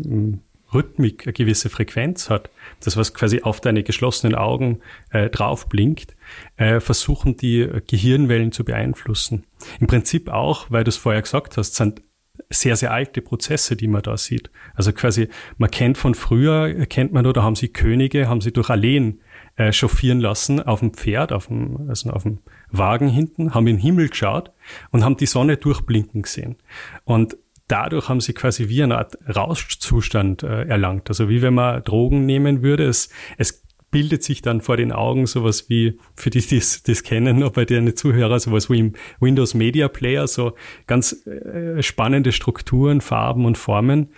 Rhythmik, 0.74 1.24
eine 1.24 1.32
gewisse 1.32 1.70
Frequenz 1.70 2.28
hat, 2.28 2.50
das 2.80 2.96
was 2.96 3.14
quasi 3.14 3.42
auf 3.42 3.60
deine 3.60 3.82
geschlossenen 3.82 4.34
Augen 4.34 4.80
äh, 5.10 5.30
drauf 5.30 5.68
blinkt, 5.68 6.16
äh, 6.56 6.80
versuchen 6.80 7.36
die 7.36 7.68
Gehirnwellen 7.86 8.52
zu 8.52 8.64
beeinflussen. 8.64 9.44
Im 9.80 9.86
Prinzip 9.86 10.28
auch, 10.28 10.66
weil 10.70 10.84
du 10.84 10.88
es 10.90 10.96
vorher 10.96 11.22
gesagt 11.22 11.56
hast, 11.56 11.74
sind 11.74 12.02
sehr, 12.50 12.76
sehr 12.76 12.92
alte 12.92 13.22
Prozesse, 13.22 13.76
die 13.76 13.86
man 13.86 14.02
da 14.02 14.16
sieht. 14.16 14.50
Also 14.74 14.92
quasi, 14.92 15.28
man 15.56 15.70
kennt 15.70 15.98
von 15.98 16.14
früher, 16.14 16.86
kennt 16.86 17.12
man 17.12 17.24
nur, 17.24 17.32
da 17.32 17.42
haben 17.42 17.54
sie 17.54 17.68
Könige, 17.68 18.28
haben 18.28 18.40
sie 18.40 18.52
durch 18.52 18.70
Alleen 18.70 19.20
äh, 19.56 19.72
chauffieren 19.72 20.20
lassen 20.20 20.60
auf 20.60 20.80
dem 20.80 20.92
Pferd, 20.92 21.32
auf 21.32 21.46
dem, 21.46 21.88
also 21.88 22.10
auf 22.10 22.24
dem 22.24 22.40
Wagen 22.70 23.08
hinten, 23.08 23.54
haben 23.54 23.66
in 23.66 23.76
den 23.76 23.82
Himmel 23.82 24.08
geschaut 24.08 24.50
und 24.90 25.04
haben 25.04 25.16
die 25.16 25.26
Sonne 25.26 25.56
durchblinken 25.56 26.22
gesehen. 26.22 26.56
Und 27.04 27.36
dadurch 27.68 28.08
haben 28.08 28.20
sie 28.20 28.32
quasi 28.32 28.68
wie 28.68 28.82
eine 28.82 28.98
Art 28.98 29.16
Rauschzustand 29.34 30.42
äh, 30.42 30.64
erlangt. 30.64 31.08
Also 31.08 31.28
wie 31.28 31.42
wenn 31.42 31.54
man 31.54 31.82
Drogen 31.82 32.26
nehmen 32.26 32.62
würde. 32.62 32.84
Es, 32.84 33.10
es 33.38 33.64
bildet 33.94 34.24
sich 34.24 34.42
dann 34.42 34.60
vor 34.60 34.76
den 34.76 34.90
Augen 34.90 35.26
sowas 35.28 35.68
wie, 35.68 36.00
für 36.16 36.28
die, 36.28 36.40
die 36.40 36.58
das 36.58 37.02
kennen, 37.04 37.48
bei 37.52 37.64
den 37.64 37.94
Zuhörer, 37.94 38.40
sowas 38.40 38.68
wie 38.68 38.80
im 38.80 38.92
Windows 39.20 39.54
Media 39.54 39.86
Player, 39.86 40.26
so 40.26 40.54
ganz 40.88 41.24
äh, 41.26 41.80
spannende 41.80 42.32
Strukturen, 42.32 43.00
Farben 43.00 43.44
und 43.46 43.56
Formen. 43.56 44.08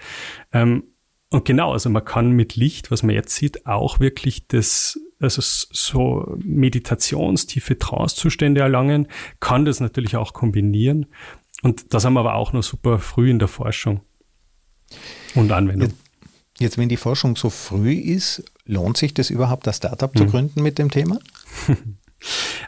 Ähm, 0.51 0.85
und 1.29 1.45
genau, 1.45 1.73
also 1.73 1.91
man 1.91 2.07
kann 2.07 2.31
mit 2.31 2.57
Licht, 2.57 2.91
was 2.91 3.03
man 3.03 3.15
jetzt 3.15 3.35
sieht, 3.35 3.67
auch 3.67 4.01
wirklich 4.01 4.47
das, 4.47 4.99
also 5.21 5.43
so 5.43 6.39
meditationstiefe 6.39 7.79
Trancezustände 7.79 8.63
erlangen, 8.63 9.09
kann 9.41 9.67
das 9.67 9.81
natürlich 9.81 10.17
auch 10.17 10.33
kombinieren. 10.33 11.05
Und 11.67 11.93
das 11.93 12.05
haben 12.05 12.13
wir 12.13 12.21
aber 12.21 12.37
auch 12.37 12.53
noch 12.53 12.63
super 12.63 13.01
früh 13.01 13.29
in 13.29 13.41
der 13.41 13.49
Forschung 13.49 14.01
und 15.35 15.51
Anwendung. 15.51 15.89
Jetzt, 15.89 15.99
jetzt 16.61 16.79
wenn 16.79 16.89
die 16.89 16.97
Forschung 16.97 17.35
so 17.35 17.51
früh 17.51 17.95
ist, 17.95 18.45
lohnt 18.67 18.97
sich 18.97 19.15
das 19.15 19.31
überhaupt, 19.31 19.67
das 19.67 19.79
Startup 19.79 20.15
hm. 20.15 20.17
zu 20.17 20.27
gründen 20.31 20.63
mit 20.63 20.79
dem 20.79 20.93
Thema? 20.93 21.19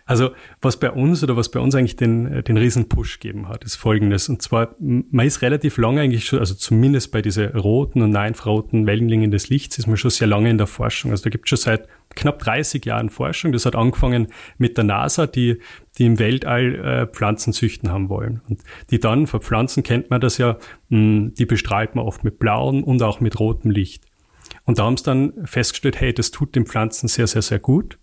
Also 0.04 0.30
was 0.61 0.78
bei 0.78 0.90
uns 0.90 1.22
oder 1.22 1.37
was 1.37 1.50
bei 1.50 1.61
uns 1.61 1.74
eigentlich 1.74 1.96
den, 1.96 2.42
den 2.44 2.56
Riesen-Push 2.56 3.20
gegeben 3.20 3.48
hat, 3.48 3.64
ist 3.64 3.76
folgendes. 3.76 4.28
Und 4.28 4.42
zwar, 4.42 4.74
man 4.78 5.26
ist 5.26 5.42
relativ 5.42 5.76
lange 5.76 6.00
eigentlich 6.00 6.24
schon, 6.24 6.38
also 6.38 6.54
zumindest 6.54 7.12
bei 7.12 7.22
diesen 7.22 7.48
roten 7.48 8.02
und 8.02 8.11
naheinfraroten 8.11 8.87
Wellenlängen 8.87 9.30
des 9.30 9.48
Lichts 9.48 9.78
ist 9.78 9.87
man 9.87 9.96
schon 9.96 10.11
sehr 10.11 10.26
lange 10.26 10.50
in 10.50 10.58
der 10.58 10.66
Forschung. 10.66 11.11
Also 11.11 11.24
da 11.24 11.30
gibt 11.30 11.46
es 11.46 11.50
schon 11.50 11.58
seit 11.58 11.88
knapp 12.14 12.38
30 12.38 12.84
Jahren 12.84 13.11
Forschung. 13.11 13.52
Das 13.52 13.66
hat 13.66 13.76
angefangen 13.76 14.28
mit 14.56 14.76
der 14.76 14.84
NASA, 14.84 15.26
die, 15.26 15.58
die 15.98 16.06
im 16.06 16.18
Weltall 16.18 16.74
äh, 16.74 17.06
Pflanzen 17.06 17.52
züchten 17.52 17.90
haben 17.90 18.08
wollen. 18.08 18.40
Und 18.48 18.62
die 18.90 19.00
dann, 19.00 19.26
für 19.26 19.40
Pflanzen 19.40 19.82
kennt 19.82 20.11
man 20.11 20.20
das 20.20 20.38
ja, 20.38 20.58
mh, 20.88 21.32
die 21.38 21.46
bestrahlt 21.46 21.94
man 21.94 22.04
oft 22.04 22.24
mit 22.24 22.38
blauem 22.38 22.82
und 22.82 23.02
auch 23.02 23.20
mit 23.20 23.38
rotem 23.38 23.70
Licht. 23.70 24.04
Und 24.64 24.78
da 24.78 24.84
haben 24.84 24.96
sie 24.96 25.04
dann 25.04 25.32
festgestellt, 25.44 26.00
hey, 26.00 26.12
das 26.12 26.30
tut 26.30 26.54
den 26.54 26.66
Pflanzen 26.66 27.08
sehr, 27.08 27.26
sehr, 27.26 27.42
sehr 27.42 27.58
gut. 27.58 27.98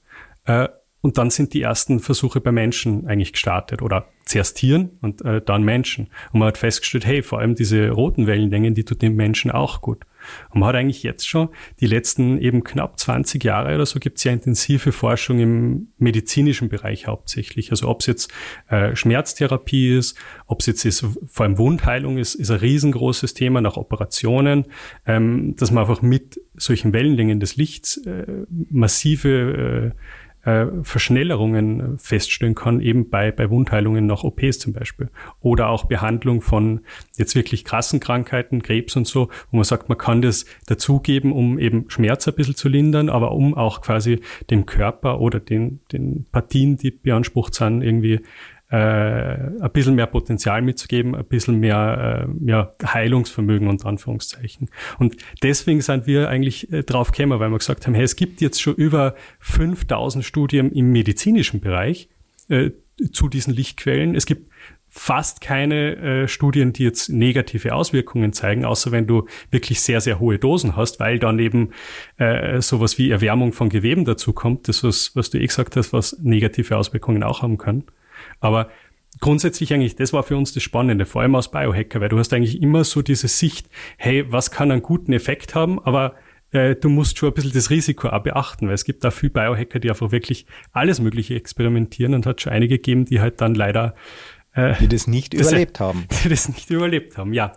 Äh, 0.45 0.69
und 1.05 1.19
dann 1.19 1.29
sind 1.29 1.53
die 1.53 1.61
ersten 1.61 1.99
Versuche 1.99 2.41
bei 2.41 2.51
Menschen 2.51 3.05
eigentlich 3.05 3.33
gestartet 3.33 3.83
oder 3.83 4.07
zuerst 4.25 4.57
Tieren 4.57 4.97
und 5.03 5.23
äh, 5.23 5.39
dann 5.39 5.61
Menschen. 5.61 6.07
Und 6.33 6.39
man 6.39 6.47
hat 6.47 6.57
festgestellt, 6.57 7.05
hey, 7.05 7.21
vor 7.21 7.37
allem 7.37 7.53
diese 7.53 7.91
roten 7.91 8.25
Wellenlängen, 8.25 8.73
die 8.73 8.85
tut 8.85 9.03
den 9.03 9.15
Menschen 9.15 9.51
auch 9.51 9.81
gut. 9.81 10.03
Und 10.49 10.61
man 10.61 10.69
hat 10.69 10.75
eigentlich 10.75 11.03
jetzt 11.03 11.27
schon 11.27 11.49
die 11.79 11.85
letzten 11.85 12.39
eben 12.39 12.63
knapp 12.63 12.99
20 12.99 13.43
Jahre 13.43 13.75
oder 13.75 13.85
so 13.85 13.99
gibt 13.99 14.17
es 14.17 14.23
ja 14.23 14.31
intensive 14.31 14.91
Forschung 14.91 15.37
im 15.37 15.89
medizinischen 15.99 16.69
Bereich 16.69 17.05
hauptsächlich. 17.05 17.69
Also 17.69 17.87
ob 17.87 17.99
es 17.99 18.07
jetzt 18.07 18.33
äh, 18.69 18.95
Schmerztherapie 18.95 19.95
ist, 19.95 20.17
ob 20.47 20.61
es 20.61 20.65
jetzt 20.65 20.85
ist, 20.85 21.05
vor 21.27 21.45
allem 21.45 21.59
Wundheilung 21.59 22.17
ist, 22.17 22.33
ist 22.33 22.49
ein 22.49 22.57
riesengroßes 22.57 23.35
Thema 23.35 23.61
nach 23.61 23.77
Operationen, 23.77 24.65
ähm, 25.05 25.55
dass 25.55 25.69
man 25.69 25.83
einfach 25.83 26.01
mit 26.01 26.41
solchen 26.55 26.93
Wellenlängen 26.93 27.39
des 27.39 27.57
Lichts 27.57 27.97
äh, 27.97 28.25
massive 28.49 29.93
äh, 29.93 30.24
äh, 30.45 30.67
Verschnellerungen 30.84 31.97
feststellen 31.97 32.55
kann, 32.55 32.79
eben 32.79 33.10
bei, 33.10 33.31
bei 33.31 33.49
Wundheilungen 33.49 34.05
nach 34.05 34.23
OPs 34.23 34.60
zum 34.60 34.73
Beispiel. 34.73 35.10
Oder 35.41 35.69
auch 35.69 35.86
Behandlung 35.86 36.41
von 36.41 36.81
jetzt 37.17 37.36
wirklich 37.36 37.65
krassen 37.65 37.99
Krankheiten, 37.99 38.62
Krebs 38.62 38.95
und 38.95 39.08
so, 39.08 39.29
wo 39.51 39.58
man 39.58 39.63
sagt, 39.63 39.89
man 39.89 39.97
kann 39.97 40.21
das 40.21 40.45
dazugeben, 40.67 41.31
um 41.31 41.58
eben 41.60 41.89
Schmerz 41.89 42.27
ein 42.27 42.36
bisschen 42.36 42.55
zu 42.55 42.69
lindern, 42.69 43.10
aber 43.10 43.31
um 43.31 43.55
auch 43.55 43.81
quasi 43.81 44.21
dem 44.49 44.65
Körper 44.65 45.19
oder 45.19 45.39
den, 45.39 45.79
den 45.91 46.25
Partien, 46.31 46.77
die 46.77 46.91
beansprucht 46.91 47.55
sind, 47.55 47.81
irgendwie 47.81 48.21
äh, 48.75 49.61
ein 49.61 49.71
bisschen 49.71 49.95
mehr 49.95 50.07
Potenzial 50.07 50.61
mitzugeben, 50.61 51.15
ein 51.15 51.23
bisschen 51.25 51.59
mehr 51.59 52.27
äh, 52.27 52.49
ja, 52.49 52.71
Heilungsvermögen 52.85 53.69
unter 53.69 53.88
Anführungszeichen. 53.88 54.69
Und 54.99 55.15
deswegen 55.41 55.79
sind 55.79 56.07
wir 56.07 56.27
eigentlich 56.27 56.71
äh, 56.73 56.83
drauf 56.83 57.11
gekommen, 57.11 57.39
weil 57.39 57.49
wir 57.49 57.57
gesagt 57.57 57.88
haben, 57.88 57.93
hey, 57.93 58.03
es 58.03 58.17
gibt 58.17 58.41
jetzt 58.41 58.61
schon 58.61 58.75
über 58.75 59.15
5000 59.39 60.25
Studien 60.25 60.71
im 60.73 60.91
medizinischen 60.91 61.61
Bereich 61.61 62.09
äh, 62.49 62.71
zu 63.13 63.29
diesen 63.29 63.53
Lichtquellen. 63.53 64.13
Es 64.13 64.25
gibt 64.25 64.49
fast 64.89 65.39
keine 65.39 65.95
äh, 65.95 66.27
Studien, 66.27 66.73
die 66.73 66.83
jetzt 66.83 67.09
negative 67.09 67.75
Auswirkungen 67.75 68.33
zeigen, 68.33 68.65
außer 68.65 68.91
wenn 68.91 69.07
du 69.07 69.25
wirklich 69.51 69.79
sehr, 69.79 70.01
sehr 70.01 70.19
hohe 70.19 70.38
Dosen 70.38 70.75
hast, 70.75 70.99
weil 70.99 71.17
dann 71.19 71.39
eben 71.39 71.71
äh, 72.17 72.61
sowas 72.61 72.97
wie 72.97 73.09
Erwärmung 73.09 73.53
von 73.53 73.69
Geweben 73.69 74.03
dazu 74.03 74.33
kommt, 74.33 74.67
das 74.67 74.83
was, 74.83 75.15
was 75.15 75.29
du 75.29 75.38
eh 75.39 75.47
gesagt 75.47 75.77
hast, 75.77 75.93
was 75.93 76.17
negative 76.21 76.75
Auswirkungen 76.75 77.23
auch 77.23 77.41
haben 77.41 77.57
kann. 77.57 77.85
Aber 78.45 78.69
grundsätzlich 79.19 79.73
eigentlich, 79.73 79.95
das 79.95 80.13
war 80.13 80.23
für 80.23 80.38
uns 80.38 80.53
das 80.53 80.63
Spannende, 80.63 81.05
vor 81.05 81.21
allem 81.21 81.36
als 81.36 81.49
Biohacker, 81.49 81.99
weil 81.99 82.10
du 82.10 82.19
hast 82.19 82.31
eigentlich 82.31 82.62
immer 82.62 82.84
so 82.84 83.01
diese 83.01 83.27
Sicht, 83.27 83.67
hey, 83.97 84.31
was 84.31 84.51
kann 84.51 84.71
einen 84.71 84.84
guten 84.84 85.13
Effekt 85.13 85.55
haben, 85.55 85.79
aber 85.84 86.15
äh, 86.51 86.75
du 86.75 86.89
musst 86.89 87.17
schon 87.17 87.29
ein 87.29 87.34
bisschen 87.34 87.53
das 87.53 87.69
Risiko 87.69 88.10
auch 88.10 88.23
beachten, 88.23 88.67
weil 88.67 88.75
es 88.75 88.86
gibt 88.86 89.03
da 89.03 89.12
viele 89.12 89.31
Biohacker, 89.31 89.79
die 89.79 89.89
einfach 89.89 90.12
wirklich 90.12 90.45
alles 90.71 90.99
Mögliche 90.99 91.36
experimentieren 91.36 92.13
und 92.13 92.25
hat 92.25 92.41
schon 92.41 92.53
einige 92.53 92.75
gegeben, 92.75 93.05
die 93.05 93.19
halt 93.19 93.41
dann 93.41 93.55
leider 93.55 93.95
äh, 94.53 94.75
die 94.79 94.88
das 94.88 95.08
nicht 95.08 95.34
das, 95.39 95.49
überlebt 95.49 95.79
haben. 95.79 96.08
Die 96.23 96.29
das 96.29 96.47
nicht 96.47 96.69
überlebt 96.69 97.17
haben, 97.17 97.34
ja. 97.34 97.53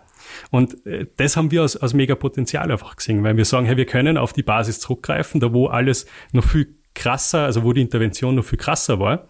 Und 0.49 0.85
äh, 0.85 1.05
das 1.17 1.37
haben 1.37 1.51
wir 1.51 1.61
als, 1.61 1.77
als 1.77 1.93
mega 1.93 2.15
Potenzial 2.15 2.71
einfach 2.71 2.95
gesehen, 2.95 3.23
weil 3.23 3.37
wir 3.37 3.45
sagen, 3.45 3.65
hey, 3.65 3.77
wir 3.77 3.85
können 3.85 4.17
auf 4.17 4.33
die 4.33 4.43
Basis 4.43 4.79
zurückgreifen, 4.79 5.39
da 5.39 5.53
wo 5.53 5.67
alles 5.67 6.07
noch 6.33 6.43
viel 6.43 6.78
krasser, 6.99 7.45
also 7.45 7.63
wo 7.63 7.73
die 7.73 7.81
Intervention 7.81 8.35
noch 8.35 8.45
viel 8.45 8.59
krasser 8.59 8.99
war. 8.99 9.27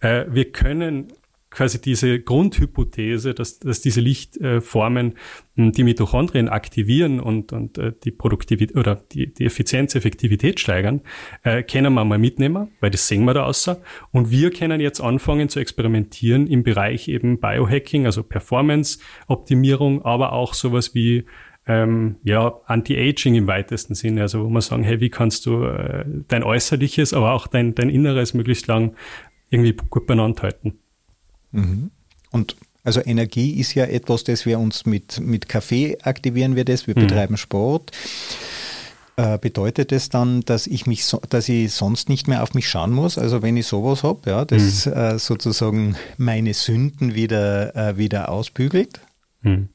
Äh, 0.00 0.24
wir 0.28 0.50
können 0.50 1.12
quasi 1.50 1.80
diese 1.80 2.20
Grundhypothese, 2.20 3.34
dass, 3.34 3.58
dass 3.58 3.80
diese 3.80 4.00
Lichtformen 4.00 5.12
äh, 5.56 5.70
die 5.72 5.82
Mitochondrien 5.82 6.48
aktivieren 6.48 7.20
und, 7.20 7.52
und 7.52 7.76
äh, 7.76 7.92
die 8.04 8.12
Produktivität 8.12 8.76
oder 8.76 8.94
die, 8.94 9.34
die 9.34 9.44
Effizienz, 9.44 9.94
Effektivität 9.94 10.60
steigern, 10.60 11.02
äh, 11.42 11.62
können 11.62 11.92
wir 11.92 12.04
mal 12.04 12.18
mitnehmen, 12.18 12.68
weil 12.80 12.90
das 12.90 13.08
sehen 13.08 13.24
wir 13.24 13.34
da 13.34 13.44
außer. 13.44 13.82
Und 14.12 14.30
wir 14.30 14.50
können 14.50 14.80
jetzt 14.80 15.00
anfangen 15.00 15.48
zu 15.48 15.58
experimentieren 15.58 16.46
im 16.46 16.62
Bereich 16.62 17.08
eben 17.08 17.40
Biohacking, 17.40 18.06
also 18.06 18.22
Performance-Optimierung, 18.22 20.04
aber 20.04 20.32
auch 20.32 20.54
sowas 20.54 20.94
wie 20.94 21.26
ähm, 21.66 22.16
ja, 22.24 22.54
Anti-Aging 22.66 23.34
im 23.34 23.46
weitesten 23.46 23.94
Sinne. 23.94 24.22
Also 24.22 24.44
wo 24.44 24.48
man 24.48 24.62
sagen, 24.62 24.82
hey, 24.82 25.00
wie 25.00 25.10
kannst 25.10 25.46
du 25.46 25.64
äh, 25.64 26.04
dein 26.28 26.42
Äußerliches, 26.42 27.12
aber 27.12 27.32
auch 27.32 27.46
dein, 27.46 27.74
dein 27.74 27.90
Inneres 27.90 28.34
möglichst 28.34 28.66
lang 28.66 28.94
irgendwie 29.50 29.76
gut 29.88 30.06
benannt 30.06 30.42
halten. 30.42 30.78
Mhm. 31.52 31.90
Und 32.30 32.56
also 32.82 33.00
Energie 33.04 33.58
ist 33.60 33.74
ja 33.74 33.84
etwas, 33.84 34.24
das 34.24 34.46
wir 34.46 34.58
uns 34.58 34.86
mit, 34.86 35.20
mit 35.20 35.48
Kaffee 35.48 35.98
aktivieren 36.02 36.56
wir 36.56 36.64
das, 36.64 36.86
wir 36.86 36.96
mhm. 36.96 37.02
betreiben 37.02 37.36
Sport. 37.36 37.90
Äh, 39.16 39.38
bedeutet 39.38 39.92
das 39.92 40.08
dann, 40.08 40.40
dass 40.42 40.66
ich 40.66 40.86
mich 40.86 41.04
so, 41.04 41.20
dass 41.28 41.48
ich 41.48 41.72
sonst 41.72 42.08
nicht 42.08 42.26
mehr 42.26 42.42
auf 42.42 42.54
mich 42.54 42.68
schauen 42.68 42.92
muss? 42.92 43.18
Also 43.18 43.42
wenn 43.42 43.56
ich 43.56 43.66
sowas 43.66 44.02
habe, 44.02 44.30
ja, 44.30 44.44
das 44.44 44.86
mhm. 44.86 44.92
äh, 44.92 45.18
sozusagen 45.18 45.96
meine 46.16 46.54
Sünden 46.54 47.14
wieder, 47.14 47.76
äh, 47.76 47.98
wieder 47.98 48.30
ausbügelt? 48.30 49.00
Mhm. 49.42 49.68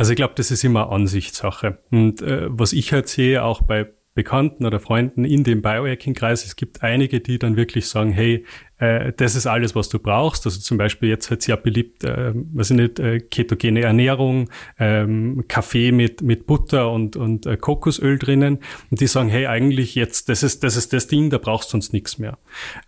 Also 0.00 0.12
ich 0.12 0.16
glaube, 0.16 0.32
das 0.34 0.50
ist 0.50 0.64
immer 0.64 0.90
Ansichtssache. 0.90 1.76
Und 1.90 2.22
äh, 2.22 2.46
was 2.48 2.72
ich 2.72 2.90
halt 2.94 3.06
sehe, 3.06 3.44
auch 3.44 3.60
bei 3.60 3.86
Bekannten 4.14 4.64
oder 4.64 4.80
Freunden 4.80 5.26
in 5.26 5.44
dem 5.44 5.60
Biohacking-Kreis, 5.60 6.46
es 6.46 6.56
gibt 6.56 6.82
einige, 6.82 7.20
die 7.20 7.38
dann 7.38 7.54
wirklich 7.54 7.86
sagen, 7.86 8.10
hey, 8.10 8.46
äh, 8.78 9.12
das 9.14 9.34
ist 9.34 9.46
alles, 9.46 9.74
was 9.74 9.90
du 9.90 9.98
brauchst. 9.98 10.46
Also 10.46 10.58
zum 10.58 10.78
Beispiel 10.78 11.10
jetzt 11.10 11.28
halt 11.28 11.42
sehr 11.42 11.58
beliebt, 11.58 12.04
äh, 12.04 12.32
was 12.34 12.70
ich 12.70 12.78
nicht, 12.78 12.98
äh, 12.98 13.20
ketogene 13.20 13.82
Ernährung, 13.82 14.48
ähm, 14.78 15.44
Kaffee 15.48 15.92
mit, 15.92 16.22
mit 16.22 16.46
Butter 16.46 16.90
und, 16.90 17.16
und 17.16 17.44
äh, 17.44 17.58
Kokosöl 17.58 18.18
drinnen. 18.18 18.60
Und 18.90 19.02
die 19.02 19.06
sagen, 19.06 19.28
hey, 19.28 19.48
eigentlich 19.48 19.96
jetzt, 19.96 20.30
das 20.30 20.42
ist, 20.42 20.64
das 20.64 20.78
ist 20.78 20.94
das 20.94 21.08
Ding, 21.08 21.28
da 21.28 21.36
brauchst 21.36 21.68
du 21.68 21.72
sonst 21.72 21.92
nichts 21.92 22.16
mehr. 22.16 22.38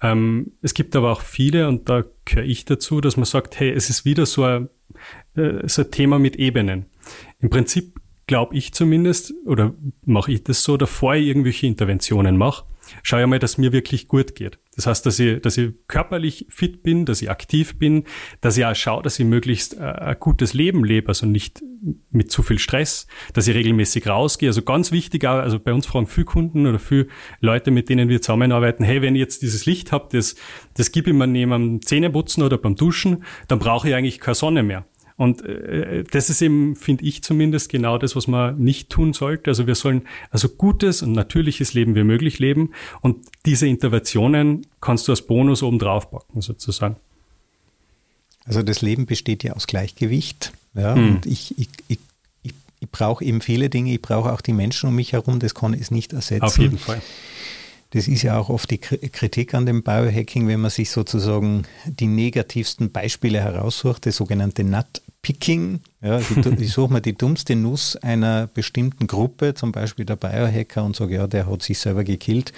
Ähm, 0.01 0.53
es 0.63 0.73
gibt 0.73 0.97
aber 0.97 1.13
auch 1.13 1.21
viele, 1.21 1.69
und 1.69 1.91
da 1.91 2.05
gehöre 2.25 2.47
ich 2.47 2.65
dazu, 2.65 3.03
dass 3.03 3.19
man 3.19 3.27
sagt, 3.27 3.61
hey, 3.61 3.71
es 3.71 3.91
ist 3.91 4.07
wieder 4.07 4.25
so 4.25 4.45
ein, 4.45 4.71
äh, 5.37 5.69
so 5.69 5.83
ein 5.83 5.91
Thema 5.91 6.19
mit 6.19 6.37
Ebenen. 6.37 6.87
Im 7.43 7.51
Prinzip 7.51 8.01
glaube 8.27 8.57
ich 8.57 8.73
zumindest, 8.73 9.35
oder 9.45 9.75
mache 10.07 10.33
ich 10.33 10.45
das 10.45 10.63
so, 10.63 10.77
davor 10.77 11.17
ich 11.17 11.27
irgendwelche 11.27 11.67
Interventionen 11.67 12.37
mache, 12.37 12.65
schaue 13.03 13.23
ich 13.23 13.27
mal, 13.27 13.39
dass 13.39 13.59
mir 13.59 13.73
wirklich 13.73 14.09
gut 14.09 14.35
geht. 14.35 14.59
Das 14.77 14.87
heißt, 14.87 15.05
dass 15.05 15.19
ich, 15.19 15.41
dass 15.43 15.59
ich 15.59 15.73
körperlich 15.87 16.47
fit 16.49 16.83
bin, 16.83 17.05
dass 17.05 17.21
ich 17.21 17.31
aktiv 17.31 17.79
bin, 17.79 18.05
dass 18.41 18.57
ich 18.57 18.65
auch 18.65 18.75
schaue, 18.75 19.03
dass 19.03 19.19
ich 19.19 19.27
möglichst 19.27 19.77
äh, 19.77 19.81
ein 19.83 20.17
gutes 20.19 20.55
Leben 20.55 20.85
lebe, 20.85 21.09
also 21.09 21.27
nicht 21.27 21.63
mit 22.11 22.31
zu 22.31 22.43
viel 22.43 22.59
Stress, 22.59 23.07
dass 23.35 23.49
ich 23.49 23.57
regelmäßig 23.57 24.07
rausgehe. 24.07 24.49
Also 24.49 24.63
ganz 24.63 24.93
wichtig 24.93 25.27
auch, 25.27 25.39
also 25.39 25.59
bei 25.59 25.73
uns 25.73 25.87
fragen 25.87 26.07
viele 26.07 26.25
Kunden 26.25 26.67
oder 26.67 26.79
viele 26.79 27.09
Leute, 27.41 27.71
mit 27.71 27.89
denen 27.89 28.09
wir 28.09 28.23
zusammenarbeiten, 28.23 28.85
hey, 28.85 29.03
wenn 29.03 29.17
ich 29.17 29.21
jetzt 29.21 29.43
dieses 29.43 29.67
Licht 29.67 29.93
habe, 29.93 30.09
das, 30.13 30.37
das 30.75 30.93
gebe 30.93 31.11
ich 31.11 31.17
mir 31.17 31.27
neben 31.27 31.51
dem 31.51 31.83
Zähneputzen 31.83 32.43
oder 32.43 32.57
beim 32.57 32.77
Duschen, 32.77 33.25
dann 33.49 33.59
brauche 33.59 33.89
ich 33.89 33.95
eigentlich 33.95 34.21
keine 34.21 34.37
Sonne 34.37 34.63
mehr. 34.63 34.87
Und 35.17 35.45
äh, 35.45 36.05
das 36.05 36.31
ist 36.31 36.43
eben, 36.43 36.77
finde 36.77 37.05
ich 37.05 37.23
zumindest, 37.23 37.69
genau 37.69 37.99
das, 37.99 38.17
was 38.17 38.27
man 38.27 38.59
nicht 38.59 38.91
tun 38.91 39.13
sollte. 39.13 39.51
Also 39.51 39.67
wir 39.67 39.75
sollen 39.75 40.03
also 40.31 40.49
gutes 40.49 41.03
und 41.03 41.13
natürliches 41.13 41.75
Leben 41.75 41.95
wie 41.95 42.05
möglich 42.05 42.39
leben. 42.39 42.73
Und 43.01 43.27
diese 43.47 43.67
Interventionen 43.67 44.67
kannst 44.81 45.09
du 45.09 45.13
als 45.13 45.23
Bonus 45.23 45.63
oben 45.63 45.79
drauf 45.79 46.11
packen, 46.11 46.41
sozusagen. 46.41 46.97
Also 48.45 48.63
das 48.63 48.83
Leben 48.83 49.07
besteht 49.07 49.45
ja 49.45 49.53
aus 49.53 49.67
Gleichgewicht. 49.67 50.53
Ja, 50.75 50.95
hm. 50.95 51.17
Und 51.17 51.27
ich, 51.27 51.57
ich, 51.59 51.69
ich, 51.89 51.99
ich, 52.43 52.55
ich 52.81 52.91
brauche 52.91 53.25
eben 53.25 53.41
viele 53.41 53.69
Dinge. 53.71 53.93
Ich 53.93 54.03
brauche 54.03 54.33
auch 54.33 54.41
die 54.41 54.53
Menschen 54.53 54.89
um 54.89 54.97
mich 54.97 55.13
herum. 55.13 55.39
Das 55.39 55.55
kann 55.55 55.75
es 55.75 55.91
nicht 55.91 56.13
ersetzen. 56.13 56.45
Auf 56.45 56.59
jeden 56.59 56.79
Fall. 56.79 57.01
Das 57.93 58.09
ist 58.09 58.23
ja 58.23 58.39
auch 58.39 58.49
oft 58.49 58.71
die 58.71 58.79
Kritik 58.79 59.53
an 59.53 59.67
dem 59.67 59.83
Biohacking, 59.83 60.49
wenn 60.49 60.61
man 60.61 60.71
sich 60.71 60.91
sozusagen 60.91 61.65
die 61.85 62.07
negativsten 62.07 62.91
Beispiele 62.91 63.41
heraussucht, 63.41 64.07
das 64.07 64.17
sogenannte 64.17 64.65
Nutpicking. 64.65 65.81
Ja, 66.01 66.13
also 66.13 66.51
ich 66.59 66.73
suche 66.73 66.91
mir 66.91 67.01
die 67.03 67.13
dummste 67.13 67.55
Nuss 67.55 67.97
einer 67.97 68.47
bestimmten 68.47 69.07
Gruppe, 69.07 69.53
zum 69.53 69.73
Beispiel 69.73 70.07
der 70.07 70.17
Biohacker, 70.17 70.83
und 70.83 70.97
sage, 70.97 71.17
ja, 71.17 71.27
der 71.27 71.51
hat 71.51 71.63
sich 71.63 71.79
selber 71.79 72.03
gekillt. 72.03 72.55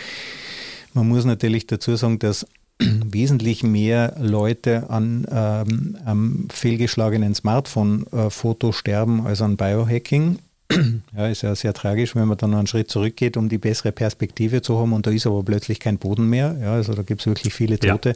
Man 0.93 1.09
muss 1.09 1.25
natürlich 1.25 1.67
dazu 1.67 1.97
sagen, 1.97 2.21
dass 2.21 2.47
wesentlich 2.79 3.65
mehr 3.65 4.15
Leute 4.21 4.89
an 4.89 5.27
ähm, 5.29 5.99
am 6.05 6.47
fehlgeschlagenen 6.53 7.35
Smartphone-Foto 7.35 8.71
sterben 8.71 9.27
als 9.27 9.43
an 9.43 9.57
Biohacking. 9.57 10.39
Ja, 11.17 11.29
ist 11.29 11.43
ja 11.43 11.55
sehr 11.55 11.73
tragisch, 11.73 12.17
wenn 12.17 12.27
man 12.27 12.39
dann 12.39 12.51
noch 12.51 12.59
einen 12.59 12.67
Schritt 12.67 12.91
zurückgeht, 12.91 13.37
um 13.37 13.49
die 13.49 13.59
bessere 13.59 13.93
Perspektive 13.93 14.63
zu 14.63 14.79
haben 14.79 14.93
und 14.93 15.07
da 15.07 15.11
ist 15.11 15.27
aber 15.27 15.43
plötzlich 15.43 15.79
kein 15.79 15.99
Boden 15.99 16.29
mehr. 16.29 16.57
Ja, 16.61 16.73
also 16.73 16.95
da 16.95 17.03
gibt 17.03 17.21
es 17.21 17.27
wirklich 17.27 17.55
viele 17.55 17.79
Tote, 17.79 18.11
ja. 18.11 18.15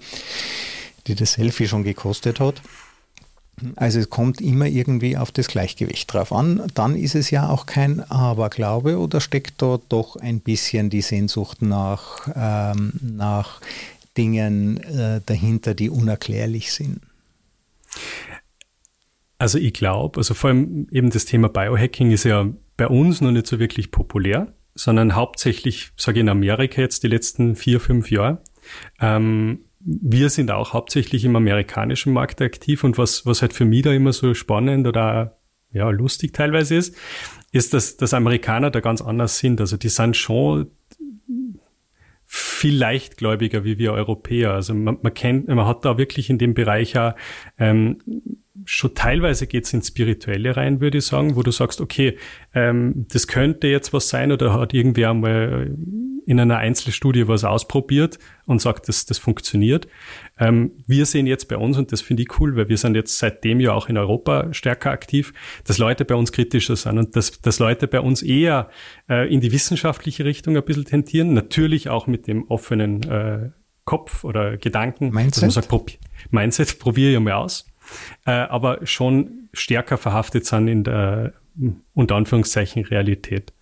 die 1.07 1.15
das 1.15 1.35
Selfie 1.35 1.69
schon 1.69 1.85
gekostet 1.85 2.41
hat. 2.41 2.61
Also 3.77 3.99
es 3.99 4.11
kommt 4.11 4.41
immer 4.41 4.67
irgendwie 4.67 5.17
auf 5.17 5.33
das 5.33 5.49
Gleichgewicht 5.49 6.13
drauf 6.13 6.33
an. 6.33 6.63
Dann 6.75 6.97
ist 6.97 7.15
es 7.15 7.31
ja 7.31 7.49
auch 7.49 7.67
kein 7.67 8.01
Aberglaube 8.11 8.99
oder 8.99 9.21
steckt 9.21 9.61
da 9.63 9.79
doch 9.89 10.17
ein 10.17 10.41
bisschen 10.41 10.91
die 10.91 11.03
Sehnsucht 11.03 11.63
nach, 11.63 12.29
ähm, 12.35 12.93
nach 13.01 13.61
Dingen 14.17 14.79
äh, 14.85 15.21
dahinter, 15.25 15.75
die 15.75 15.91
unerklärlich 15.91 16.73
sind? 16.73 17.01
Also 19.39 19.59
ich 19.59 19.72
glaube, 19.72 20.18
also 20.18 20.34
vor 20.34 20.51
allem 20.51 20.89
eben 20.91 21.11
das 21.11 21.24
Thema 21.24 21.49
Biohacking 21.49 22.11
ist 22.11 22.24
ja 22.24 22.49
bei 22.76 22.89
uns 22.89 23.20
noch 23.20 23.30
nicht 23.30 23.47
so 23.47 23.59
wirklich 23.59 23.91
populär, 23.91 24.53
sondern 24.74 25.14
hauptsächlich, 25.14 25.91
sage 25.97 26.18
ich 26.18 26.22
in 26.22 26.28
Amerika 26.28 26.80
jetzt 26.80 27.05
die 27.05 27.09
letzten 27.09 27.55
vier, 27.55 27.80
fünf 27.80 28.11
Jahre. 28.11 28.43
Ähm, 29.01 29.61
wir 29.80 30.28
sind 30.28 30.51
auch 30.51 30.72
hauptsächlich 30.72 31.24
im 31.24 31.36
amerikanischen 31.36 32.12
Markt 32.12 32.43
aktiv 32.43 32.82
und 32.82 32.99
was, 32.99 33.26
was 33.26 33.43
halt 33.43 33.53
für 33.53 33.64
mich 33.64 33.82
da 33.82 33.93
immer 33.93 34.12
so 34.12 34.34
spannend 34.34 34.86
oder 34.86 35.39
ja, 35.70 35.89
lustig 35.91 36.32
teilweise 36.32 36.74
ist, 36.74 36.97
ist, 37.53 37.74
dass, 37.74 37.97
dass 37.97 38.14
Amerikaner 38.14 38.70
da 38.70 38.80
ganz 38.80 39.01
anders 39.01 39.39
sind. 39.39 39.61
Also 39.61 39.76
die 39.76 39.89
sind 39.89 40.16
schon 40.16 40.70
viel 42.24 42.76
leichtgläubiger 42.76 43.64
wie 43.64 43.78
wir 43.78 43.93
Europäer. 43.93 44.53
Also 44.53 44.74
man, 44.74 44.99
man 45.01 45.14
kennt, 45.14 45.49
man 45.49 45.66
hat 45.66 45.84
da 45.84 45.97
wirklich 45.97 46.28
in 46.28 46.39
dem 46.39 46.55
Bereich 46.55 46.99
auch 46.99 47.14
ähm, 47.59 47.99
schon 48.65 48.95
teilweise 48.95 49.47
geht's 49.47 49.73
ins 49.73 49.89
Spirituelle 49.89 50.57
rein, 50.57 50.81
würde 50.81 50.99
ich 50.99 51.07
sagen, 51.07 51.37
wo 51.37 51.43
du 51.43 51.51
sagst, 51.51 51.81
okay, 51.81 52.19
ähm, 52.55 53.07
das 53.11 53.27
könnte 53.27 53.69
jetzt 53.69 53.93
was 53.93 54.09
sein 54.09 54.33
oder 54.33 54.53
hat 54.53 54.75
irgendwer 54.75 55.11
einmal 55.11 55.77
in 56.27 56.39
einer 56.39 56.59
Einzelstudie 56.59 57.27
was 57.27 57.45
ausprobiert 57.45 58.19
und 58.45 58.61
sagt, 58.61 58.89
dass 58.89 59.07
das 59.07 59.17
funktioniert. 59.17 59.89
Ähm, 60.39 60.73
wir 60.87 61.07
sehen 61.07 61.27
jetzt 61.27 61.49
bei 61.49 61.57
uns, 61.57 61.79
und 61.79 61.91
das 61.91 62.03
finde 62.03 62.23
ich 62.23 62.39
cool, 62.39 62.55
weil 62.55 62.69
wir 62.69 62.77
sind 62.77 62.95
jetzt 62.95 63.19
seitdem 63.19 63.61
ja 63.61 63.73
auch 63.73 63.89
in 63.89 63.97
Europa 63.97 64.53
stärker 64.53 64.91
aktiv, 64.91 65.33
dass 65.65 65.79
Leute 65.79 66.05
bei 66.05 66.15
uns 66.15 66.31
kritischer 66.31 66.77
sind 66.77 66.99
und 66.99 67.17
dass, 67.17 67.41
dass 67.41 67.59
Leute 67.61 67.89
bei 67.89 68.01
uns 68.01 68.23
eher 68.23 68.69
äh, 69.09 69.33
in 69.33 69.41
die 69.41 69.53
wissenschaftliche 69.53 70.27
Richtung 70.27 70.57
ein 70.57 70.65
bisschen 70.65 70.85
tentieren, 70.85 71.33
natürlich 71.33 71.89
auch 71.89 72.07
mit 72.07 72.27
dem 72.27 72.47
offenen 72.49 73.03
äh, 73.05 73.51
Kopf 73.87 74.23
oder 74.25 74.59
Gedanken. 74.59 75.11
Mindset? 75.11 75.37
Dass 75.37 75.43
man 75.43 75.51
sagt, 75.51 75.69
prob 75.69 75.93
Mindset, 76.31 76.79
probiere 76.79 77.15
ich 77.15 77.21
mal 77.21 77.33
aus 77.33 77.65
äh, 78.26 78.30
aber 78.30 78.86
schon 78.86 79.49
stärker 79.53 79.99
verhaftet 79.99 80.47
sind 80.47 80.68
in 80.68 80.84
der 80.84 81.34
unter 81.95 82.14
Anführungszeichen 82.14 82.84
Realität. 82.84 83.53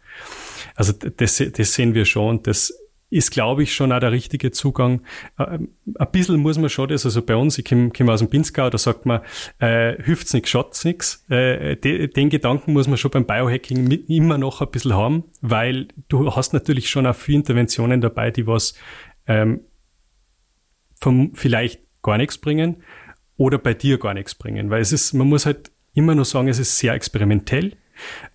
Also 0.74 0.92
das, 0.92 1.42
das 1.52 1.72
sehen 1.72 1.94
wir 1.94 2.04
schon 2.04 2.42
das 2.42 2.74
ist, 3.08 3.30
glaube 3.30 3.62
ich, 3.62 3.74
schon 3.74 3.92
auch 3.92 4.00
der 4.00 4.12
richtige 4.12 4.50
Zugang. 4.50 5.02
Äh, 5.38 5.58
ein 5.98 6.10
bisschen 6.12 6.40
muss 6.40 6.58
man 6.58 6.68
schon 6.68 6.88
das, 6.88 7.04
also 7.04 7.22
bei 7.22 7.36
uns, 7.36 7.58
ich 7.58 7.64
komme 7.64 7.90
komm 7.96 8.08
aus 8.08 8.18
dem 8.18 8.28
Pinzgau, 8.28 8.68
da 8.68 8.78
sagt 8.78 9.06
man, 9.06 9.20
äh, 9.58 10.02
hilft's 10.02 10.32
nix, 10.32 10.50
schaut's 10.50 10.84
nix. 10.84 11.24
Äh, 11.28 11.76
de, 11.76 12.08
den 12.08 12.30
Gedanken 12.30 12.72
muss 12.72 12.88
man 12.88 12.96
schon 12.96 13.12
beim 13.12 13.26
Biohacking 13.26 13.86
mit, 13.86 14.08
immer 14.10 14.38
noch 14.38 14.60
ein 14.60 14.70
bisschen 14.70 14.94
haben, 14.94 15.24
weil 15.40 15.88
du 16.08 16.34
hast 16.34 16.52
natürlich 16.52 16.90
schon 16.90 17.06
auch 17.06 17.14
viele 17.14 17.38
Interventionen 17.38 18.00
dabei, 18.00 18.30
die 18.30 18.46
was 18.46 18.74
ähm, 19.26 19.60
vom, 21.00 21.34
vielleicht 21.34 21.82
gar 22.02 22.18
nichts 22.18 22.38
bringen, 22.38 22.82
oder 23.36 23.58
bei 23.58 23.74
dir 23.74 23.98
gar 23.98 24.14
nichts 24.14 24.34
bringen. 24.34 24.70
Weil 24.70 24.80
es 24.80 24.92
ist, 24.92 25.12
man 25.12 25.28
muss 25.28 25.46
halt 25.46 25.70
immer 25.94 26.14
nur 26.14 26.24
sagen, 26.24 26.48
es 26.48 26.58
ist 26.58 26.78
sehr 26.78 26.94
experimentell. 26.94 27.72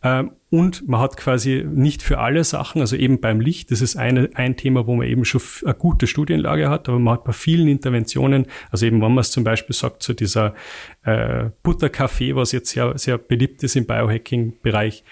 Ähm, 0.04 0.32
und 0.50 0.88
man 0.88 1.00
hat 1.00 1.18
quasi 1.18 1.64
nicht 1.66 2.02
für 2.02 2.18
alle 2.18 2.44
Sachen, 2.44 2.82
also 2.82 2.96
eben 2.96 3.22
beim 3.22 3.40
Licht, 3.40 3.72
das 3.72 3.82
ist 3.82 3.96
eine, 3.96 4.30
ein 4.34 4.58
Thema, 4.58 4.88
wo 4.88 4.96
man 4.96 5.08
eben 5.08 5.24
schon 5.24 5.42
eine 5.64 5.76
gute 5.76 6.08
Studienlage 6.08 6.70
hat, 6.70 6.90
aber 6.90 7.00
man 7.00 7.14
hat 7.14 7.24
bei 7.24 7.32
vielen 7.32 7.68
Interventionen, 7.68 8.48
also 8.70 8.86
eben 8.86 9.02
wenn 9.02 9.14
man 9.14 9.20
es 9.20 9.32
zum 9.32 9.44
Beispiel 9.44 9.76
sagt, 9.76 10.04
zu 10.04 10.12
so 10.12 10.16
dieser 10.16 10.56
äh, 11.04 11.52
Butterkaffee, 11.64 12.36
was 12.36 12.52
jetzt 12.52 12.72
sehr, 12.72 12.98
sehr 12.98 13.18
beliebt 13.18 13.64
ist 13.64 13.76
im 13.76 13.86
Biohacking-Bereich, 13.86 15.04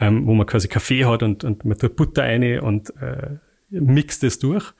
ähm, 0.00 0.26
wo 0.26 0.34
man 0.34 0.46
quasi 0.46 0.68
Kaffee 0.68 1.06
hat 1.06 1.22
und, 1.22 1.42
und 1.42 1.64
man 1.64 1.76
tut 1.76 1.96
Butter 1.96 2.22
eine 2.22 2.62
und 2.62 2.90
äh, 3.00 3.38
mixt 3.70 4.22
es 4.22 4.38
durch. 4.38 4.74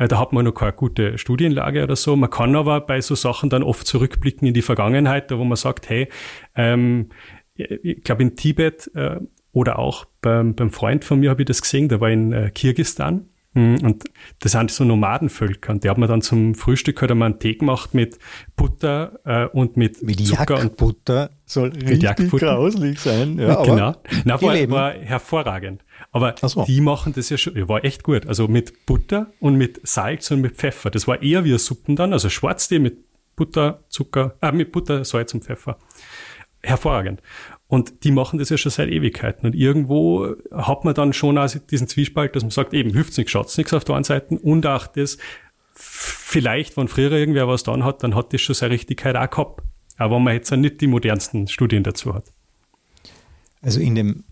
Äh, 0.00 0.08
da 0.08 0.18
hat 0.18 0.32
man 0.32 0.46
noch 0.46 0.52
keine 0.52 0.72
gute 0.72 1.18
Studienlage 1.18 1.84
oder 1.84 1.94
so. 1.94 2.16
Man 2.16 2.30
kann 2.30 2.56
aber 2.56 2.80
bei 2.80 3.00
so 3.02 3.14
Sachen 3.14 3.50
dann 3.50 3.62
oft 3.62 3.86
zurückblicken 3.86 4.48
in 4.48 4.54
die 4.54 4.62
Vergangenheit, 4.62 5.30
da 5.30 5.38
wo 5.38 5.44
man 5.44 5.56
sagt, 5.56 5.90
hey, 5.90 6.08
ähm, 6.56 7.10
ich 7.54 8.02
glaube 8.02 8.22
in 8.22 8.34
Tibet 8.34 8.90
äh, 8.94 9.20
oder 9.52 9.78
auch 9.78 10.06
beim, 10.22 10.54
beim 10.54 10.70
Freund 10.70 11.04
von 11.04 11.20
mir 11.20 11.28
habe 11.28 11.42
ich 11.42 11.46
das 11.46 11.60
gesehen, 11.60 11.90
der 11.90 12.00
war 12.00 12.10
in 12.10 12.32
äh, 12.32 12.50
Kirgistan. 12.50 13.26
Mhm, 13.52 13.78
und 13.82 14.04
das 14.38 14.52
sind 14.52 14.70
so 14.70 14.84
Nomadenvölker. 14.84 15.72
Und 15.72 15.84
die 15.84 15.90
haben 15.90 16.00
mir 16.00 16.06
dann 16.06 16.22
zum 16.22 16.54
Frühstück 16.54 17.00
halt 17.00 17.10
einmal 17.10 17.30
einen 17.30 17.40
Tee 17.40 17.56
gemacht 17.56 17.92
mit 17.94 18.18
Butter 18.56 19.18
äh, 19.24 19.46
und 19.48 19.76
mit, 19.76 20.02
mit 20.02 20.24
Zucker. 20.24 20.60
und 20.60 20.76
Butter 20.76 21.30
soll 21.44 21.70
richtig 21.70 22.30
grauslich 22.30 23.00
sein. 23.00 23.38
Ja, 23.38 23.62
genau. 23.62 23.96
Nein, 24.24 24.40
war, 24.40 24.70
war 24.70 24.92
hervorragend. 24.92 25.82
Aber 26.12 26.34
so. 26.42 26.64
die 26.64 26.80
machen 26.80 27.12
das 27.12 27.28
ja 27.30 27.38
schon, 27.38 27.56
ja, 27.56 27.68
war 27.68 27.84
echt 27.84 28.02
gut. 28.02 28.26
Also 28.26 28.48
mit 28.48 28.84
Butter 28.86 29.32
und 29.38 29.56
mit 29.56 29.80
Salz 29.86 30.30
und 30.30 30.40
mit 30.40 30.56
Pfeffer. 30.56 30.90
Das 30.90 31.06
war 31.06 31.22
eher 31.22 31.44
wie 31.44 31.56
Suppen 31.56 31.94
dann, 31.94 32.12
also 32.12 32.28
Schwarztee 32.28 32.80
mit 32.80 32.98
Butter, 33.36 33.84
Zucker, 33.88 34.34
äh, 34.42 34.52
mit 34.52 34.72
Butter, 34.72 35.04
Salz 35.04 35.32
und 35.34 35.44
Pfeffer. 35.44 35.78
Hervorragend. 36.62 37.22
Und 37.68 38.02
die 38.02 38.10
machen 38.10 38.40
das 38.40 38.48
ja 38.50 38.58
schon 38.58 38.72
seit 38.72 38.88
Ewigkeiten. 38.88 39.46
Und 39.46 39.54
irgendwo 39.54 40.34
hat 40.52 40.84
man 40.84 40.94
dann 40.94 41.12
schon 41.12 41.38
also 41.38 41.60
diesen 41.60 41.86
Zwiespalt, 41.86 42.34
dass 42.34 42.42
man 42.42 42.50
sagt, 42.50 42.74
eben, 42.74 42.92
hilft's 42.92 43.16
nichts, 43.16 43.30
schaut's 43.30 43.56
nichts 43.56 43.72
auf 43.72 43.84
der 43.84 43.94
einen 43.94 44.04
Seite 44.04 44.34
und 44.34 44.66
auch 44.66 44.88
das, 44.88 45.16
vielleicht, 45.72 46.76
wenn 46.76 46.88
früher 46.88 47.12
irgendwer 47.12 47.46
was 47.46 47.62
dann 47.62 47.84
hat, 47.84 48.02
dann 48.02 48.16
hat 48.16 48.32
das 48.32 48.40
schon 48.40 48.56
seine 48.56 48.74
Richtigkeit 48.74 49.14
auch 49.14 49.30
gehabt. 49.30 49.62
Aber 49.96 50.16
wenn 50.16 50.24
man 50.24 50.34
jetzt 50.34 50.50
nicht 50.50 50.80
die 50.80 50.88
modernsten 50.88 51.46
Studien 51.46 51.84
dazu 51.84 52.12
hat. 52.12 52.24
Also 53.62 53.80
in 53.80 53.94
dem 53.94 54.24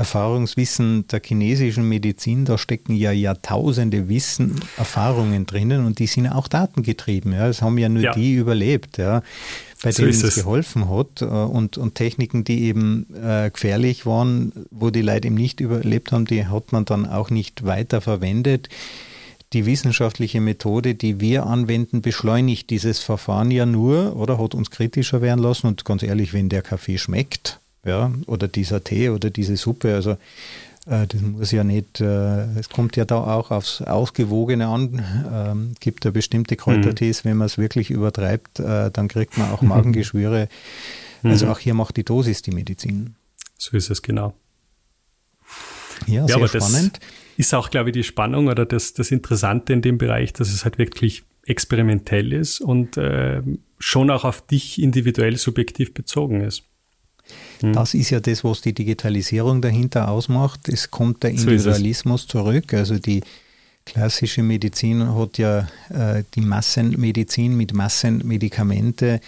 Erfahrungswissen 0.00 1.06
der 1.08 1.20
chinesischen 1.22 1.86
Medizin, 1.86 2.46
da 2.46 2.56
stecken 2.56 2.94
ja 2.94 3.12
Jahrtausende 3.12 4.08
Wissen, 4.08 4.58
Erfahrungen 4.78 5.44
drinnen 5.44 5.84
und 5.84 5.98
die 5.98 6.06
sind 6.06 6.26
auch 6.26 6.48
datengetrieben. 6.48 7.34
Ja. 7.34 7.48
Es 7.48 7.60
haben 7.60 7.76
ja 7.76 7.90
nur 7.90 8.04
ja. 8.04 8.12
die 8.12 8.32
überlebt, 8.32 8.96
ja, 8.96 9.22
bei 9.82 9.92
so 9.92 10.02
denen 10.02 10.14
es 10.14 10.34
geholfen 10.36 10.88
hat 10.88 11.20
äh, 11.20 11.26
und, 11.26 11.76
und 11.76 11.96
Techniken, 11.96 12.44
die 12.44 12.62
eben 12.62 13.14
äh, 13.14 13.50
gefährlich 13.50 14.06
waren, 14.06 14.52
wo 14.70 14.88
die 14.88 15.02
Leute 15.02 15.26
eben 15.26 15.36
nicht 15.36 15.60
überlebt 15.60 16.12
haben, 16.12 16.24
die 16.24 16.46
hat 16.46 16.72
man 16.72 16.86
dann 16.86 17.04
auch 17.04 17.28
nicht 17.28 17.66
weiter 17.66 18.00
verwendet. 18.00 18.70
Die 19.52 19.66
wissenschaftliche 19.66 20.40
Methode, 20.40 20.94
die 20.94 21.20
wir 21.20 21.44
anwenden, 21.44 22.00
beschleunigt 22.00 22.70
dieses 22.70 23.00
Verfahren 23.00 23.50
ja 23.50 23.66
nur 23.66 24.16
oder 24.16 24.38
hat 24.38 24.54
uns 24.54 24.70
kritischer 24.70 25.20
werden 25.20 25.42
lassen. 25.42 25.66
Und 25.66 25.84
ganz 25.84 26.02
ehrlich, 26.02 26.32
wenn 26.32 26.48
der 26.48 26.62
Kaffee 26.62 26.96
schmeckt, 26.96 27.59
ja, 27.84 28.12
oder 28.26 28.48
dieser 28.48 28.84
Tee 28.84 29.10
oder 29.10 29.30
diese 29.30 29.56
Suppe. 29.56 29.94
Also 29.94 30.16
äh, 30.86 31.06
das 31.06 31.20
muss 31.20 31.52
ja 31.52 31.64
nicht, 31.64 32.00
äh, 32.00 32.44
es 32.58 32.68
kommt 32.68 32.96
ja 32.96 33.04
da 33.04 33.22
auch 33.22 33.50
aufs 33.50 33.82
Ausgewogene 33.82 34.66
an. 34.66 35.02
Ähm, 35.32 35.74
gibt 35.80 36.04
ja 36.04 36.10
bestimmte 36.10 36.56
Kräutertees, 36.56 37.24
mhm. 37.24 37.30
wenn 37.30 37.36
man 37.38 37.46
es 37.46 37.58
wirklich 37.58 37.90
übertreibt, 37.90 38.60
äh, 38.60 38.90
dann 38.90 39.08
kriegt 39.08 39.38
man 39.38 39.50
auch 39.50 39.62
Magengeschwüre. 39.62 40.48
Also 41.22 41.44
mhm. 41.44 41.52
auch 41.52 41.58
hier 41.58 41.74
macht 41.74 41.98
die 41.98 42.02
Dosis 42.02 42.40
die 42.40 42.50
Medizin. 42.50 43.14
So 43.58 43.76
ist 43.76 43.90
es 43.90 44.00
genau. 44.00 44.32
Ja, 46.06 46.24
ja 46.24 46.38
sehr 46.38 46.48
spannend. 46.48 46.98
ist 47.36 47.52
auch, 47.52 47.68
glaube 47.68 47.90
ich, 47.90 47.92
die 47.92 48.04
Spannung 48.04 48.46
oder 48.46 48.64
das, 48.64 48.94
das 48.94 49.10
Interessante 49.10 49.74
in 49.74 49.82
dem 49.82 49.98
Bereich, 49.98 50.32
dass 50.32 50.48
es 50.48 50.64
halt 50.64 50.78
wirklich 50.78 51.24
experimentell 51.44 52.32
ist 52.32 52.62
und 52.62 52.96
äh, 52.96 53.42
schon 53.78 54.08
auch 54.08 54.24
auf 54.24 54.46
dich 54.46 54.80
individuell 54.80 55.36
subjektiv 55.36 55.92
bezogen 55.92 56.40
ist. 56.40 56.64
Hm. 57.60 57.72
Das 57.72 57.94
ist 57.94 58.10
ja 58.10 58.20
das, 58.20 58.44
was 58.44 58.60
die 58.60 58.72
Digitalisierung 58.72 59.62
dahinter 59.62 60.10
ausmacht. 60.10 60.68
Es 60.68 60.90
kommt 60.90 61.22
der 61.22 61.30
Individualismus 61.30 62.26
zurück. 62.26 62.74
Also 62.74 62.98
die 62.98 63.22
klassische 63.84 64.42
Medizin 64.42 65.14
hat 65.14 65.38
ja 65.38 65.68
äh, 65.88 66.24
die 66.34 66.42
Massenmedizin 66.42 67.56
mit 67.56 67.74
Massenmedikamente, 67.74 69.20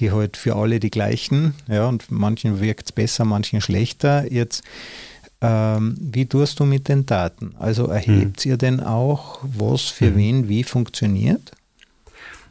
die 0.00 0.10
halt 0.10 0.36
für 0.36 0.56
alle 0.56 0.80
die 0.80 0.90
gleichen, 0.90 1.54
ja, 1.68 1.86
und 1.86 2.10
manchen 2.10 2.60
wirkt 2.60 2.86
es 2.86 2.92
besser, 2.92 3.24
manchen 3.24 3.60
schlechter. 3.60 4.30
Jetzt 4.32 4.62
ähm, 5.42 5.96
wie 6.00 6.26
tust 6.26 6.60
du 6.60 6.64
mit 6.64 6.88
den 6.88 7.04
Daten? 7.04 7.54
Also 7.58 7.86
erhebt 7.86 8.42
hm. 8.42 8.50
ihr 8.50 8.56
denn 8.56 8.80
auch, 8.80 9.40
was 9.42 9.82
für 9.82 10.06
hm. 10.06 10.16
wen 10.16 10.48
wie 10.48 10.62
funktioniert? 10.62 11.52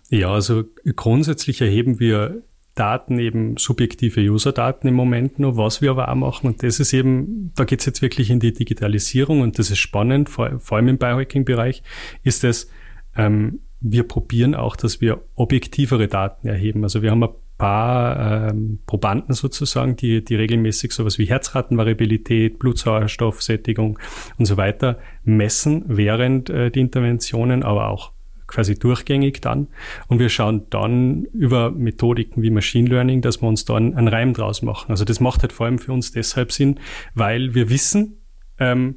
Ja, 0.10 0.30
also 0.30 0.66
grundsätzlich 0.98 1.62
erheben 1.62 2.00
wir 2.00 2.42
Daten, 2.82 3.20
eben 3.20 3.58
subjektive 3.58 4.22
User-Daten 4.22 4.88
im 4.88 4.96
Moment 4.96 5.38
nur, 5.38 5.56
was 5.56 5.84
wir 5.84 5.92
aber 5.92 6.10
auch 6.10 6.16
machen. 6.16 6.48
Und 6.48 6.64
das 6.64 6.80
ist 6.80 6.94
eben, 6.94 7.52
da 7.56 7.64
geht 7.64 7.82
es 7.82 7.86
jetzt 7.86 8.02
wirklich 8.02 8.32
in 8.32 8.40
die 8.40 8.54
Digitalisierung 8.54 9.42
und 9.42 9.60
das 9.60 9.70
ist 9.70 9.78
spannend, 9.78 10.30
vor, 10.30 10.60
vor 10.60 10.78
allem 10.78 10.88
im 10.88 10.98
Biohacking-Bereich, 10.98 11.84
ist 12.24 12.44
es, 12.44 12.72
ähm, 13.16 13.60
wir 13.82 14.08
probieren 14.08 14.56
auch, 14.56 14.76
dass 14.76 15.00
wir 15.00 15.22
objektivere 15.36 16.08
Daten 16.08 16.48
erheben. 16.48 16.82
Also 16.82 17.04
wir 17.04 17.12
haben 17.12 17.24
ein 17.24 17.30
paar 17.60 18.50
ähm, 18.50 18.80
Probanden 18.88 19.36
sozusagen, 19.36 19.96
die, 19.96 20.26
die 20.26 20.34
regelmäßig 20.34 20.92
sowas 20.92 21.20
wie 21.20 21.26
Herzratenvariabilität, 21.26 22.58
Blutsauerstoffsättigung 22.58 24.00
und 24.40 24.46
so 24.46 24.58
weiter 24.58 24.98
messen 25.24 25.84
während 25.86 26.50
äh, 26.50 26.72
die 26.72 26.80
Interventionen, 26.80 27.62
aber 27.62 27.90
auch 27.90 28.12
quasi 28.52 28.76
durchgängig 28.76 29.42
dann. 29.42 29.68
Und 30.08 30.20
wir 30.20 30.30
schauen 30.30 30.68
dann 30.70 31.24
über 31.34 31.72
Methodiken 31.72 32.44
wie 32.44 32.52
Machine 32.52 32.88
Learning, 32.88 33.22
dass 33.22 33.42
wir 33.42 33.48
uns 33.48 33.66
da 33.66 33.76
einen, 33.76 34.08
Reim 34.08 34.34
draus 34.34 34.62
machen. 34.62 34.92
Also 34.92 35.06
das 35.06 35.20
macht 35.20 35.42
halt 35.42 35.54
vor 35.54 35.66
allem 35.66 35.80
für 35.80 35.94
uns 35.94 36.12
deshalb 36.12 36.52
Sinn, 36.52 36.80
weil 37.16 37.56
wir 37.56 37.70
wissen, 37.70 38.18
ähm, 38.60 38.96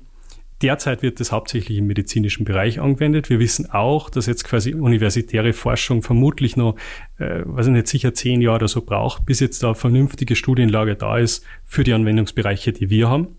Derzeit 0.62 1.02
wird 1.02 1.20
das 1.20 1.32
hauptsächlich 1.32 1.76
im 1.78 1.88
medizinischen 1.88 2.44
Bereich 2.44 2.80
angewendet. 2.80 3.28
Wir 3.28 3.38
wissen 3.38 3.70
auch, 3.70 4.08
dass 4.08 4.26
jetzt 4.26 4.44
quasi 4.44 4.72
universitäre 4.72 5.52
Forschung 5.52 6.00
vermutlich 6.00 6.56
noch, 6.56 6.76
äh, 7.18 7.42
weiß 7.44 7.66
ich 7.66 7.72
nicht, 7.72 7.88
sicher 7.88 8.14
zehn 8.14 8.40
Jahre 8.40 8.56
oder 8.56 8.68
so 8.68 8.80
braucht, 8.80 9.26
bis 9.26 9.40
jetzt 9.40 9.62
da 9.62 9.74
vernünftige 9.74 10.36
Studienlage 10.36 10.94
da 10.94 11.18
ist 11.18 11.44
für 11.64 11.82
die 11.82 11.92
Anwendungsbereiche, 11.92 12.72
die 12.72 12.88
wir 12.88 13.10
haben. 13.10 13.36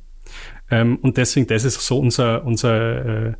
Ähm, 0.70 0.98
und 1.02 1.18
deswegen, 1.18 1.48
das 1.48 1.64
ist 1.64 1.80
so 1.80 1.98
unser, 2.00 2.46
unser 2.46 3.28
äh, 3.30 3.34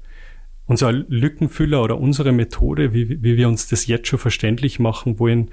unser 0.68 0.92
Lückenfüller 0.92 1.84
oder 1.84 2.00
unsere 2.00 2.32
Methode, 2.32 2.94
wie, 2.94 3.22
wie 3.24 3.38
wir 3.38 3.48
uns 3.48 3.68
das 3.68 3.88
jetzt 3.88 4.08
schon 4.08 4.20
verständlich 4.20 4.80
machen 4.80 5.20
wollen 5.20 5.52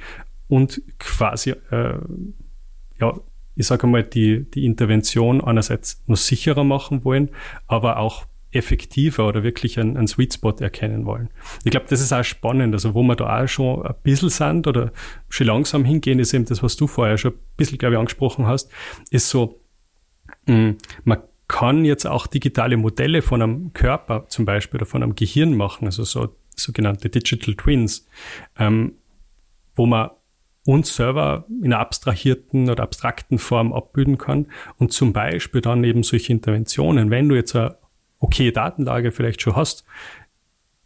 und 0.48 0.82
quasi 0.98 1.50
äh, 1.70 1.98
ja, 3.00 3.14
ich 3.54 3.66
sage 3.66 3.86
mal, 3.86 4.02
die, 4.02 4.50
die 4.50 4.64
Intervention 4.64 5.42
einerseits 5.42 6.02
nur 6.06 6.16
sicherer 6.16 6.64
machen 6.64 7.04
wollen, 7.04 7.30
aber 7.66 7.98
auch 7.98 8.24
effektiver 8.50 9.26
oder 9.26 9.42
wirklich 9.42 9.78
einen, 9.78 9.96
einen 9.96 10.06
Sweet 10.06 10.34
Spot 10.34 10.54
erkennen 10.58 11.06
wollen. 11.06 11.30
Ich 11.64 11.70
glaube, 11.70 11.86
das 11.88 12.00
ist 12.00 12.12
auch 12.12 12.22
spannend. 12.22 12.74
Also 12.74 12.94
wo 12.94 13.02
wir 13.02 13.16
da 13.16 13.42
auch 13.42 13.48
schon 13.48 13.84
ein 13.84 13.94
bisschen 14.02 14.28
sind 14.28 14.66
oder 14.66 14.92
schon 15.28 15.46
langsam 15.46 15.84
hingehen, 15.84 16.18
ist 16.18 16.34
eben 16.34 16.44
das, 16.44 16.62
was 16.62 16.76
du 16.76 16.86
vorher 16.86 17.18
schon 17.18 17.32
ein 17.32 17.38
bisschen, 17.56 17.78
glaube 17.78 17.94
ich, 17.94 17.98
angesprochen 17.98 18.46
hast, 18.46 18.70
ist 19.10 19.28
so, 19.28 19.60
mh, 20.46 20.54
mm, 20.54 20.76
man 21.04 21.18
kann 21.52 21.84
jetzt 21.84 22.06
auch 22.06 22.26
digitale 22.26 22.76
Modelle 22.76 23.20
von 23.20 23.42
einem 23.42 23.72
Körper 23.74 24.26
zum 24.28 24.46
Beispiel 24.46 24.78
oder 24.78 24.86
von 24.86 25.02
einem 25.02 25.14
Gehirn 25.14 25.54
machen, 25.54 25.84
also 25.84 26.02
so 26.02 26.34
sogenannte 26.56 27.10
Digital 27.10 27.54
Twins, 27.54 28.08
ähm, 28.58 28.94
wo 29.74 29.86
man 29.86 30.10
uns 30.64 30.96
selber 30.96 31.44
in 31.48 31.66
einer 31.66 31.80
abstrahierten 31.80 32.70
oder 32.70 32.82
abstrakten 32.82 33.38
Form 33.38 33.72
abbilden 33.72 34.16
kann 34.16 34.46
und 34.78 34.92
zum 34.92 35.12
Beispiel 35.12 35.60
dann 35.60 35.84
eben 35.84 36.02
solche 36.02 36.32
Interventionen, 36.32 37.10
wenn 37.10 37.28
du 37.28 37.34
jetzt 37.34 37.54
eine 37.54 37.76
okay 38.18 38.50
Datenlage 38.50 39.12
vielleicht 39.12 39.42
schon 39.42 39.54
hast, 39.54 39.84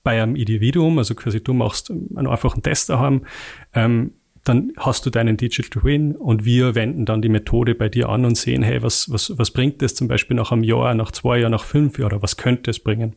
bei 0.02 0.20
einem 0.20 0.34
Individuum, 0.34 0.98
also 0.98 1.14
quasi 1.14 1.42
du 1.42 1.52
machst 1.52 1.90
einen 1.90 2.26
einfachen 2.26 2.62
Test 2.62 2.90
daheim, 2.90 3.24
ähm, 3.72 4.14
dann 4.46 4.72
hast 4.76 5.04
du 5.04 5.10
deinen 5.10 5.36
Digital 5.36 5.82
Twin 5.82 6.14
und 6.14 6.44
wir 6.44 6.76
wenden 6.76 7.04
dann 7.04 7.20
die 7.20 7.28
Methode 7.28 7.74
bei 7.74 7.88
dir 7.88 8.08
an 8.08 8.24
und 8.24 8.36
sehen, 8.36 8.62
hey, 8.62 8.80
was, 8.80 9.10
was, 9.10 9.36
was 9.36 9.50
bringt 9.50 9.82
das 9.82 9.96
zum 9.96 10.06
Beispiel 10.06 10.36
nach 10.36 10.52
einem 10.52 10.62
Jahr, 10.62 10.94
nach 10.94 11.10
zwei 11.10 11.40
Jahren, 11.40 11.50
nach 11.50 11.64
fünf 11.64 11.98
Jahren 11.98 12.12
oder 12.12 12.22
was 12.22 12.36
könnte 12.36 12.70
es 12.70 12.78
bringen? 12.78 13.14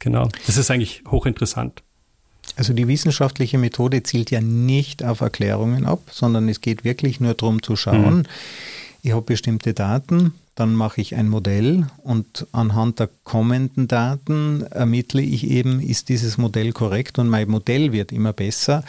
Genau. 0.00 0.28
Das 0.46 0.56
ist 0.56 0.72
eigentlich 0.72 1.04
hochinteressant. 1.08 1.82
Also 2.56 2.72
die 2.72 2.88
wissenschaftliche 2.88 3.56
Methode 3.56 4.02
zielt 4.02 4.32
ja 4.32 4.40
nicht 4.40 5.04
auf 5.04 5.20
Erklärungen 5.20 5.86
ab, 5.86 6.00
sondern 6.10 6.48
es 6.48 6.60
geht 6.60 6.84
wirklich 6.84 7.20
nur 7.20 7.34
darum 7.34 7.62
zu 7.62 7.76
schauen, 7.76 8.18
mhm. 8.18 8.24
ich 9.02 9.12
habe 9.12 9.22
bestimmte 9.22 9.74
Daten, 9.74 10.34
dann 10.56 10.74
mache 10.74 11.00
ich 11.00 11.14
ein 11.14 11.28
Modell 11.28 11.86
und 12.02 12.48
anhand 12.50 12.98
der 12.98 13.10
kommenden 13.22 13.86
Daten 13.86 14.62
ermittle 14.70 15.22
ich 15.22 15.48
eben, 15.48 15.80
ist 15.80 16.08
dieses 16.08 16.36
Modell 16.36 16.72
korrekt 16.72 17.20
und 17.20 17.28
mein 17.28 17.48
Modell 17.48 17.92
wird 17.92 18.10
immer 18.10 18.32
besser. 18.32 18.84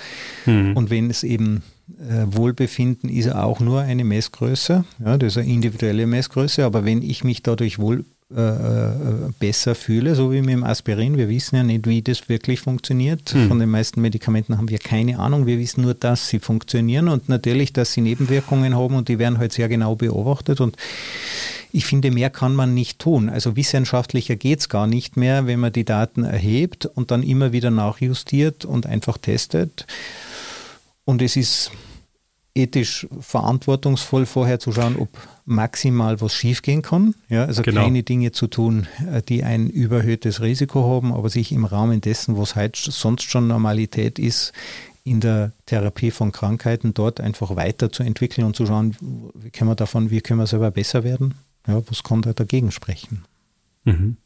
Mhm. 0.47 0.75
Und 0.75 0.89
wenn 0.89 1.11
es 1.11 1.23
eben 1.23 1.61
Wohlbefinden 1.87 3.09
ist 3.09 3.31
auch 3.31 3.59
nur 3.59 3.81
eine 3.81 4.03
Messgröße, 4.03 4.85
ja, 5.05 5.17
das 5.17 5.33
ist 5.33 5.37
eine 5.37 5.51
individuelle 5.51 6.07
Messgröße, 6.07 6.65
aber 6.65 6.83
wenn 6.83 7.03
ich 7.03 7.23
mich 7.23 7.43
dadurch 7.43 7.77
wohl 7.77 8.05
äh, 8.35 8.41
äh, 8.41 9.31
besser 9.37 9.75
fühle, 9.75 10.15
so 10.15 10.31
wie 10.31 10.41
mit 10.41 10.49
dem 10.49 10.63
Aspirin. 10.63 11.15
Wir 11.15 11.29
wissen 11.29 11.57
ja 11.57 11.63
nicht, 11.63 11.85
wie 11.85 12.01
das 12.01 12.27
wirklich 12.27 12.59
funktioniert. 12.59 13.29
Hm. 13.31 13.49
Von 13.49 13.59
den 13.59 13.69
meisten 13.69 14.01
Medikamenten 14.01 14.57
haben 14.57 14.67
wir 14.67 14.79
keine 14.79 15.19
Ahnung. 15.19 15.45
Wir 15.45 15.59
wissen 15.59 15.83
nur, 15.83 15.93
dass 15.93 16.27
sie 16.27 16.39
funktionieren 16.39 17.07
und 17.07 17.29
natürlich, 17.29 17.71
dass 17.71 17.93
sie 17.93 18.01
Nebenwirkungen 18.01 18.75
haben 18.75 18.95
und 18.95 19.09
die 19.09 19.19
werden 19.19 19.37
halt 19.37 19.53
sehr 19.53 19.69
genau 19.69 19.95
beobachtet. 19.95 20.59
Und 20.59 20.75
ich 21.71 21.85
finde, 21.85 22.09
mehr 22.09 22.31
kann 22.31 22.55
man 22.55 22.73
nicht 22.73 22.97
tun. 22.97 23.29
Also 23.29 23.55
wissenschaftlicher 23.55 24.35
geht 24.35 24.61
es 24.61 24.69
gar 24.69 24.87
nicht 24.87 25.17
mehr, 25.17 25.45
wenn 25.45 25.59
man 25.59 25.71
die 25.71 25.85
Daten 25.85 26.23
erhebt 26.23 26.87
und 26.87 27.11
dann 27.11 27.21
immer 27.21 27.51
wieder 27.51 27.69
nachjustiert 27.69 28.65
und 28.65 28.87
einfach 28.87 29.19
testet. 29.19 29.85
Und 31.05 31.21
es 31.21 31.35
ist 31.35 31.71
ethisch 32.55 33.05
verantwortungsvoll 33.19 34.25
vorher 34.25 34.59
zu 34.59 34.71
schauen, 34.71 34.95
ob 34.95 35.09
maximal 35.45 36.21
was 36.21 36.33
schiefgehen 36.33 36.81
kann. 36.81 37.13
Ja, 37.27 37.45
also 37.45 37.61
genau. 37.61 37.83
keine 37.83 38.03
Dinge 38.03 38.31
zu 38.31 38.47
tun, 38.47 38.87
äh, 39.11 39.21
die 39.21 39.43
ein 39.43 39.69
überhöhtes 39.69 40.41
Risiko 40.41 40.87
haben, 40.89 41.13
aber 41.13 41.29
sich 41.29 41.51
im 41.51 41.65
Rahmen 41.65 42.01
dessen, 42.01 42.37
was 42.37 42.55
heute 42.55 42.91
sonst 42.91 43.23
schon 43.23 43.47
Normalität 43.47 44.17
ist, 44.17 44.53
in 45.03 45.19
der 45.19 45.51
Therapie 45.67 46.11
von 46.11 46.31
Krankheiten 46.31 46.93
dort 46.93 47.21
einfach 47.21 47.55
weiterzuentwickeln 47.55 48.47
und 48.47 48.55
zu 48.55 48.65
schauen, 48.65 48.95
wie 49.35 49.51
können 49.51 49.69
wir 49.69 49.75
davon, 49.75 50.09
wie 50.09 50.21
können 50.21 50.39
wir 50.39 50.47
selber 50.47 50.71
besser 50.71 51.03
werden? 51.03 51.35
Ja, 51.67 51.81
was 51.87 52.03
kann 52.03 52.21
da 52.21 52.33
dagegen 52.33 52.71
sprechen? 52.71 53.25
Mhm. 53.83 54.17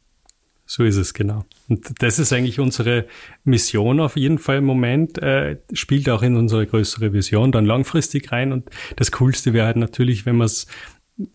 So 0.72 0.84
ist 0.84 0.98
es, 0.98 1.14
genau. 1.14 1.44
Und 1.68 2.00
das 2.00 2.20
ist 2.20 2.32
eigentlich 2.32 2.60
unsere 2.60 3.06
Mission 3.42 3.98
auf 3.98 4.16
jeden 4.16 4.38
Fall 4.38 4.58
im 4.58 4.66
Moment, 4.66 5.18
äh, 5.18 5.56
spielt 5.72 6.08
auch 6.08 6.22
in 6.22 6.36
unsere 6.36 6.64
größere 6.64 7.12
Vision 7.12 7.50
dann 7.50 7.66
langfristig 7.66 8.30
rein. 8.30 8.52
Und 8.52 8.70
das 8.94 9.10
Coolste 9.10 9.52
wäre 9.52 9.66
halt 9.66 9.78
natürlich, 9.78 10.26
wenn 10.26 10.36
wir 10.36 10.44
es 10.44 10.68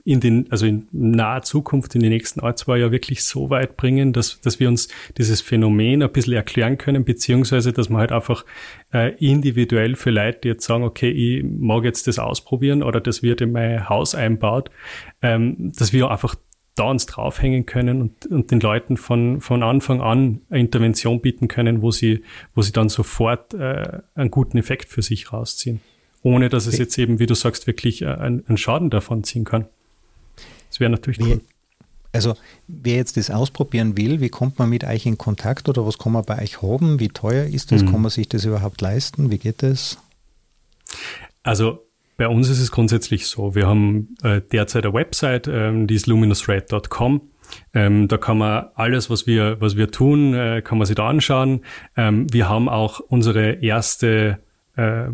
in 0.06 0.22
den, 0.22 0.50
also 0.52 0.66
in 0.66 0.88
naher 0.94 1.42
Zukunft, 1.42 1.96
in 1.96 2.02
den 2.02 2.12
nächsten 2.12 2.40
ein, 2.40 2.56
zwei 2.56 2.78
Jahren 2.78 2.94
wirklich 2.94 3.26
so 3.26 3.50
weit 3.50 3.76
bringen, 3.76 4.14
dass, 4.14 4.40
dass 4.40 4.62
wir 4.62 4.70
uns 4.70 4.88
dieses 5.18 5.42
Phänomen 5.42 6.02
ein 6.02 6.14
bisschen 6.14 6.34
erklären 6.34 6.78
können, 6.78 7.04
beziehungsweise, 7.04 7.74
dass 7.74 7.90
man 7.90 8.00
halt 8.00 8.14
einfach 8.14 8.46
äh, 8.94 9.16
individuell 9.18 9.98
für 9.98 10.12
Leute, 10.12 10.40
die 10.44 10.48
jetzt 10.48 10.66
sagen, 10.66 10.86
okay, 10.86 11.10
ich 11.10 11.44
mag 11.44 11.84
jetzt 11.84 12.08
das 12.08 12.20
ausprobieren 12.20 12.84
oder 12.84 13.02
das 13.02 13.22
wird 13.22 13.42
in 13.42 13.52
mein 13.52 13.90
Haus 13.90 14.16
einbaut, 14.16 14.72
ähm, 15.22 15.74
dass 15.76 15.92
wir 15.92 16.10
einfach 16.10 16.36
da 16.76 16.84
uns 16.84 17.05
draufhängen 17.05 17.65
können 17.65 18.01
und, 18.01 18.26
und 18.28 18.51
den 18.51 18.59
Leuten 18.59 18.97
von, 18.97 19.39
von 19.39 19.63
Anfang 19.63 20.01
an 20.01 20.41
eine 20.49 20.59
Intervention 20.59 21.21
bieten 21.21 21.47
können, 21.47 21.82
wo 21.82 21.91
sie, 21.91 22.23
wo 22.53 22.61
sie 22.61 22.73
dann 22.73 22.89
sofort 22.89 23.53
äh, 23.53 23.99
einen 24.13 24.30
guten 24.30 24.57
Effekt 24.57 24.89
für 24.89 25.01
sich 25.01 25.32
rausziehen. 25.32 25.80
Ohne 26.21 26.49
dass 26.49 26.65
es 26.65 26.78
jetzt 26.78 26.97
eben, 26.97 27.19
wie 27.19 27.28
du 27.28 27.36
sagst, 27.36 27.67
wirklich 27.67 28.01
äh, 28.01 28.07
einen, 28.07 28.45
einen 28.47 28.57
Schaden 28.57 28.89
davon 28.89 29.23
ziehen 29.23 29.45
kann. 29.45 29.65
Das 30.69 30.80
wäre 30.82 30.89
natürlich 30.89 31.19
wie, 31.19 31.39
Also 32.11 32.36
wer 32.67 32.95
jetzt 32.95 33.15
das 33.15 33.30
ausprobieren 33.30 33.95
will, 33.95 34.19
wie 34.19 34.30
kommt 34.30 34.59
man 34.59 34.69
mit 34.69 34.84
euch 34.84 35.05
in 35.05 35.17
Kontakt 35.17 35.69
oder 35.69 35.86
was 35.86 35.97
kann 35.97 36.11
man 36.11 36.26
bei 36.26 36.41
euch 36.41 36.61
haben? 36.61 36.99
Wie 36.99 37.09
teuer 37.09 37.45
ist 37.45 37.71
das? 37.71 37.84
Mhm. 37.84 37.91
Kann 37.91 38.01
man 38.01 38.11
sich 38.11 38.28
das 38.28 38.43
überhaupt 38.43 38.82
leisten? 38.82 39.32
Wie 39.32 39.38
geht 39.38 39.63
das? 39.63 39.97
Also 41.43 41.85
bei 42.18 42.28
uns 42.28 42.49
ist 42.49 42.59
es 42.59 42.72
grundsätzlich 42.72 43.28
so, 43.28 43.55
wir 43.55 43.68
haben 43.68 44.16
äh, 44.24 44.41
derzeit 44.41 44.86
eine 44.86 44.93
Website, 44.93 45.47
ähm, 45.47 45.88
die 45.88 45.95
ist 45.95 46.07
luminusred.com. 46.07 47.22
Ähm, 47.74 48.07
da 48.07 48.18
kann 48.18 48.38
man 48.38 48.68
alles, 48.76 49.09
was 49.09 49.28
wir, 49.28 49.61
was 49.61 49.78
wir 49.78 49.91
tun, 49.91 50.34
äh, 50.34 50.61
kann 50.63 50.78
man 50.78 50.88
sich 50.88 50.95
da 50.95 51.07
anschauen. 51.07 51.61
Ähm, 51.95 52.32
wir 52.32 52.49
haben 52.49 52.70
auch 52.70 52.99
unsere 52.99 53.63
erste 53.63 54.39
äh, 54.76 55.09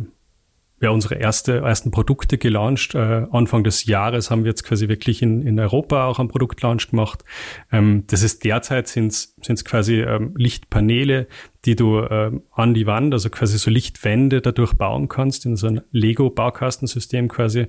ja, 0.81 0.89
unsere 0.89 1.15
erste, 1.15 1.59
ersten 1.59 1.91
Produkte 1.91 2.39
gelauncht. 2.39 2.95
Äh, 2.95 3.27
Anfang 3.31 3.63
des 3.63 3.85
Jahres 3.85 4.31
haben 4.31 4.43
wir 4.43 4.49
jetzt 4.49 4.63
quasi 4.63 4.89
wirklich 4.89 5.21
in, 5.21 5.45
in 5.45 5.59
Europa 5.59 6.07
auch 6.07 6.17
einen 6.17 6.27
Produktlaunch 6.27 6.89
gemacht. 6.89 7.23
Ähm, 7.71 8.03
das 8.07 8.23
ist 8.23 8.43
derzeit 8.43 8.87
sind 8.87 9.13
es 9.13 9.65
quasi 9.65 10.01
ähm, 10.01 10.33
Lichtpaneele, 10.35 11.27
die 11.65 11.75
du 11.75 11.99
ähm, 11.99 12.41
an 12.51 12.73
die 12.73 12.87
Wand, 12.87 13.13
also 13.13 13.29
quasi 13.29 13.59
so 13.59 13.69
Lichtwände 13.69 14.41
dadurch 14.41 14.73
bauen 14.73 15.07
kannst, 15.07 15.45
in 15.45 15.55
so 15.55 15.67
ein 15.67 15.81
Lego-Baukastensystem 15.91 17.27
quasi. 17.27 17.67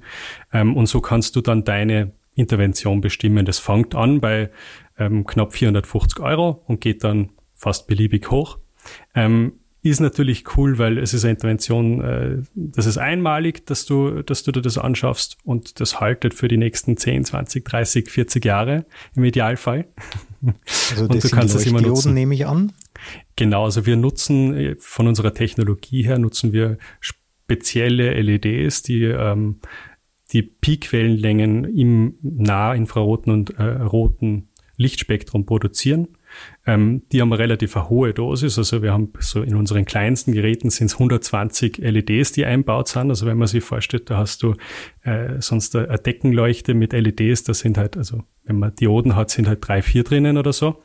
Ähm, 0.51 0.75
und 0.75 0.87
so 0.87 1.03
kannst 1.03 1.37
du 1.37 1.43
dann 1.43 1.65
deine 1.65 2.13
Intervention 2.35 3.03
bestimmen. 3.03 3.45
Das 3.45 3.59
fängt 3.59 3.95
an 3.95 4.21
bei 4.21 4.51
ähm, 4.99 5.27
knapp 5.27 5.53
450 5.53 6.21
Euro 6.21 6.63
und 6.67 6.81
geht 6.81 7.05
dann 7.05 7.31
fast 7.55 7.87
beliebig 7.87 8.31
hoch. 8.31 8.59
Ähm, 9.15 9.53
ist 9.91 10.01
natürlich 10.01 10.57
cool, 10.57 10.79
weil 10.79 10.97
es 10.99 11.13
ist 11.13 11.25
eine 11.25 11.33
Intervention, 11.33 12.01
äh, 12.01 12.43
das 12.55 12.87
ist 12.87 12.99
einmalig, 12.99 13.67
dass 13.67 13.85
du, 13.85 14.23
dass 14.23 14.45
du 14.45 14.53
dir 14.53 14.63
das 14.63 14.79
anschaffst 14.79 15.39
und 15.45 15.81
das 15.81 15.99
haltet 15.99 16.35
für 16.35 16.47
die 16.47 16.57
nächsten 16.57 16.97
10, 16.97 17.25
20, 17.25 17.65
30, 17.65 18.09
40 18.09 18.45
Jahre 18.45 18.87
im 19.17 19.25
Idealfall. 19.25 19.87
Also 20.91 21.09
das 21.09 21.25
und 21.25 21.25
du 21.25 21.29
kannst 21.37 21.57
es 21.57 21.67
immer 21.67 21.81
nutzen. 21.81 22.15
nehme 22.15 22.35
ich 22.35 22.47
an. 22.47 22.73
Genau, 23.35 23.65
also 23.65 23.85
wir 23.85 23.97
nutzen 23.97 24.55
äh, 24.55 24.77
von 24.79 25.09
unserer 25.09 25.35
Technologie 25.35 26.05
her 26.05 26.19
nutzen 26.19 26.53
wir 26.53 26.79
spezielle 27.01 28.21
LEDs, 28.21 28.83
die 28.83 29.03
ähm, 29.05 29.61
die 30.33 30.43
Peakwellenlängen 30.43 31.65
im 31.65 32.15
nahinfraroten 32.23 33.33
und 33.33 33.51
äh, 33.59 33.65
roten 33.65 34.49
Lichtspektrum 34.77 35.45
produzieren 35.45 36.09
ähm, 36.65 37.03
die 37.11 37.21
haben 37.21 37.33
eine 37.33 37.41
relativ 37.41 37.75
hohe 37.75 38.15
Dosis. 38.15 38.57
Also 38.57 38.83
wir 38.83 38.93
haben 38.93 39.13
so 39.19 39.43
in 39.43 39.57
unseren 39.57 39.85
kleinsten 39.85 40.33
Geräten 40.33 40.71
sind 40.71 40.87
es 40.87 40.95
120 40.95 41.79
LEDs, 41.79 42.33
die 42.33 42.45
einbaut 42.45 42.89
sind. 42.89 43.11
Also 43.11 43.27
wenn 43.27 43.37
man 43.37 43.49
sich 43.49 43.65
vorstellt, 43.65 44.11
da 44.11 44.19
hast 44.19 44.43
du 44.43 44.55
äh, 45.03 45.41
sonst 45.41 45.75
eine 45.75 45.99
Deckenleuchte 45.99 46.75
mit 46.75 46.93
LEDs, 46.93 47.43
da 47.45 47.55
sind 47.55 47.79
halt, 47.79 47.97
also 47.97 48.23
wenn 48.45 48.59
man 48.59 48.75
Dioden 48.75 49.17
hat, 49.17 49.31
sind 49.31 49.49
halt 49.49 49.67
drei, 49.67 49.83
vier 49.83 50.05
drinnen 50.05 50.39
oder 50.39 50.53
so. 50.53 50.83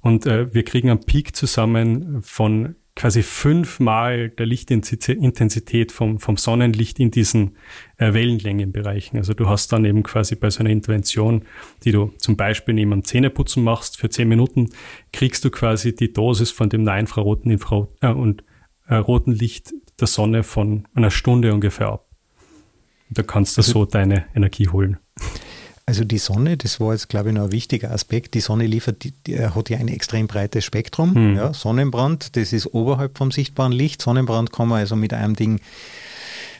Und 0.00 0.26
äh, 0.26 0.52
wir 0.54 0.62
kriegen 0.62 0.90
einen 0.90 1.00
Peak 1.00 1.34
zusammen 1.34 2.22
von 2.22 2.76
quasi 2.98 3.22
fünfmal 3.22 4.28
der 4.28 4.46
Lichtintensität 4.46 5.92
vom, 5.92 6.18
vom 6.18 6.36
Sonnenlicht 6.36 6.98
in 6.98 7.12
diesen 7.12 7.56
äh, 7.96 8.12
Wellenlängenbereichen. 8.12 9.16
Also 9.18 9.34
du 9.34 9.48
hast 9.48 9.72
dann 9.72 9.84
eben 9.84 10.02
quasi 10.02 10.34
bei 10.34 10.50
so 10.50 10.60
einer 10.60 10.70
Intervention, 10.70 11.44
die 11.84 11.92
du 11.92 12.12
zum 12.18 12.36
Beispiel 12.36 12.74
neben 12.74 12.90
dem 12.90 13.04
Zähneputzen 13.04 13.62
machst 13.62 13.98
für 13.98 14.10
zehn 14.10 14.26
Minuten, 14.26 14.70
kriegst 15.12 15.44
du 15.44 15.50
quasi 15.50 15.94
die 15.94 16.12
Dosis 16.12 16.50
von 16.50 16.70
dem 16.70 16.82
nahinfraroten 16.82 17.52
Infra 17.52 17.86
äh, 18.00 18.08
und 18.08 18.42
äh, 18.88 18.96
roten 18.96 19.30
Licht 19.30 19.72
der 20.00 20.08
Sonne 20.08 20.42
von 20.42 20.88
einer 20.92 21.12
Stunde 21.12 21.54
ungefähr 21.54 21.90
ab. 21.90 22.08
da 23.10 23.22
kannst 23.22 23.56
du 23.56 23.60
also, 23.60 23.72
so 23.72 23.84
deine 23.84 24.24
Energie 24.34 24.66
holen. 24.66 24.98
Also 25.88 26.04
die 26.04 26.18
Sonne, 26.18 26.58
das 26.58 26.80
war 26.80 26.92
jetzt, 26.92 27.08
glaube 27.08 27.30
ich, 27.30 27.34
noch 27.34 27.44
ein 27.44 27.52
wichtiger 27.52 27.92
Aspekt. 27.92 28.34
Die 28.34 28.40
Sonne 28.40 28.66
liefert, 28.66 29.04
die, 29.04 29.12
die 29.26 29.40
hat 29.40 29.70
ja 29.70 29.78
ein 29.78 29.88
extrem 29.88 30.26
breites 30.26 30.62
Spektrum. 30.66 31.14
Hm. 31.14 31.36
Ja, 31.36 31.54
Sonnenbrand, 31.54 32.36
das 32.36 32.52
ist 32.52 32.66
oberhalb 32.74 33.16
vom 33.16 33.30
sichtbaren 33.30 33.72
Licht. 33.72 34.02
Sonnenbrand 34.02 34.52
kann 34.52 34.68
man 34.68 34.80
also 34.80 34.96
mit 34.96 35.14
einem 35.14 35.34
Ding 35.34 35.62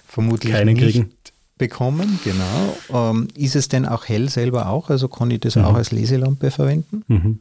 vermutlich 0.06 0.54
Keinen 0.54 0.76
nicht 0.76 0.92
kriegen. 0.92 1.12
bekommen, 1.58 2.18
genau. 2.24 3.10
Ähm, 3.10 3.28
ist 3.34 3.54
es 3.54 3.68
denn 3.68 3.84
auch 3.84 4.08
hell 4.08 4.30
selber 4.30 4.70
auch? 4.70 4.88
Also 4.88 5.08
kann 5.08 5.30
ich 5.30 5.40
das 5.40 5.56
mhm. 5.56 5.64
auch 5.64 5.74
als 5.74 5.92
Leselampe 5.92 6.50
verwenden? 6.50 7.04
Mhm. 7.08 7.40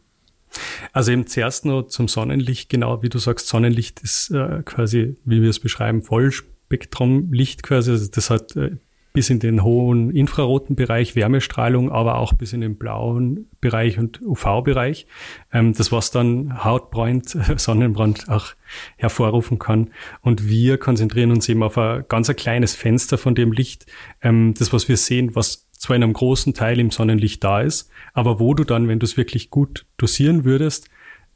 Also 0.92 1.14
eben 1.14 1.26
zuerst 1.26 1.64
noch 1.64 1.84
zum 1.84 2.10
Sonnenlicht, 2.10 2.68
genau 2.68 3.02
wie 3.02 3.08
du 3.08 3.18
sagst, 3.18 3.48
Sonnenlicht 3.48 4.02
ist 4.02 4.32
äh, 4.32 4.62
quasi, 4.66 5.16
wie 5.24 5.42
wir 5.42 5.50
es 5.50 5.62
beschreiben, 5.62 6.04
Vollspektrumlicht 6.04 7.64
quasi. 7.64 7.92
Also 7.92 8.08
das 8.12 8.30
hat 8.30 8.58
äh, 8.58 8.72
bis 9.18 9.32
in 9.32 9.40
den 9.40 9.64
hohen 9.64 10.12
infraroten 10.12 10.76
Bereich 10.76 11.16
Wärmestrahlung, 11.16 11.92
aber 11.92 12.20
auch 12.20 12.34
bis 12.34 12.54
in 12.54 12.62
den 12.62 12.78
blauen 12.78 13.48
Bereich 13.60 13.98
und 13.98 14.22
UV-Bereich. 14.22 15.08
Ähm, 15.52 15.74
das, 15.74 15.92
was 15.92 16.12
dann 16.12 16.64
Hautbrand, 16.64 17.30
Sonnenbrand 17.56 18.30
auch 18.30 18.54
hervorrufen 18.96 19.58
kann. 19.58 19.90
Und 20.22 20.48
wir 20.48 20.78
konzentrieren 20.78 21.32
uns 21.32 21.50
eben 21.50 21.64
auf 21.64 21.80
ein 21.80 22.06
ganz 22.08 22.30
ein 22.30 22.36
kleines 22.36 22.76
Fenster 22.76 23.18
von 23.18 23.34
dem 23.34 23.54
Licht, 23.54 23.88
ähm, 24.22 24.54
das, 24.56 24.72
was 24.72 24.88
wir 24.88 24.98
sehen, 24.98 25.34
was 25.34 25.68
zwar 25.72 25.96
in 25.96 26.04
einem 26.04 26.14
großen 26.14 26.54
Teil 26.54 26.80
im 26.80 26.92
Sonnenlicht 26.92 27.44
da 27.44 27.62
ist, 27.62 27.90
aber 28.14 28.40
wo 28.40 28.54
du 28.54 28.66
dann, 28.66 28.88
wenn 28.88 29.00
du 29.00 29.08
es 29.08 29.18
wirklich 29.18 29.50
gut 29.50 29.88
dosieren 29.98 30.46
würdest, 30.46 30.92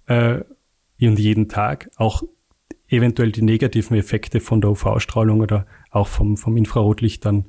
äh, 0.05 0.41
und 1.01 1.17
jeden 1.17 1.49
Tag 1.49 1.89
auch 1.95 2.21
eventuell 2.91 3.31
die 3.31 3.41
negativen 3.41 3.97
Effekte 3.97 4.39
von 4.39 4.61
der 4.61 4.69
UV-Strahlung 4.69 5.41
oder 5.41 5.65
auch 5.91 6.07
vom, 6.07 6.37
vom 6.37 6.57
Infrarotlicht 6.57 7.25
dann 7.25 7.45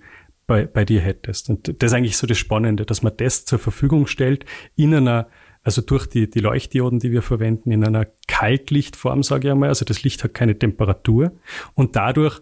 bei, 0.47 0.67
bei 0.67 0.85
dir 0.85 1.01
hättest. 1.01 1.51
Und 1.51 1.69
das 1.83 1.91
ist 1.91 1.95
eigentlich 1.95 2.17
so 2.17 2.27
das 2.27 2.39
Spannende, 2.39 2.85
dass 2.85 3.03
man 3.03 3.17
das 3.17 3.45
zur 3.45 3.59
Verfügung 3.59 4.07
stellt 4.07 4.45
in 4.77 4.95
einer, 4.95 5.29
also 5.63 5.83
durch 5.83 6.07
die, 6.07 6.29
die 6.29 6.41
Leuchtdioden, 6.41 6.99
die 6.99 7.13
wir 7.13 7.23
verwenden, 7.23 7.71
in 7.71 7.85
einer 7.85 8.07
Kaltlichtform, 8.27 9.23
sage 9.23 9.49
ich 9.49 9.53
einmal. 9.53 9.69
Also 9.69 9.85
das 9.85 10.03
Licht 10.03 10.25
hat 10.25 10.35
keine 10.35 10.59
Temperatur 10.59 11.33
und 11.75 11.97
dadurch 11.97 12.41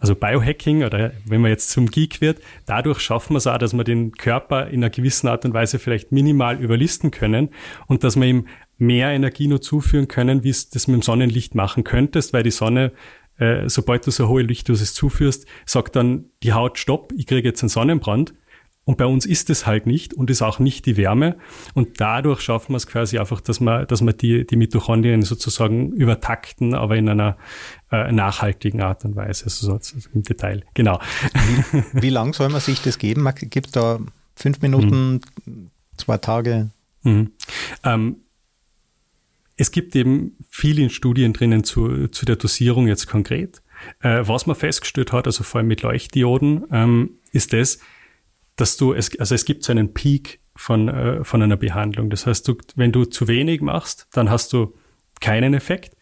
also 0.00 0.14
Biohacking 0.14 0.82
oder 0.82 1.12
wenn 1.26 1.42
man 1.42 1.50
jetzt 1.50 1.68
zum 1.70 1.86
Geek 1.86 2.22
wird, 2.22 2.40
dadurch 2.64 3.00
schaffen 3.00 3.34
wir 3.34 3.38
es 3.38 3.46
auch, 3.46 3.58
dass 3.58 3.74
wir 3.74 3.84
den 3.84 4.12
Körper 4.12 4.68
in 4.68 4.82
einer 4.82 4.88
gewissen 4.88 5.28
Art 5.28 5.44
und 5.44 5.52
Weise 5.52 5.78
vielleicht 5.78 6.10
minimal 6.10 6.58
überlisten 6.58 7.10
können 7.10 7.50
und 7.86 8.02
dass 8.02 8.16
wir 8.16 8.26
ihm 8.26 8.46
mehr 8.78 9.10
Energie 9.10 9.46
nur 9.46 9.60
zuführen 9.60 10.08
können, 10.08 10.42
wie 10.42 10.48
es 10.48 10.70
das 10.70 10.88
mit 10.88 10.94
dem 10.94 11.02
Sonnenlicht 11.02 11.54
machen 11.54 11.84
könntest, 11.84 12.32
weil 12.32 12.42
die 12.42 12.50
Sonne 12.50 12.92
äh, 13.40 13.68
sobald 13.68 14.06
du 14.06 14.10
so 14.10 14.28
hohe 14.28 14.42
Lichtdosis 14.42 14.94
zuführst, 14.94 15.46
sagt 15.66 15.96
dann 15.96 16.26
die 16.42 16.52
Haut, 16.52 16.78
stopp, 16.78 17.12
ich 17.16 17.26
kriege 17.26 17.48
jetzt 17.48 17.62
einen 17.62 17.70
Sonnenbrand. 17.70 18.34
Und 18.84 18.96
bei 18.96 19.06
uns 19.06 19.24
ist 19.24 19.50
es 19.50 19.66
halt 19.66 19.86
nicht 19.86 20.14
und 20.14 20.30
ist 20.30 20.42
auch 20.42 20.58
nicht 20.58 20.84
die 20.86 20.96
Wärme. 20.96 21.36
Und 21.74 22.00
dadurch 22.00 22.40
schaffen 22.40 22.72
wir 22.72 22.76
es 22.76 22.86
quasi 22.86 23.18
einfach, 23.18 23.40
dass 23.40 23.60
wir, 23.60 23.86
dass 23.86 24.02
wir 24.02 24.12
die, 24.12 24.46
die 24.46 24.56
Mitochondrien 24.56 25.22
sozusagen 25.22 25.92
übertakten, 25.92 26.74
aber 26.74 26.96
in 26.96 27.08
einer 27.08 27.36
äh, 27.92 28.10
nachhaltigen 28.10 28.80
Art 28.80 29.04
und 29.04 29.16
Weise, 29.16 29.44
also 29.44 29.78
so 29.80 29.96
im 30.12 30.22
Detail. 30.22 30.64
Genau. 30.74 30.98
Wie, 31.72 32.02
wie 32.02 32.10
lang 32.10 32.32
soll 32.32 32.48
man 32.48 32.60
sich 32.60 32.82
das 32.82 32.98
geben? 32.98 33.28
Gibt 33.34 33.66
es 33.66 33.72
da 33.72 34.00
fünf 34.34 34.60
Minuten, 34.60 35.20
mhm. 35.44 35.70
zwei 35.96 36.18
Tage? 36.18 36.70
Mhm. 37.02 37.32
Ähm, 37.84 38.16
es 39.60 39.72
gibt 39.72 39.94
eben 39.94 40.38
viele 40.48 40.88
Studien 40.88 41.34
drinnen 41.34 41.64
zu, 41.64 42.08
zu 42.08 42.24
der 42.24 42.36
Dosierung 42.36 42.88
jetzt 42.88 43.06
konkret. 43.06 43.60
Äh, 44.00 44.22
was 44.22 44.46
man 44.46 44.56
festgestellt 44.56 45.12
hat, 45.12 45.26
also 45.26 45.44
vor 45.44 45.58
allem 45.58 45.68
mit 45.68 45.82
Leuchtdioden, 45.82 46.64
ähm, 46.72 47.18
ist 47.32 47.52
das, 47.52 47.78
dass 48.56 48.78
du, 48.78 48.94
es, 48.94 49.18
also 49.20 49.34
es 49.34 49.44
gibt 49.44 49.62
so 49.64 49.72
einen 49.72 49.92
Peak 49.92 50.40
von, 50.56 50.88
äh, 50.88 51.24
von 51.24 51.42
einer 51.42 51.58
Behandlung. 51.58 52.08
Das 52.08 52.26
heißt, 52.26 52.48
du, 52.48 52.56
wenn 52.74 52.90
du 52.90 53.04
zu 53.04 53.28
wenig 53.28 53.60
machst, 53.60 54.08
dann 54.12 54.30
hast 54.30 54.54
du 54.54 54.74
keinen 55.20 55.52
Effekt. 55.52 55.94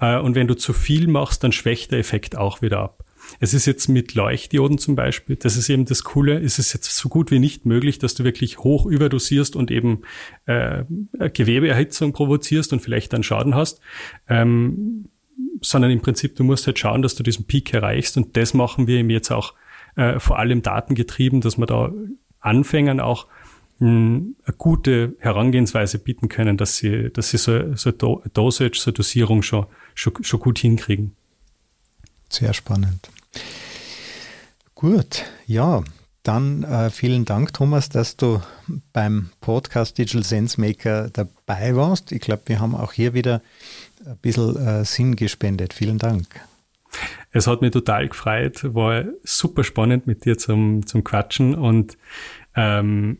Äh, 0.00 0.18
und 0.18 0.34
wenn 0.34 0.48
du 0.48 0.56
zu 0.56 0.72
viel 0.72 1.06
machst, 1.06 1.44
dann 1.44 1.52
schwächt 1.52 1.92
der 1.92 2.00
Effekt 2.00 2.36
auch 2.36 2.62
wieder 2.62 2.80
ab. 2.80 3.03
Es 3.40 3.54
ist 3.54 3.66
jetzt 3.66 3.88
mit 3.88 4.14
Leuchtdioden 4.14 4.78
zum 4.78 4.96
Beispiel, 4.96 5.36
das 5.36 5.56
ist 5.56 5.68
eben 5.68 5.84
das 5.84 6.04
Coole, 6.04 6.38
ist 6.38 6.58
es 6.58 6.72
jetzt 6.72 6.94
so 6.94 7.08
gut 7.08 7.30
wie 7.30 7.38
nicht 7.38 7.66
möglich, 7.66 7.98
dass 7.98 8.14
du 8.14 8.24
wirklich 8.24 8.58
hoch 8.58 8.86
überdosierst 8.86 9.56
und 9.56 9.70
eben 9.70 10.02
äh, 10.46 10.84
Gewebeerhitzung 11.32 12.12
provozierst 12.12 12.72
und 12.72 12.80
vielleicht 12.80 13.12
dann 13.12 13.22
Schaden 13.22 13.54
hast. 13.54 13.80
Ähm, 14.28 15.08
sondern 15.60 15.90
im 15.90 16.00
Prinzip, 16.00 16.36
du 16.36 16.44
musst 16.44 16.66
halt 16.66 16.78
schauen, 16.78 17.02
dass 17.02 17.14
du 17.14 17.22
diesen 17.22 17.46
Peak 17.46 17.72
erreichst 17.72 18.16
und 18.16 18.36
das 18.36 18.54
machen 18.54 18.86
wir 18.86 18.98
eben 18.98 19.10
jetzt 19.10 19.30
auch 19.30 19.54
äh, 19.96 20.18
vor 20.20 20.38
allem 20.38 20.62
datengetrieben, 20.62 21.40
dass 21.40 21.58
wir 21.58 21.66
da 21.66 21.92
Anfängern 22.40 23.00
auch 23.00 23.26
hm, 23.78 24.36
eine 24.44 24.56
gute 24.56 25.16
Herangehensweise 25.18 25.98
bieten 25.98 26.28
können, 26.28 26.56
dass 26.56 26.76
sie, 26.76 27.10
dass 27.10 27.30
sie 27.30 27.38
so, 27.38 27.74
so 27.74 27.90
Dosage, 27.90 28.78
so 28.78 28.90
Dosierung 28.90 29.42
schon, 29.42 29.66
schon, 29.94 30.12
schon 30.22 30.40
gut 30.40 30.58
hinkriegen. 30.58 31.12
Sehr 32.28 32.52
spannend. 32.52 33.10
Gut, 34.74 35.24
ja, 35.46 35.82
dann 36.22 36.62
äh, 36.64 36.90
vielen 36.90 37.24
Dank, 37.24 37.52
Thomas, 37.52 37.88
dass 37.88 38.16
du 38.16 38.40
beim 38.92 39.30
Podcast 39.40 39.98
Digital 39.98 40.24
Sense 40.24 40.60
Maker 40.60 41.10
dabei 41.10 41.76
warst. 41.76 42.12
Ich 42.12 42.20
glaube, 42.20 42.42
wir 42.46 42.60
haben 42.60 42.74
auch 42.74 42.92
hier 42.92 43.14
wieder 43.14 43.42
ein 44.04 44.16
bisschen 44.18 44.56
äh, 44.56 44.84
Sinn 44.84 45.16
gespendet. 45.16 45.74
Vielen 45.74 45.98
Dank. 45.98 46.26
Es 47.30 47.46
hat 47.46 47.60
mich 47.60 47.72
total 47.72 48.08
gefreut, 48.08 48.74
war 48.74 49.04
super 49.22 49.64
spannend 49.64 50.06
mit 50.06 50.24
dir 50.24 50.38
zum, 50.38 50.86
zum 50.86 51.02
Quatschen 51.02 51.54
und 51.54 51.98
ähm, 52.54 53.18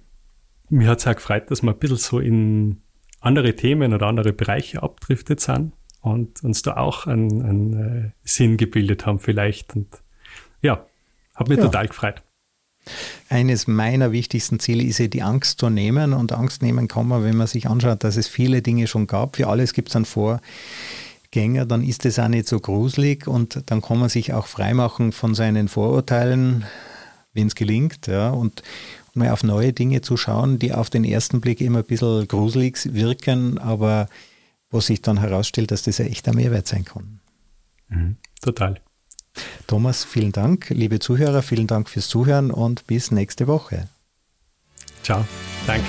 mir 0.68 0.88
hat 0.88 0.98
es 0.98 1.06
auch 1.06 1.16
gefreut, 1.16 1.50
dass 1.50 1.62
wir 1.62 1.72
ein 1.72 1.78
bisschen 1.78 1.96
so 1.96 2.20
in 2.20 2.82
andere 3.20 3.56
Themen 3.56 3.92
oder 3.92 4.06
andere 4.06 4.32
Bereiche 4.32 4.82
abdriftet 4.82 5.40
sind 5.40 5.72
und 6.00 6.42
uns 6.44 6.62
da 6.62 6.76
auch 6.76 7.06
einen, 7.06 7.42
einen 7.42 7.72
äh, 7.72 8.10
Sinn 8.22 8.56
gebildet 8.56 9.06
haben 9.06 9.18
vielleicht. 9.18 9.74
Und 9.74 9.88
ja, 10.64 10.84
hat 11.34 11.48
mich 11.48 11.58
ja. 11.58 11.64
total 11.64 11.86
gefreut. 11.86 12.22
Eines 13.28 13.66
meiner 13.66 14.12
wichtigsten 14.12 14.58
Ziele 14.58 14.82
ist 14.82 14.98
ja 14.98 15.06
die 15.06 15.22
Angst 15.22 15.60
zu 15.60 15.70
nehmen 15.70 16.12
und 16.12 16.32
Angst 16.32 16.62
nehmen 16.62 16.88
kann 16.88 17.08
man, 17.08 17.24
wenn 17.24 17.36
man 17.36 17.46
sich 17.46 17.68
anschaut, 17.68 18.04
dass 18.04 18.16
es 18.16 18.28
viele 18.28 18.60
Dinge 18.60 18.86
schon 18.86 19.06
gab. 19.06 19.36
Für 19.36 19.48
alles 19.48 19.72
gibt 19.72 19.88
es 19.90 19.96
einen 19.96 20.04
Vorgänger, 20.04 21.64
dann 21.66 21.82
ist 21.82 22.04
es 22.04 22.18
auch 22.18 22.28
nicht 22.28 22.48
so 22.48 22.60
gruselig 22.60 23.26
und 23.26 23.62
dann 23.66 23.80
kann 23.80 23.98
man 23.98 24.08
sich 24.08 24.32
auch 24.34 24.46
freimachen 24.46 25.12
von 25.12 25.34
seinen 25.34 25.68
Vorurteilen, 25.68 26.64
wenn 27.32 27.46
es 27.46 27.54
gelingt, 27.54 28.06
ja, 28.06 28.30
und 28.30 28.62
mal 29.14 29.30
auf 29.30 29.44
neue 29.44 29.72
Dinge 29.72 30.02
zu 30.02 30.16
schauen, 30.16 30.58
die 30.58 30.72
auf 30.72 30.90
den 30.90 31.04
ersten 31.04 31.40
Blick 31.40 31.60
immer 31.60 31.78
ein 31.78 31.84
bisschen 31.84 32.28
gruselig 32.28 32.78
wirken, 32.92 33.58
aber 33.58 34.08
wo 34.70 34.80
sich 34.80 35.02
dann 35.02 35.20
herausstellt, 35.20 35.70
dass 35.70 35.82
das 35.82 35.98
ja 35.98 36.04
echt 36.04 36.28
ein 36.28 36.34
Mehrwert 36.34 36.66
sein 36.66 36.84
kann. 36.84 37.20
Mhm, 37.88 38.16
total. 38.42 38.80
Thomas, 39.66 40.04
vielen 40.04 40.32
Dank. 40.32 40.70
Liebe 40.70 40.98
Zuhörer, 40.98 41.42
vielen 41.42 41.66
Dank 41.66 41.88
fürs 41.88 42.08
Zuhören 42.08 42.50
und 42.50 42.86
bis 42.86 43.10
nächste 43.10 43.46
Woche. 43.46 43.88
Ciao. 45.02 45.24
Danke. 45.66 45.86